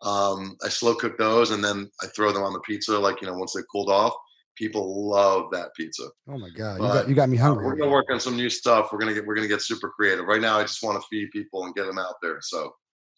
Um, 0.03 0.57
I 0.63 0.69
slow 0.69 0.95
cook 0.95 1.17
those, 1.17 1.51
and 1.51 1.63
then 1.63 1.89
I 2.01 2.07
throw 2.07 2.31
them 2.31 2.43
on 2.43 2.53
the 2.53 2.60
pizza, 2.60 2.97
like 2.99 3.21
you 3.21 3.27
know, 3.27 3.36
once 3.36 3.53
they 3.53 3.62
cooled 3.71 3.89
off 3.89 4.13
people 4.62 5.10
love 5.10 5.50
that 5.52 5.74
pizza. 5.76 6.08
Oh 6.30 6.38
my 6.38 6.50
god, 6.50 6.76
you 6.76 6.88
got 6.88 7.10
you 7.10 7.15
got 7.15 7.30
me 7.30 7.39
uh, 7.39 7.45
hungry. 7.45 7.65
We're 7.65 7.76
gonna 7.76 7.89
work 7.89 8.12
on 8.12 8.19
some 8.19 8.38
new 8.38 8.50
stuff. 8.50 8.89
We're 8.91 9.00
gonna 9.00 9.15
get 9.15 9.26
we're 9.26 9.34
gonna 9.34 9.47
get 9.47 9.62
super 9.62 9.89
creative. 9.89 10.26
Right 10.26 10.39
now, 10.39 10.60
I 10.60 10.62
just 10.62 10.84
want 10.84 11.02
to 11.02 11.08
feed 11.10 11.32
people 11.32 11.65
and 11.65 11.74
get 11.74 11.88
them 11.88 11.97
out 11.97 12.15
there. 12.21 12.38
So 12.41 12.71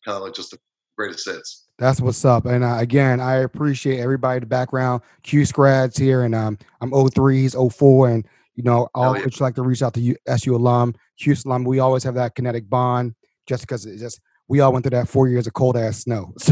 kind 0.06 0.16
of 0.16 0.24
like 0.24 0.34
just 0.34 0.52
the 0.52 0.58
greatest 0.98 1.28
hits. 1.28 1.66
That's 1.78 2.00
what's 2.00 2.24
up. 2.24 2.46
And 2.46 2.64
uh, 2.64 2.78
again, 2.80 3.20
I 3.20 3.38
appreciate 3.38 4.00
everybody 4.00 4.40
the 4.40 4.46
background. 4.46 5.02
Q 5.24 5.46
Scrads 5.46 5.98
here, 5.98 6.24
and 6.24 6.34
um, 6.34 6.58
I'm 6.80 6.92
03, 6.92 7.42
he's 7.42 7.56
04, 7.56 8.10
and 8.10 8.28
you 8.56 8.64
know, 8.64 8.88
I 8.96 9.06
always 9.06 9.40
yeah. 9.40 9.44
like 9.44 9.56
to 9.56 9.64
reach 9.64 9.82
out 9.82 9.94
to 9.96 10.00
you, 10.00 10.16
SU 10.28 10.56
alum, 10.56 10.96
CUSE 11.20 11.44
alum. 11.44 11.66
We 11.66 11.80
always 11.80 12.04
have 12.04 12.16
that 12.16 12.36
kinetic 12.36 12.70
bond, 12.70 13.16
just 13.48 13.64
because 13.64 13.86
it's 13.86 14.02
just 14.02 14.22
we 14.48 14.60
all 14.60 14.74
went 14.74 14.84
through 14.84 14.98
that 14.98 15.08
four 15.08 15.28
years 15.28 15.48
of 15.48 15.54
cold 15.54 15.78
ass 15.78 16.00
snow. 16.00 16.34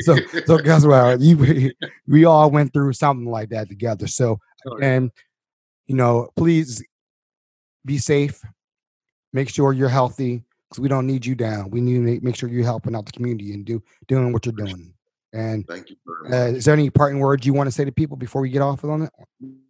So, 0.00 0.14
so, 0.16 0.42
so 0.44 0.58
guess 0.58 0.84
what? 0.84 1.20
You, 1.20 1.72
we, 2.06 2.24
all 2.26 2.50
went 2.50 2.72
through 2.72 2.92
something 2.92 3.30
like 3.30 3.48
that 3.48 3.68
together. 3.68 4.06
So, 4.06 4.38
and 4.82 5.10
you 5.86 5.96
know, 5.96 6.28
please 6.36 6.84
be 7.84 7.98
safe. 7.98 8.42
Make 9.32 9.48
sure 9.48 9.72
you're 9.72 9.88
healthy 9.88 10.44
because 10.68 10.80
we 10.80 10.88
don't 10.88 11.06
need 11.06 11.24
you 11.24 11.34
down. 11.34 11.70
We 11.70 11.80
need 11.80 12.20
to 12.20 12.24
make 12.24 12.36
sure 12.36 12.48
you're 12.48 12.64
helping 12.64 12.94
out 12.94 13.06
the 13.06 13.12
community 13.12 13.54
and 13.54 13.64
do 13.64 13.82
doing 14.06 14.32
what 14.32 14.44
you're 14.44 14.52
doing. 14.52 14.92
And 15.32 15.66
thank 15.66 15.90
you. 15.90 15.96
Uh, 16.30 16.52
is 16.52 16.66
there 16.66 16.74
any 16.74 16.90
parting 16.90 17.20
words 17.20 17.46
you 17.46 17.54
want 17.54 17.66
to 17.68 17.72
say 17.72 17.84
to 17.84 17.92
people 17.92 18.16
before 18.16 18.42
we 18.42 18.50
get 18.50 18.62
off 18.62 18.84
on 18.84 19.02
it? 19.02 19.10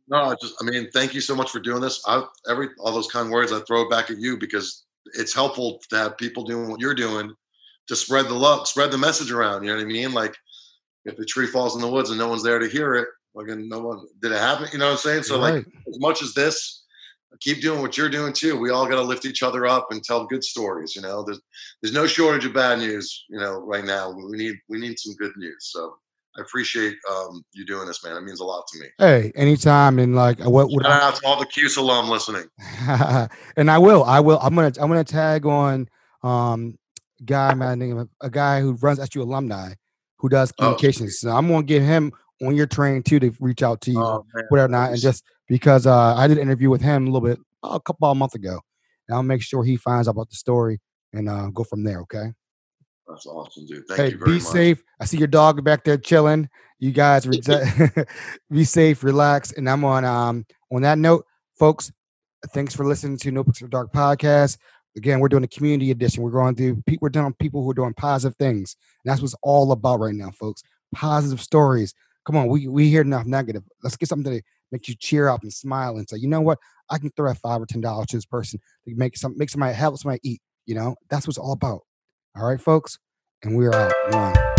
No, 0.08 0.36
just 0.40 0.54
I 0.60 0.64
mean, 0.64 0.90
thank 0.92 1.14
you 1.14 1.20
so 1.20 1.34
much 1.34 1.50
for 1.50 1.60
doing 1.60 1.80
this. 1.80 2.02
I 2.06 2.24
every 2.48 2.68
all 2.78 2.92
those 2.92 3.08
kind 3.08 3.30
words 3.30 3.52
I 3.52 3.60
throw 3.60 3.88
back 3.88 4.10
at 4.10 4.18
you 4.18 4.36
because 4.36 4.84
it's 5.14 5.34
helpful 5.34 5.80
to 5.90 5.96
have 5.96 6.18
people 6.18 6.44
doing 6.44 6.68
what 6.68 6.80
you're 6.80 6.94
doing 6.94 7.32
to 7.88 7.96
spread 7.96 8.26
the 8.26 8.34
love, 8.34 8.66
spread 8.68 8.90
the 8.90 8.98
message 8.98 9.30
around. 9.30 9.62
You 9.62 9.70
know 9.70 9.76
what 9.76 9.84
I 9.84 9.86
mean? 9.86 10.12
Like 10.12 10.36
if 11.04 11.16
the 11.16 11.24
tree 11.24 11.46
falls 11.46 11.74
in 11.74 11.80
the 11.80 11.88
woods 11.88 12.10
and 12.10 12.18
no 12.18 12.28
one's 12.28 12.42
there 12.42 12.58
to 12.58 12.68
hear 12.68 12.94
it, 12.94 13.08
like 13.34 13.46
no 13.48 13.80
one 13.80 14.06
did 14.20 14.32
it 14.32 14.38
happen. 14.38 14.68
You 14.72 14.78
know 14.78 14.86
what 14.86 14.92
I'm 14.92 14.98
saying? 14.98 15.22
So 15.24 15.40
right. 15.40 15.54
like 15.54 15.66
as 15.88 16.00
much 16.00 16.22
as 16.22 16.34
this, 16.34 16.84
keep 17.40 17.60
doing 17.60 17.82
what 17.82 17.96
you're 17.96 18.08
doing 18.08 18.32
too. 18.32 18.58
We 18.58 18.70
all 18.70 18.86
got 18.86 18.96
to 18.96 19.02
lift 19.02 19.26
each 19.26 19.42
other 19.42 19.66
up 19.66 19.88
and 19.90 20.02
tell 20.02 20.26
good 20.26 20.42
stories. 20.42 20.96
You 20.96 21.02
know, 21.02 21.22
there's 21.22 21.40
there's 21.82 21.94
no 21.94 22.06
shortage 22.06 22.44
of 22.44 22.54
bad 22.54 22.78
news. 22.78 23.24
You 23.28 23.38
know, 23.38 23.60
right 23.60 23.84
now 23.84 24.10
we 24.10 24.36
need 24.36 24.56
we 24.68 24.78
need 24.78 24.98
some 24.98 25.14
good 25.14 25.32
news. 25.36 25.70
So 25.70 25.96
I 26.36 26.42
appreciate 26.42 26.96
um, 27.10 27.44
you 27.52 27.64
doing 27.64 27.86
this, 27.86 28.04
man. 28.04 28.16
It 28.16 28.22
means 28.22 28.40
a 28.40 28.44
lot 28.44 28.66
to 28.68 28.78
me. 28.78 28.86
Hey, 28.98 29.32
anytime. 29.34 29.98
And 29.98 30.14
like, 30.14 30.38
what 30.40 30.68
would 30.70 30.84
shout 30.84 31.02
I, 31.02 31.08
out 31.08 31.16
to 31.16 31.26
all 31.26 31.38
the 31.38 31.46
CUSE 31.46 31.76
alum 31.76 32.08
listening. 32.08 32.44
and 33.56 33.70
I 33.70 33.78
will, 33.78 34.04
I 34.04 34.20
will. 34.20 34.38
I'm 34.40 34.54
gonna, 34.54 34.72
I'm 34.78 34.88
gonna 34.88 35.04
tag 35.04 35.46
on 35.46 35.88
um, 36.22 36.78
guy, 37.24 37.54
man, 37.54 37.78
name 37.78 38.08
a 38.20 38.30
guy 38.30 38.60
who 38.60 38.72
runs 38.74 38.98
SU 38.98 39.22
alumni 39.22 39.74
who 40.18 40.28
does 40.28 40.52
oh, 40.52 40.62
communications. 40.62 41.22
Oh, 41.24 41.28
so 41.28 41.36
I'm 41.36 41.48
gonna 41.48 41.62
get 41.62 41.82
him 41.82 42.12
on 42.42 42.54
your 42.54 42.66
train 42.66 43.02
too 43.02 43.18
to 43.20 43.32
reach 43.40 43.62
out 43.62 43.80
to 43.82 43.90
you, 43.90 44.02
oh, 44.02 44.24
whatever 44.48 44.68
not, 44.68 44.90
and 44.92 45.00
just 45.00 45.24
because 45.48 45.86
uh, 45.86 46.14
I 46.14 46.26
did 46.26 46.38
an 46.38 46.42
interview 46.42 46.70
with 46.70 46.82
him 46.82 47.06
a 47.06 47.10
little 47.10 47.26
bit 47.26 47.38
a 47.62 47.80
couple 47.80 48.10
of 48.10 48.16
months 48.16 48.34
ago, 48.34 48.60
and 49.08 49.16
I'll 49.16 49.22
make 49.22 49.42
sure 49.42 49.64
he 49.64 49.76
finds 49.76 50.08
out 50.08 50.12
about 50.12 50.30
the 50.30 50.36
story 50.36 50.80
and 51.12 51.28
uh, 51.28 51.48
go 51.48 51.64
from 51.64 51.84
there. 51.84 52.00
Okay. 52.00 52.32
That's 53.08 53.26
awesome, 53.26 53.66
dude. 53.66 53.86
Thank 53.86 54.00
hey, 54.00 54.10
you 54.10 54.18
very 54.18 54.30
be 54.32 54.38
much. 54.38 54.42
safe. 54.42 54.82
I 54.98 55.04
see 55.04 55.16
your 55.16 55.28
dog 55.28 55.62
back 55.62 55.84
there 55.84 55.96
chilling. 55.96 56.48
You 56.80 56.90
guys 56.90 57.24
be 58.50 58.64
safe, 58.64 59.04
relax, 59.04 59.52
and 59.52 59.68
I'm 59.70 59.84
on 59.84 60.04
um 60.04 60.44
on 60.72 60.82
that 60.82 60.98
note, 60.98 61.24
folks. 61.58 61.92
Thanks 62.52 62.74
for 62.74 62.84
listening 62.84 63.18
to 63.18 63.30
Notebooks 63.30 63.62
of 63.62 63.70
Dark 63.70 63.92
podcast. 63.92 64.58
Again, 64.96 65.20
we're 65.20 65.28
doing 65.28 65.44
a 65.44 65.48
community 65.48 65.90
edition. 65.90 66.22
We're 66.22 66.30
going 66.30 66.54
to 66.56 66.82
we're 67.00 67.10
doing 67.10 67.34
people 67.34 67.62
who 67.62 67.70
are 67.70 67.74
doing 67.74 67.94
positive 67.94 68.36
things. 68.36 68.76
And 69.04 69.10
that's 69.10 69.20
what's 69.20 69.36
all 69.42 69.72
about 69.72 70.00
right 70.00 70.14
now, 70.14 70.30
folks. 70.30 70.62
Positive 70.94 71.40
stories. 71.40 71.94
Come 72.24 72.36
on, 72.36 72.48
we 72.48 72.66
we 72.66 72.88
hear 72.88 73.02
enough 73.02 73.26
negative. 73.26 73.62
Let's 73.82 73.96
get 73.96 74.08
something 74.08 74.32
to 74.32 74.42
make 74.72 74.88
you 74.88 74.94
cheer 74.94 75.28
up 75.28 75.42
and 75.42 75.52
smile 75.52 75.96
and 75.96 76.08
say, 76.08 76.16
you 76.16 76.28
know 76.28 76.40
what? 76.40 76.58
I 76.90 76.98
can 76.98 77.10
throw 77.10 77.30
a 77.30 77.34
five 77.34 77.60
or 77.60 77.66
ten 77.66 77.80
dollars 77.80 78.06
to 78.08 78.16
this 78.16 78.26
person 78.26 78.58
to 78.88 78.94
make 78.94 79.16
some 79.16 79.36
make 79.36 79.50
somebody 79.50 79.74
help 79.74 79.98
somebody 79.98 80.20
eat. 80.22 80.40
You 80.64 80.74
know, 80.74 80.96
that's 81.10 81.26
what's 81.26 81.38
all 81.38 81.52
about. 81.52 81.82
All 82.36 82.46
right, 82.48 82.60
folks. 82.60 82.98
And 83.42 83.56
we're 83.56 83.74
out. 83.74 83.92
One. 84.10 84.55